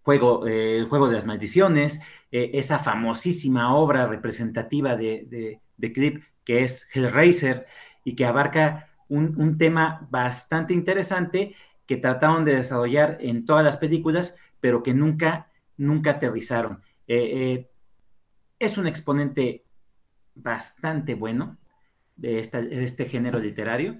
[0.02, 2.00] juego, eh, el juego de las maldiciones,
[2.30, 7.66] eh, esa famosísima obra representativa de, de, Clip que es Hellraiser
[8.04, 11.54] y que abarca un, tema bastante interesante
[11.86, 16.82] que trataron de desarrollar en todas las películas, pero que nunca, nunca aterrizaron.
[17.14, 17.68] Eh,
[18.58, 19.64] es un exponente
[20.34, 21.58] bastante bueno
[22.16, 23.98] de, de este género literario.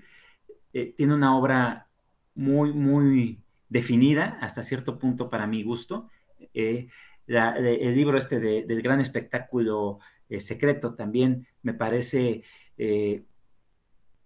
[0.72, 1.88] tiene una obra
[2.34, 6.10] muy, muy definida hasta cierto punto para mi gusto.
[6.54, 6.88] Eh,
[7.26, 12.42] el libro este del gran espectáculo eh, secreto también me parece
[12.76, 13.24] eh,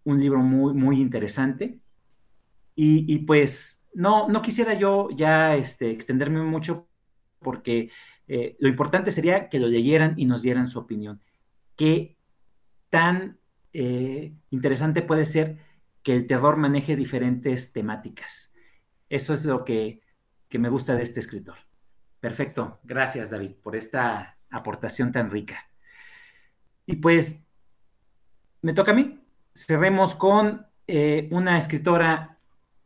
[0.05, 1.81] un libro muy, muy interesante.
[2.79, 6.87] Y, pues no, no quisiera yo ya este, extenderme mucho
[7.39, 7.91] porque
[8.27, 11.21] lo importante sería que lo leyeran y nos dieran su opinión.
[11.77, 12.17] ¿Qué
[12.91, 13.39] tan
[14.51, 15.59] interesante puede ser
[16.03, 18.53] que el terror maneje diferentes temáticas?
[19.09, 20.01] Eso es lo que,
[20.51, 21.57] me gusta de este escritor.
[22.19, 22.81] Perfecto.
[22.83, 25.71] Gracias, David, por esta aportación tan rica.
[26.87, 27.39] Y pues,
[28.63, 29.21] me toca a mí.
[29.55, 32.37] Cerremos con eh, una escritora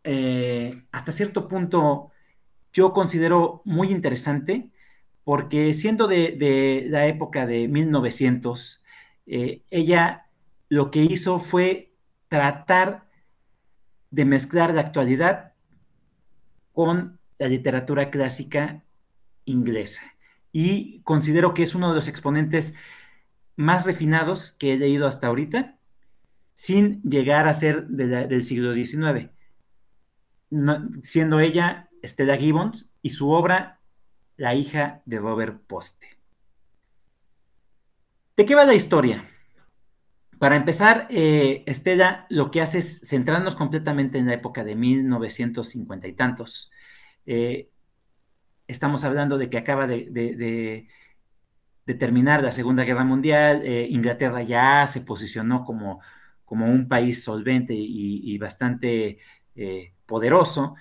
[0.02, 2.10] eh, hasta cierto punto
[2.72, 4.70] yo considero muy interesante
[5.30, 8.82] porque siendo de, la época de 1900,
[9.26, 10.26] eh, ella
[10.68, 11.92] lo que hizo fue
[12.26, 13.08] tratar
[14.10, 15.52] de mezclar la actualidad
[16.72, 18.82] con la literatura clásica
[19.44, 20.02] inglesa.
[20.50, 22.74] Y considero que es uno de los exponentes
[23.54, 25.78] más refinados que he leído hasta ahorita,
[26.54, 29.30] sin llegar a ser del siglo XIX,
[31.02, 33.79] siendo ella Stella Gibbons y su obra
[34.40, 36.16] La hija de Robert Poste.
[38.38, 39.28] ¿De qué va la historia?
[40.38, 46.08] Para empezar, eh, Estela lo que hace es centrarnos completamente en la época de 1950
[46.08, 46.72] y tantos.
[47.26, 47.68] Eh,
[48.66, 50.88] estamos hablando de que acaba de,
[51.98, 56.00] terminar la Segunda Guerra Mundial, eh, Inglaterra ya se posicionó como,
[56.48, 59.18] un país solvente y, bastante
[59.54, 60.76] eh, poderoso,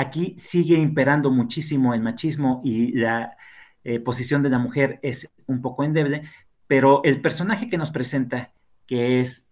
[0.00, 3.36] aquí sigue imperando muchísimo el machismo y la
[4.04, 6.22] posición de la mujer es un poco endeble,
[6.66, 8.52] pero el personaje que nos presenta,
[8.86, 9.48] que es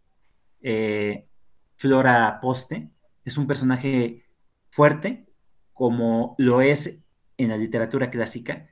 [1.77, 2.91] Flora Poste,
[3.25, 4.25] es un personaje
[4.71, 5.27] fuerte,
[5.73, 7.01] como lo es
[7.37, 8.69] en la literatura clásica,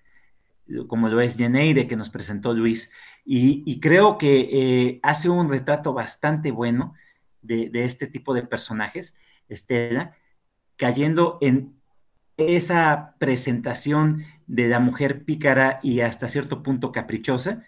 [0.88, 2.92] como lo es Geneire que nos presentó Luis,
[3.24, 6.94] y, creo que eh, hace un retrato bastante bueno
[7.42, 9.16] de, este tipo de personajes,
[9.48, 10.16] Estela,
[10.76, 11.80] cayendo en
[12.36, 17.64] esa presentación de la mujer pícara y hasta cierto punto caprichosa,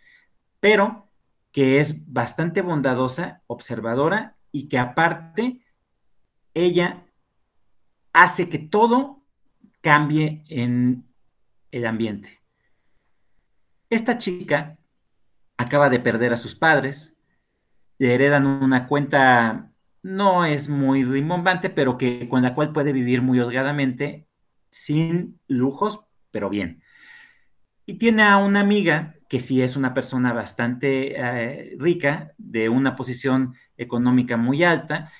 [0.60, 1.08] pero
[1.52, 5.60] que es bastante bondadosa, observadora y que aparte
[6.54, 7.06] ella
[8.12, 9.22] hace que todo
[9.80, 11.04] cambie en
[11.70, 12.40] el ambiente.
[13.90, 14.76] Esta chica
[15.56, 17.16] acaba de perder a sus padres,
[17.98, 19.72] le heredan una cuenta,
[20.08, 24.26] no es muy rimbombante, pero que con la cual puede vivir muy holgadamente,
[24.70, 26.82] sin lujos, pero bien.
[27.84, 32.96] Y tiene a una amiga que sí es una persona bastante eh, rica, de una
[32.96, 35.12] posición económica muy alta,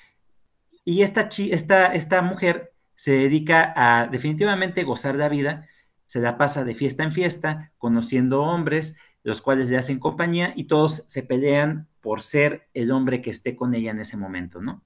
[0.83, 5.67] y esta, esta, esta mujer se dedica a definitivamente gozar la vida,
[6.07, 10.65] se la pasa de fiesta en fiesta, conociendo hombres, los cuales le hacen compañía y
[10.65, 14.83] todos se pelean por ser el hombre que esté con ella en ese momento, ¿no?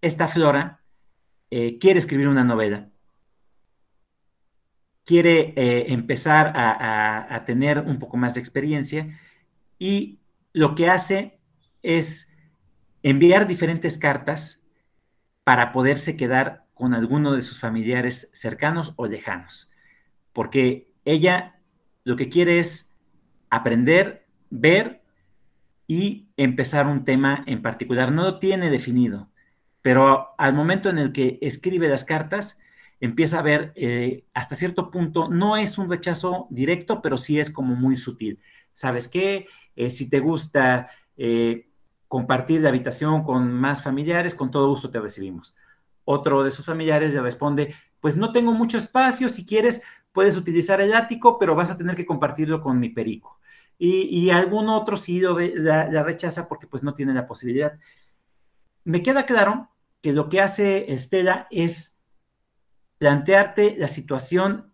[0.00, 0.80] Esta Flora
[1.50, 2.88] eh, quiere escribir una novela,
[5.04, 9.18] quiere eh, empezar a, tener un poco más de experiencia
[9.78, 10.18] y
[10.52, 11.38] lo que hace
[11.82, 12.36] es
[13.02, 14.62] enviar diferentes cartas
[15.44, 19.70] para poderse quedar con alguno de sus familiares cercanos o lejanos
[20.38, 21.58] porque ella
[22.04, 22.87] lo que quiere es
[23.50, 25.02] aprender, ver
[25.86, 28.12] y empezar un tema en particular.
[28.12, 29.30] No lo tiene definido,
[29.82, 32.58] pero al momento en el que escribe las cartas,
[33.00, 37.50] empieza a ver eh, hasta cierto punto, no es un rechazo directo, pero sí es
[37.50, 38.40] como muy sutil.
[38.74, 39.46] ¿Sabes qué?
[39.76, 41.68] Eh, si te gusta eh,
[42.08, 45.56] compartir la habitación con más familiares, con todo gusto te recibimos.
[46.04, 50.80] Otro de sus familiares le responde, pues no tengo mucho espacio, si quieres, puedes utilizar
[50.80, 53.37] el ático, pero vas a tener que compartirlo con mi perico.
[53.80, 57.78] Y, algún otro sí la, rechaza porque pues no tiene la posibilidad.
[58.84, 59.70] Me queda claro
[60.02, 61.98] que lo que hace Estela es
[62.98, 64.72] plantearte la situación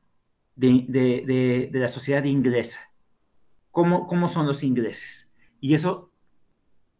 [0.57, 2.81] de, la sociedad inglesa.
[3.71, 5.35] ¿Cómo, ¿Cómo, son los ingleses?
[5.61, 6.11] Y eso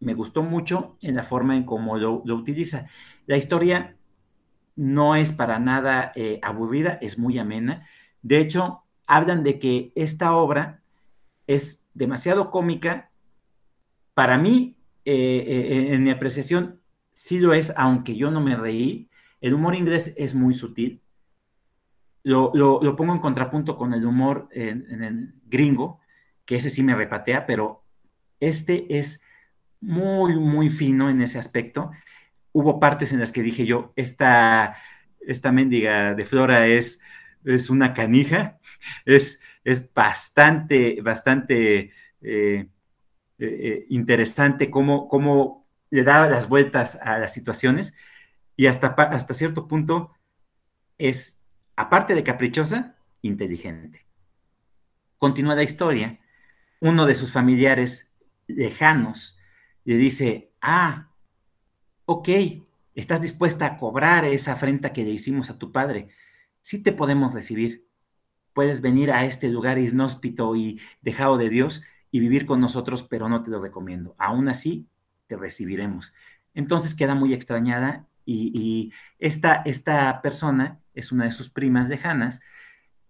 [0.01, 2.89] me gustó mucho en la forma en cómo lo, utiliza.
[3.27, 3.97] La historia
[4.77, 7.87] no es para nada eh, aburrida, es muy amena.
[8.21, 10.83] De hecho, hablan de que esta obra
[11.47, 13.11] es demasiado cómica.
[14.15, 16.81] Para mí, eh, eh, en mi apreciación,
[17.13, 19.09] sí lo es, aunque yo no me reí.
[19.41, 21.01] El humor inglés es muy sutil.
[22.23, 22.53] Lo,
[22.97, 26.01] pongo en contrapunto con el humor en, el gringo,
[26.47, 27.83] que ese sí me repatea, pero
[28.41, 29.23] este es
[29.81, 31.91] muy, muy fino en ese aspecto.
[32.53, 34.77] Hubo partes en las que dije yo, esta,
[35.21, 37.01] esta mendiga de Flora es
[37.45, 38.59] es una canija,
[39.05, 42.69] es, es bastante, bastante eh, eh,
[43.39, 47.95] eh, interesante cómo, cómo, le da las vueltas a las situaciones
[48.57, 50.13] y hasta, hasta cierto punto
[50.99, 51.41] es,
[51.77, 54.05] aparte de caprichosa, inteligente.
[55.19, 56.19] Continúa la historia.
[56.81, 58.11] Uno de sus familiares
[58.49, 59.39] lejanos
[59.85, 61.11] le dice, ah,
[62.07, 62.29] ok,
[62.97, 66.09] estás dispuesta a cobrar esa afrenta que le hicimos a tu padre
[66.65, 67.84] sí te podemos recibir.
[68.55, 73.29] Puedes venir a este lugar inhóspito y dejado de Dios y vivir con nosotros, pero
[73.29, 74.15] no te lo recomiendo.
[74.19, 74.87] Aún así,
[75.27, 76.15] te recibiremos.
[76.55, 82.41] Entonces queda muy extrañada y, esta, esta persona es una de sus primas lejanas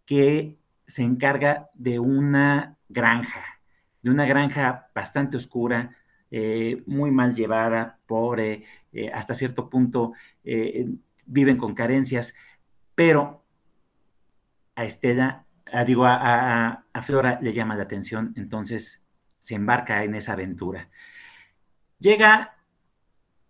[0.07, 3.61] que se encarga de una granja,
[4.03, 5.97] de una granja bastante oscura,
[6.31, 10.12] eh, muy mal llevada, pobre, eh, hasta cierto punto
[10.43, 10.89] eh,
[11.27, 12.35] viven con carencias,
[12.95, 13.44] pero
[14.74, 15.46] a Estela,
[15.86, 19.05] digo, a, Flora le llama la atención, entonces
[19.38, 20.88] se embarca en esa aventura.
[21.98, 22.56] Llega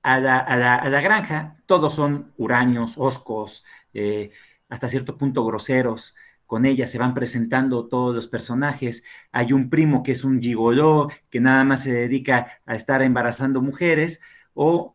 [0.02, 4.30] a la, granja, todos son huraños, oscos, eh,
[4.68, 6.14] hasta cierto punto groseros.
[6.46, 9.04] Con ella se van presentando todos los personajes.
[9.32, 13.62] Hay un primo que es un gigoló, que nada más se dedica a estar embarazando
[13.62, 14.20] mujeres,
[14.52, 14.94] o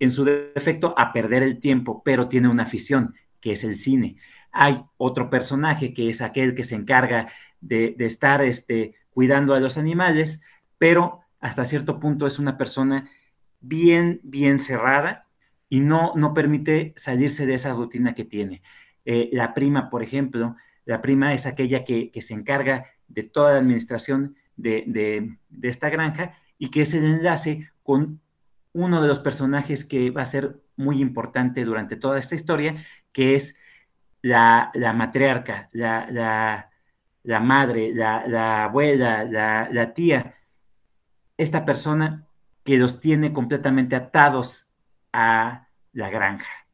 [0.00, 4.16] en su defecto a perder el tiempo, pero tiene una afición, que es el cine.
[4.52, 9.78] Hay otro personaje que es aquel que se encarga de, estar este, cuidando a los
[9.78, 10.42] animales,
[10.78, 13.08] pero hasta cierto punto es una persona
[13.60, 15.26] bien, bien cerrada
[15.68, 18.62] y no, no permite salirse de esa rutina que tiene.
[19.04, 23.58] Eh, la prima, por ejemplo, la prima es aquella que, se encarga de toda la
[23.58, 28.20] administración de, esta granja y que es el enlace con
[28.72, 33.34] uno de los personajes que va a ser muy importante durante toda esta historia, que
[33.34, 33.58] es
[34.22, 36.70] la, matriarca, la,
[37.40, 40.34] madre, la, abuela, la, tía,
[41.36, 42.26] esta persona
[42.64, 44.68] que los tiene completamente atados
[45.12, 46.66] a la granja.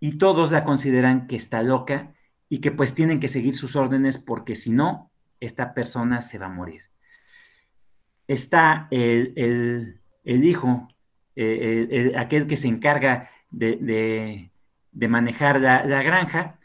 [0.00, 2.12] Y todos la consideran que está loca
[2.48, 5.10] y que pues tienen que seguir sus órdenes porque si no,
[5.40, 6.82] esta persona se va a morir.
[8.26, 10.88] Está el, hijo,
[11.36, 14.50] eh, aquel que se encarga de,
[15.08, 16.58] manejar la, granja,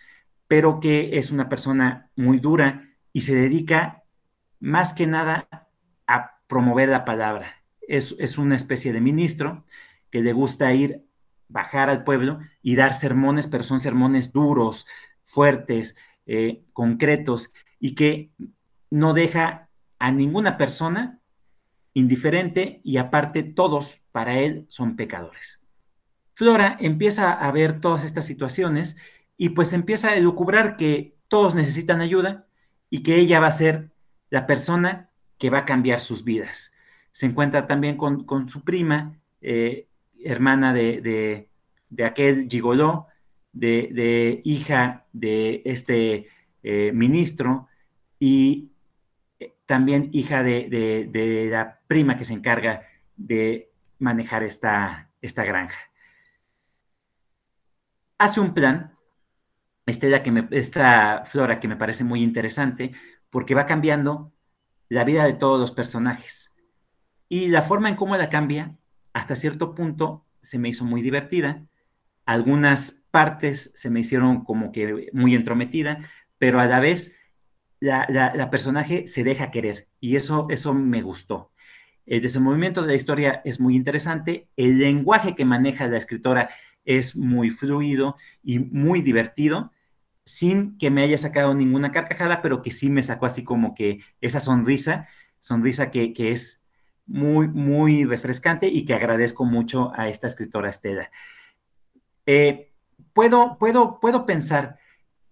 [0.48, 4.04] pero que es una persona muy dura y se dedica
[4.60, 5.48] más que nada
[6.08, 7.64] a promover la palabra.
[7.88, 9.66] Es, es una especie de ministro
[10.12, 11.04] que le gusta ir,
[11.48, 14.86] bajar al pueblo y dar sermones, pero son sermones duros,
[15.26, 18.32] fuertes, eh, concretos y que
[18.92, 21.20] no deja a ninguna persona
[21.94, 25.59] indiferente y aparte todos para él son pecadores.
[26.40, 28.96] Flora empieza a ver todas estas situaciones
[29.36, 32.48] y pues empieza a elucubrar que todos necesitan ayuda
[32.90, 33.90] y que ella va a ser
[34.30, 36.74] la persona que va a cambiar sus vidas.
[37.12, 39.90] Se encuentra también con, su prima, eh,
[40.24, 41.50] hermana de,
[42.06, 43.08] aquel gigoló,
[43.52, 46.30] de, hija de este
[46.64, 47.68] eh, ministro
[48.18, 48.72] y
[49.42, 52.84] eh, también hija de, la prima que se encarga
[53.18, 55.10] de manejar esta
[55.44, 55.89] granja.
[58.20, 58.98] Hace un plan,
[59.86, 62.92] esta, que flora que me parece muy interesante,
[63.30, 64.34] porque va cambiando
[64.90, 66.54] la vida de todos los personajes.
[67.30, 68.76] Y la forma en cómo la cambia,
[69.14, 71.66] hasta cierto punto, se me hizo muy divertida.
[72.26, 76.00] Algunas partes se me hicieron como que muy entrometida,
[76.38, 77.20] pero a la vez
[77.80, 81.52] la, personaje se deja querer y eso, eso me gustó.
[82.06, 86.50] El desenvolvimiento de la historia es muy interesante, el lenguaje que maneja la escritora
[86.90, 89.72] es muy fluido y muy divertido,
[90.26, 94.00] sin que me haya sacado ninguna carcajada, pero que sí me sacó así como que
[94.22, 95.08] esa sonrisa,
[95.40, 96.66] sonrisa que, es
[97.06, 101.12] muy, muy refrescante y que agradezco mucho a esta escritora Estela.
[102.26, 102.72] Eh,
[103.14, 104.80] puedo, puedo, puedo pensar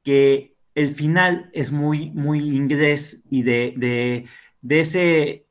[0.04, 4.28] que el final es muy, muy inglés y de,
[4.70, 5.48] ese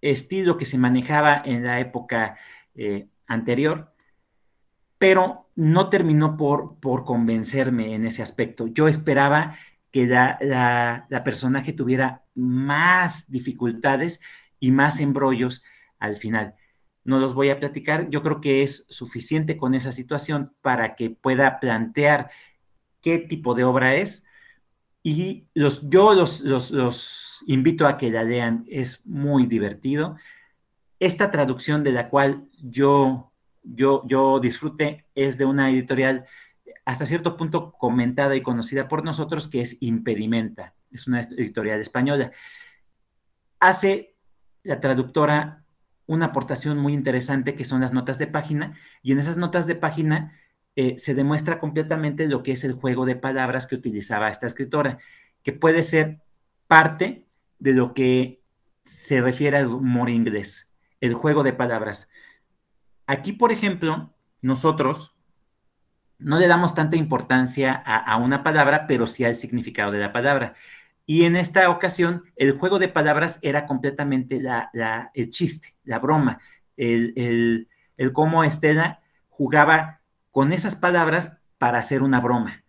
[0.00, 2.38] estilo que se manejaba en la época
[2.74, 3.92] eh, anterior,
[4.98, 8.66] pero no terminó por, por convencerme en ese aspecto.
[8.66, 9.56] Yo esperaba
[9.90, 10.38] que la,
[11.08, 14.20] la, personaje tuviera más dificultades
[14.60, 15.64] y más embrollos
[15.98, 16.54] al final
[17.06, 18.10] no los voy a platicar.
[18.10, 22.30] Yo creo que es suficiente con esa situación para que pueda plantear
[23.00, 24.26] qué tipo de obra es.
[25.02, 30.16] Y los, yo los, invito a que la lean, es muy divertido.
[30.98, 33.32] Esta traducción de la cual yo,
[33.74, 36.26] yo, yo disfrute es de una editorial
[36.84, 42.30] hasta cierto punto comentada y conocida por nosotros, que es Impedimenta, es una editorial española.
[43.58, 44.14] Hace
[44.62, 45.64] la traductora
[46.06, 49.74] una aportación muy interesante que son las notas de página y en esas notas de
[49.74, 50.38] página
[50.76, 54.98] eh, se demuestra completamente lo que es el juego de palabras que utilizaba esta escritora,
[55.42, 56.20] que puede ser
[56.68, 57.24] parte
[57.58, 58.40] de lo que
[58.84, 62.08] se refiere al humor inglés, el juego de palabras.
[63.06, 64.12] Aquí, por ejemplo,
[64.42, 65.14] nosotros
[66.18, 70.54] no le damos tanta importancia a, una palabra, pero sí al significado de la palabra.
[71.04, 74.40] Y en esta ocasión, el juego de palabras era completamente
[75.14, 76.40] el chiste, la broma,
[76.76, 77.68] el,
[78.12, 80.00] cómo Estela jugaba
[80.30, 82.64] con esas palabras para hacer una broma.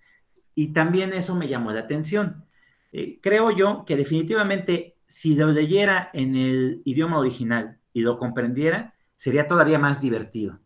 [0.54, 2.46] Y también eso me llamó la atención.
[2.92, 8.94] Eh, creo yo que definitivamente si lo leyera en el idioma original y lo comprendiera,
[9.18, 10.60] sería todavía más divertido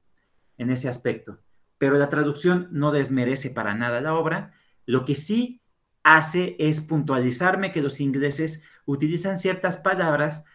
[0.59, 1.39] en ese aspecto.
[1.79, 4.53] Pero la traducción no desmerece para nada la obra.
[4.85, 5.61] Lo que sí
[6.03, 10.45] hace es puntualizarme que los ingleses utilizan ciertas palabras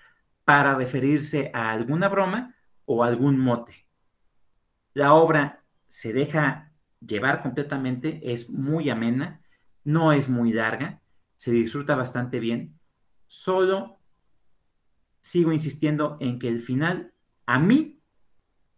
[0.44, 2.55] para referirse a alguna broma
[2.85, 3.86] o algún mote.
[4.94, 9.40] La obra se deja llevar completamente, es muy amena,
[9.85, 11.01] no es muy larga,
[11.36, 12.78] se disfruta bastante bien.
[13.27, 13.98] Solo
[15.20, 17.12] sigo insistiendo en que el final
[17.47, 18.02] a mí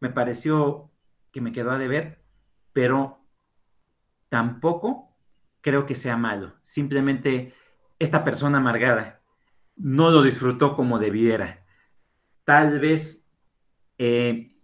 [0.00, 0.90] me pareció
[1.32, 2.22] que me quedó a deber,
[2.72, 3.24] pero
[4.28, 5.16] tampoco
[5.60, 6.54] creo que sea malo.
[6.62, 7.52] Simplemente
[7.98, 9.22] esta persona amargada
[9.76, 11.64] no lo disfrutó como debiera.
[12.44, 13.26] Tal vez
[13.98, 14.56] eh,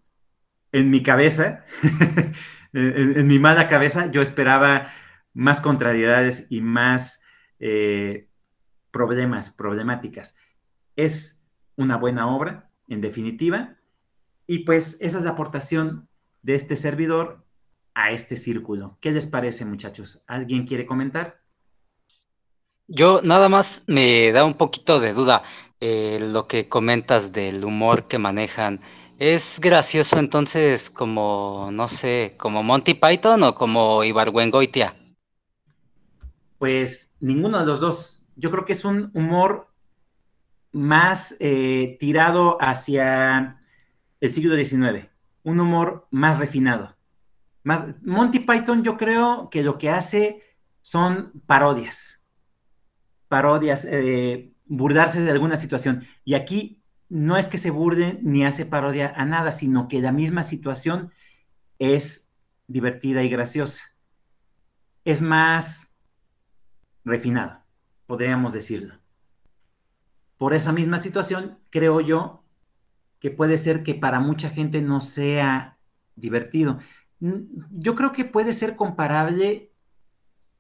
[0.73, 1.65] en mi cabeza,
[2.73, 4.93] en, mi mala cabeza, yo esperaba
[5.33, 7.23] más contrariedades y más
[7.59, 8.29] eh,
[8.91, 10.37] problemas, problemáticas.
[10.97, 11.45] Es
[11.77, 13.77] una buena obra, en definitiva,
[14.47, 16.09] y pues esa es la aportación
[16.43, 17.45] de este servidor
[17.95, 18.99] a este círculo.
[19.01, 20.23] ¿Qué les parece, muchachos?
[20.27, 21.41] ¿Alguien quiere comentar?
[22.87, 25.43] Yo nada más me da un poquito de duda
[25.81, 28.81] eh, lo que comentas del humor que manejan.
[29.19, 34.95] ¿Es gracioso entonces como, no sé, como Monty Python o como Ibargüengoitia?
[36.59, 38.23] Pues ninguno de los dos.
[38.37, 39.69] Yo creo que es un humor
[40.73, 43.64] más eh, tirado hacia
[44.25, 45.11] el siglo XIX,
[45.43, 46.97] un humor más refinado.
[47.63, 50.43] Monty Python yo creo que lo que hace
[50.81, 52.23] son parodias,
[53.29, 56.07] parodias, eh, burdarse de alguna situación.
[56.25, 60.11] Y aquí no es que se burde ni hace parodia a nada, sino que la
[60.11, 61.13] misma situación
[61.79, 62.33] es
[62.67, 63.85] divertida y graciosa.
[65.05, 65.93] Es más
[67.05, 67.59] refinado,
[68.07, 68.95] podríamos decirlo.
[70.39, 72.44] Por esa misma situación, creo yo
[73.25, 75.79] que puede ser que para mucha gente no sea
[76.15, 76.81] divertido.
[77.21, 79.73] Yo creo que puede ser comparable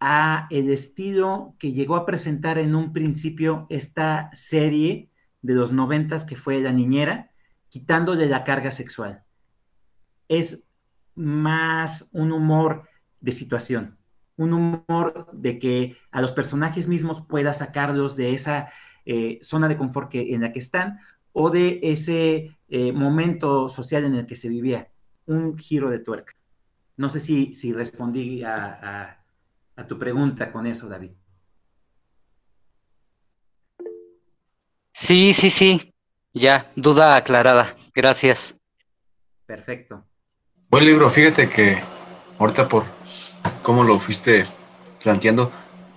[0.00, 5.10] a el estilo que llegó a presentar en un principio esta serie
[5.42, 7.32] de los noventas que fue La Niñera,
[7.68, 9.24] quitándole la carga sexual.
[10.28, 10.66] Es
[11.14, 12.88] más un humor
[13.20, 13.98] de situación,
[14.38, 18.70] un humor de que a los personajes mismos pueda sacarlos de esa
[19.04, 20.98] eh, zona de confort que, en la que están
[21.35, 24.89] o de ese eh, momento social en el que se vivía.
[25.27, 26.32] Un giro de tuerca.
[26.97, 29.19] No sé si, si respondí a,
[29.77, 31.11] a tu pregunta con eso, David.
[34.93, 35.93] Sí, sí, sí.
[36.32, 37.74] Ya, duda aclarada.
[37.94, 38.55] Gracias.
[39.47, 40.05] Perfecto.
[40.69, 41.78] Buen libro, fíjate que
[42.39, 42.85] ahorita por
[43.62, 44.44] cómo lo fuiste
[45.02, 45.52] planteando,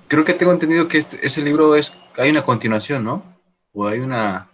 [0.08, 3.24] creo que tengo entendido que este, ese libro es, hay una continuación, ¿no?
[3.74, 4.50] O hay una,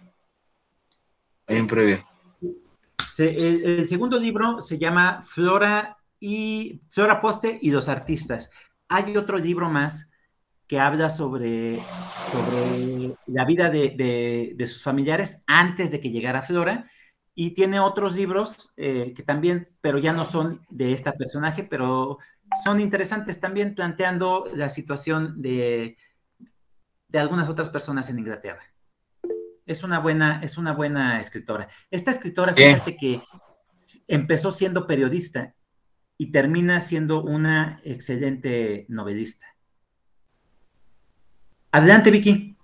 [3.18, 8.50] el, segundo libro se llama Flora y Flora Poste y los artistas.
[8.88, 10.10] Hay otro libro más
[10.66, 11.80] que habla sobre,
[12.30, 16.90] sobre la vida de, sus familiares antes de que llegara Flora
[17.34, 22.18] y tiene otros libros eh, que también, pero ya no son de este personaje, pero
[22.62, 25.96] son interesantes también planteando la situación de,
[27.08, 28.73] de algunas otras personas en Inglaterra.
[29.66, 31.68] Es una buena, es una buena escritora.
[31.90, 33.20] Esta escritora, fíjate que
[34.08, 35.54] empezó siendo periodista
[36.18, 39.46] y termina siendo una excelente novelista.
[41.72, 42.56] Adelante, Vicky.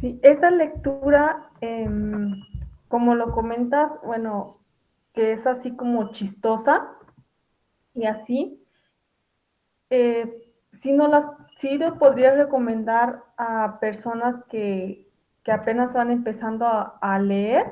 [0.00, 2.42] Sí, esta lectura, em,
[2.88, 4.58] como lo comentas, bueno,
[5.12, 6.88] que es así como chistosa
[7.94, 8.64] y así,
[9.90, 11.26] eh, si no las,
[11.56, 15.09] sí le podría recomendar a personas que,
[15.48, 16.66] apenas van empezando
[17.00, 17.64] a leer.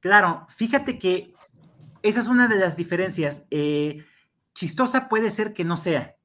[0.00, 1.34] Claro, fíjate que
[2.02, 3.46] esa es una de las diferencias.
[3.50, 4.04] Eh,
[4.54, 6.16] chistosa puede ser que no sea.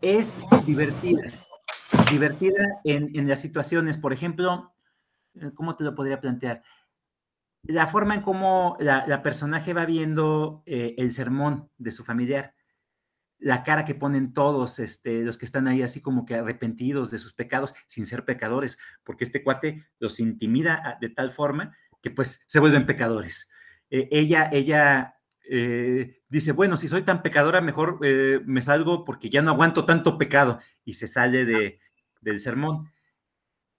[0.00, 0.36] Es
[0.66, 1.22] divertida.
[2.10, 3.96] Divertida en, las situaciones.
[3.96, 4.74] Por ejemplo,
[5.34, 6.62] eh, ¿cómo te lo podría plantear?
[7.62, 12.54] La forma en cómo la, personaje va viendo eh, el sermón de su familiar.
[13.38, 17.18] La cara que ponen todos este, los que están ahí así como que arrepentidos de
[17.18, 22.42] sus pecados sin ser pecadores, porque este cuate los intimida de tal forma que pues
[22.46, 23.50] se vuelven pecadores.
[23.90, 25.16] Eh, ella, ella
[25.48, 29.84] eh, dice, bueno, si soy tan pecadora, mejor eh, me salgo porque ya no aguanto
[29.84, 31.80] tanto pecado y se sale de,
[32.20, 32.92] del sermón.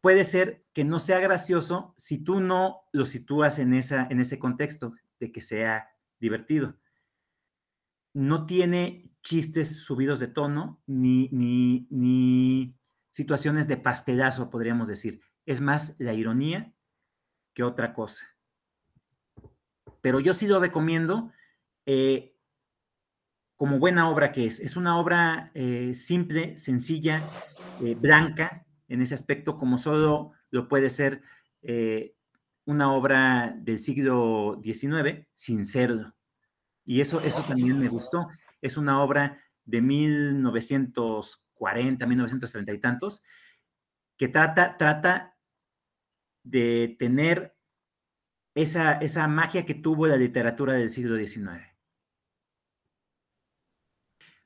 [0.01, 4.39] Puede ser que no sea gracioso si tú no lo sitúas en, esa, en ese
[4.39, 5.89] contexto de que sea
[6.19, 6.77] divertido.
[8.13, 12.75] No tiene chistes subidos de tono ni, ni, ni
[13.11, 15.19] situaciones de pastelazo, podríamos decir.
[15.45, 16.73] Es más la ironía
[17.53, 18.37] que otra cosa
[20.07, 21.31] pero yo sí lo recomiendo
[21.85, 22.33] eh,
[23.55, 24.61] como buena obra que es.
[24.61, 27.29] Es una obra eh, simple, sencilla,
[27.81, 31.21] eh, blanca en ese aspecto, como solo lo puede ser
[32.63, 36.15] una obra del siglo XIX, sin serlo.
[36.85, 38.29] Y eso, eso también me gustó.
[38.61, 43.23] Es una obra de 1940, 1930 y tantos,
[44.17, 45.37] que trata, trata
[46.43, 47.55] de tener
[48.55, 51.63] esa, magia que tuvo la literatura del siglo XIX.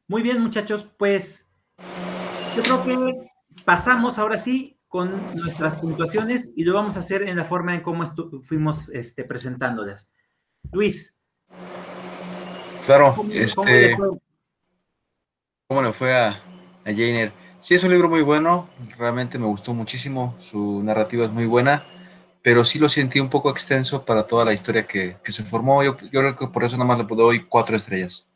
[0.07, 1.53] Muy bien, muchachos, pues
[2.55, 3.31] yo creo que
[3.63, 7.81] pasamos ahora sí con nuestras puntuaciones y lo vamos a hacer en la forma en
[7.81, 8.03] cómo
[8.41, 10.11] fuimos este, presentándolas.
[10.73, 11.17] Luis.
[12.85, 13.97] Claro, este.
[15.67, 17.31] ¿Cómo le fue, a, a Jainer?
[17.61, 18.67] Sí, es un libro muy bueno,
[18.97, 21.83] realmente me gustó muchísimo, su narrativa es muy buena,
[22.41, 25.83] pero sí lo sentí un poco extenso para toda la historia que, se formó.
[25.83, 28.27] Yo, creo que por eso nada más le doy cuatro estrellas.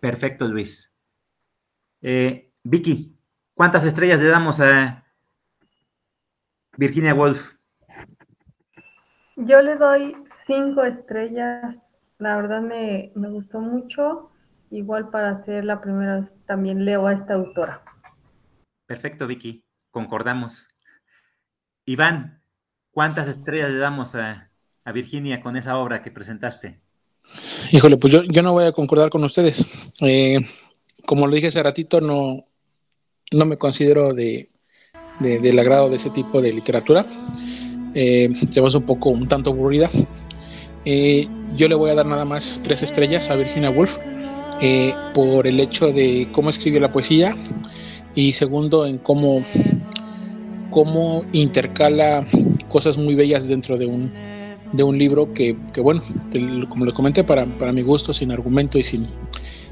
[0.00, 0.90] Perfecto, Luis.
[2.00, 3.14] Eh, Vicky,
[3.52, 5.04] ¿cuántas estrellas le damos a
[6.78, 7.52] Virginia Woolf?
[9.36, 10.16] Yo le doy
[10.46, 11.76] cinco estrellas.
[12.18, 14.30] La verdad me, me gustó mucho.
[14.70, 17.82] Igual para ser la primera vez también leo a esta autora.
[18.86, 19.64] Perfecto, Vicky.
[19.90, 20.68] Concordamos.
[21.86, 22.42] Iván,
[22.90, 24.50] ¿cuántas estrellas le damos a,
[24.92, 26.80] Virginia con esa obra que presentaste?
[27.72, 29.92] Híjole, pues yo, yo no voy a concordar con ustedes.
[30.02, 30.38] Eh,
[31.06, 32.46] como lo dije hace ratito, no,
[33.32, 34.50] no me considero de,
[35.20, 37.06] del agrado de ese tipo de literatura.
[37.94, 39.88] Eh, se me hace un poco, un tanto aburrida.
[40.84, 43.98] Eh, yo le voy a dar nada más tres estrellas a Virginia Woolf
[44.60, 47.34] eh, por el hecho de cómo escribió la poesía
[48.14, 49.44] y segundo en cómo,
[50.70, 52.24] cómo intercala
[52.68, 54.12] cosas muy bellas dentro de un,
[54.72, 56.02] de un libro que, que bueno,
[56.68, 59.06] como le comenté, para, para, mi gusto, sin argumento y sin,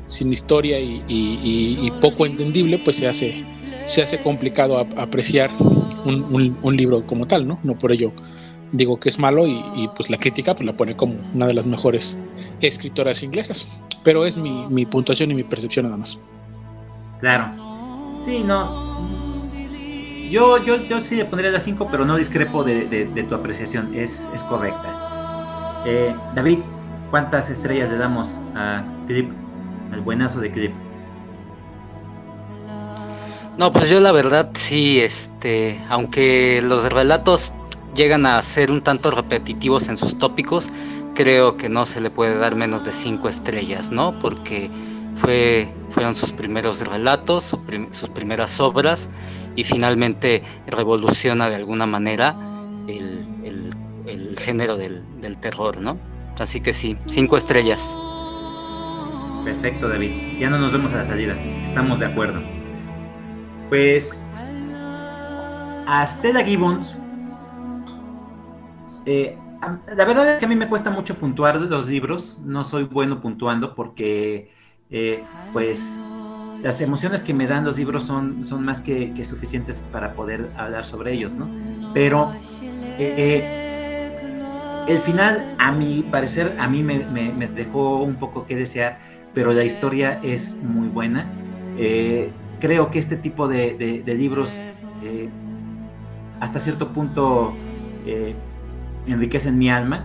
[0.07, 3.45] sin historia y, y, poco entendible, pues se hace,
[3.85, 5.51] se hace complicado apreciar
[6.05, 7.61] un, un, libro como tal, ¿no?
[7.63, 8.13] No por ello
[8.73, 11.55] digo que es malo y, y, pues la crítica pues la pone como una de
[11.55, 12.17] las mejores
[12.61, 16.19] escritoras inglesas, pero es mi, mi puntuación y mi percepción nada más.
[17.21, 17.63] Claro,
[18.23, 19.03] Sí, no.
[20.31, 23.95] Yo, yo, yo sí le pondría la 5, pero no discrepo de, tu apreciación.
[23.95, 25.83] Es, es correcta.
[25.85, 26.59] Eh, David,
[27.11, 29.31] ¿cuántas estrellas le damos a Clip?
[29.93, 30.73] Al buenazo de Clip.
[33.59, 37.53] No, pues yo la verdad sí, este, aunque los relatos
[37.95, 40.71] llegan a ser un tanto repetitivos en sus tópicos,
[41.15, 44.19] creo que no se le puede dar menos de 5 estrellas, ¿no?
[44.21, 44.71] Porque
[45.15, 47.45] fue, fueron sus primeros relatos,
[47.91, 49.11] sus primeras obras
[49.57, 52.35] y finalmente revoluciona de alguna manera
[52.89, 53.27] el,
[54.39, 55.03] género del,
[55.41, 55.99] terror, ¿no?
[56.39, 57.97] Así que sí, cinco estrellas.
[59.45, 60.39] Perfecto, David.
[60.39, 61.35] Ya no nos vemos a la salida.
[61.67, 62.41] Estamos de acuerdo.
[63.69, 64.25] Pues
[65.87, 66.97] a Stella Gibbons,
[69.07, 69.37] eh,
[69.97, 72.41] la verdad es que a mí me cuesta mucho puntuar los libros.
[72.45, 74.51] No soy bueno puntuando porque
[74.91, 75.23] eh,
[75.53, 76.05] pues
[76.63, 80.85] las emociones que me dan los libros son, son más que, suficientes para poder hablar
[80.85, 81.49] sobre ellos, ¿no?
[81.95, 82.33] Pero
[82.99, 84.15] eh,
[84.89, 86.99] el final, a mi parecer, a mí me,
[87.49, 88.99] dejó un poco que desear,
[89.35, 91.27] pero la historia es muy buena.
[92.61, 94.59] Creo que este tipo de, libros,
[96.41, 97.55] hasta cierto punto,
[99.07, 100.05] enriquecen mi alma.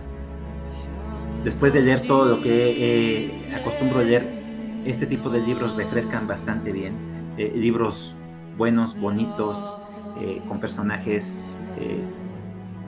[1.44, 4.38] Después de leer todo lo que acostumbro a leer
[4.84, 6.94] este tipo de libros refrescan bastante bien.
[7.36, 8.16] Eh, libros
[8.56, 9.78] buenos, bonitos,
[10.20, 11.38] eh, con personajes
[11.78, 12.02] eh,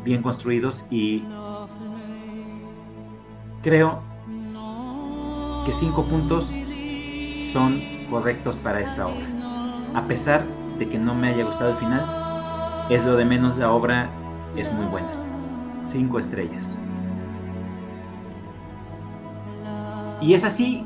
[0.05, 1.23] bien construidos y
[3.63, 4.03] creo
[5.65, 6.57] que cinco puntos
[7.53, 7.81] son
[8.11, 9.27] correctos para esta obra.
[9.95, 10.45] A pesar
[10.79, 14.09] de que no me haya gustado el final, es lo de menos, la obra
[14.57, 15.20] es muy buena.
[15.91, 16.79] Cinco estrellas.
[20.21, 20.85] Y es así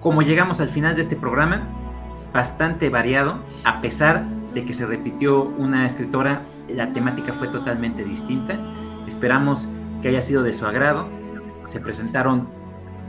[0.00, 1.62] como llegamos al final de este programa,
[2.32, 8.58] bastante variado, a pesar de que se repitió una escritora, la temática fue totalmente distinta.
[9.06, 9.68] Esperamos
[10.02, 11.08] que haya sido de su agrado.
[11.64, 12.48] Se presentaron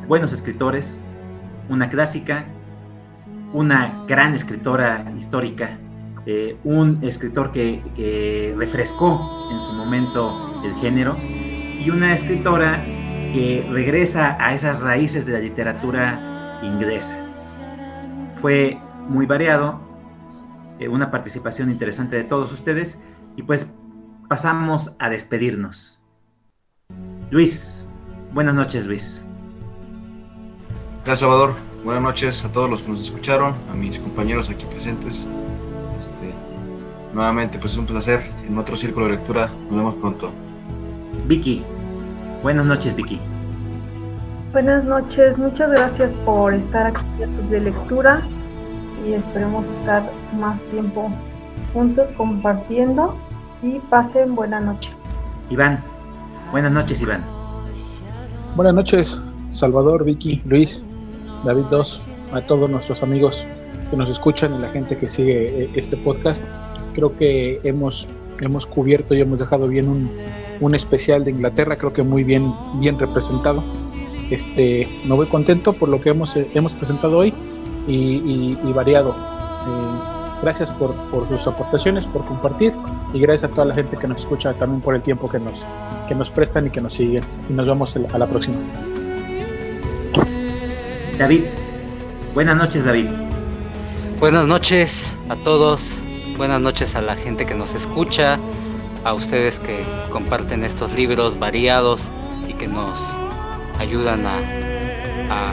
[0.08, 1.02] buenos escritores,
[1.68, 2.46] una clásica,
[3.52, 5.78] una gran escritora histórica,
[6.26, 14.38] eh, un escritor que, refrescó en su momento el género y una escritora que regresa
[14.40, 17.18] a esas raíces de la literatura inglesa.
[18.36, 19.80] Fue muy variado,
[20.80, 23.00] eh, una participación interesante de todos ustedes
[23.36, 23.72] y pues
[24.28, 26.02] pasamos a despedirnos.
[27.30, 27.88] Luis,
[28.34, 29.24] buenas noches Luis.
[31.04, 31.54] Gracias Salvador,
[31.84, 35.28] buenas noches a todos los que nos escucharon, a mis compañeros aquí presentes.
[37.16, 40.32] Nuevamente pues es un placer en otro círculo de lectura, nos vemos pronto.
[41.28, 41.64] Vicky,
[42.44, 43.22] buenas noches Vicky.
[44.52, 47.06] Buenas noches, muchas gracias por estar aquí
[47.50, 48.22] de lectura
[49.08, 51.10] y esperemos estar más tiempo
[51.74, 53.16] juntos compartiendo
[53.64, 54.92] y pasen buena noche.
[55.50, 55.80] Iván,
[56.52, 57.24] buenas noches Iván.
[58.58, 59.22] Buenas noches
[59.52, 60.84] Salvador, Vicky, Luis,
[61.46, 63.48] David Dos, a todos nuestros amigos
[63.90, 66.44] que nos escuchan y la gente que sigue eh, este podcast.
[66.96, 68.08] Creo que hemos,
[68.42, 70.10] hemos cubierto y hemos dejado bien un,
[70.60, 73.64] un especial de Inglaterra, creo que muy bien, bien representado.
[74.30, 77.34] Este, me voy contento por lo que hemos, hemos presentado hoy
[77.88, 79.12] y, variado.
[79.12, 82.74] Eh, gracias por, por, sus aportaciones, por compartir
[83.14, 85.66] y gracias a toda la gente que nos escucha también por el tiempo que nos,
[86.08, 87.24] que nos prestan y que nos siguen.
[87.50, 88.58] Y nos vemos a la próxima.
[91.18, 91.44] David,
[92.34, 93.08] buenas noches David.
[94.20, 96.02] Buenas noches a todos,
[96.38, 98.38] buenas noches a la gente que nos escucha,
[99.04, 102.12] a ustedes que comparten estos libros variados
[102.48, 103.18] y que nos
[103.80, 104.40] ayudan a,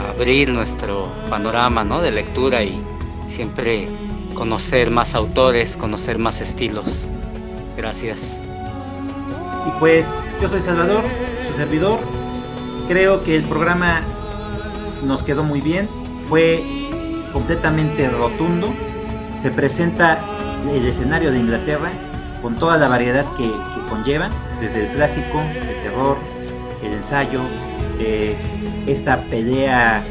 [0.09, 1.99] abrir nuestro panorama ¿no?
[1.99, 2.79] de lectura y
[3.25, 3.89] siempre
[4.35, 7.09] conocer más autores, conocer más estilos.
[7.75, 8.37] Gracias.
[9.67, 11.03] Y pues yo soy Salvador,
[11.47, 11.99] su servidor.
[12.87, 14.01] Creo que el programa
[15.03, 15.89] nos quedó muy bien.
[16.29, 16.63] Fue
[17.33, 18.71] completamente rotundo.
[19.35, 20.23] Se presenta
[20.71, 21.91] el escenario de Inglaterra
[22.41, 23.51] con toda la variedad que,
[23.89, 24.29] conlleva,
[24.59, 26.17] desde el clásico, el terror,
[26.83, 27.41] el ensayo,
[27.99, 28.35] eh,
[28.87, 30.03] esta pelea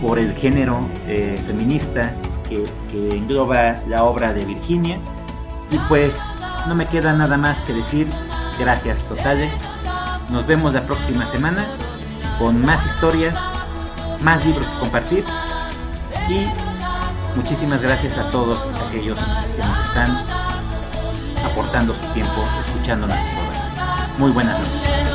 [0.00, 2.12] por el género eh, feminista
[2.48, 4.98] que, que engloba la obra de Virginia.
[5.70, 8.08] Y pues no me queda nada más que decir
[8.58, 9.60] gracias totales.
[10.30, 11.66] Nos vemos la próxima semana
[12.38, 13.38] con más historias,
[14.22, 15.24] más libros que compartir
[16.28, 16.67] y
[17.38, 20.10] muchísimas gracias a todos aquellos que nos están
[21.44, 24.08] aportando su tiempo escuchando nuestro programa.
[24.18, 25.07] Muy buenas noches.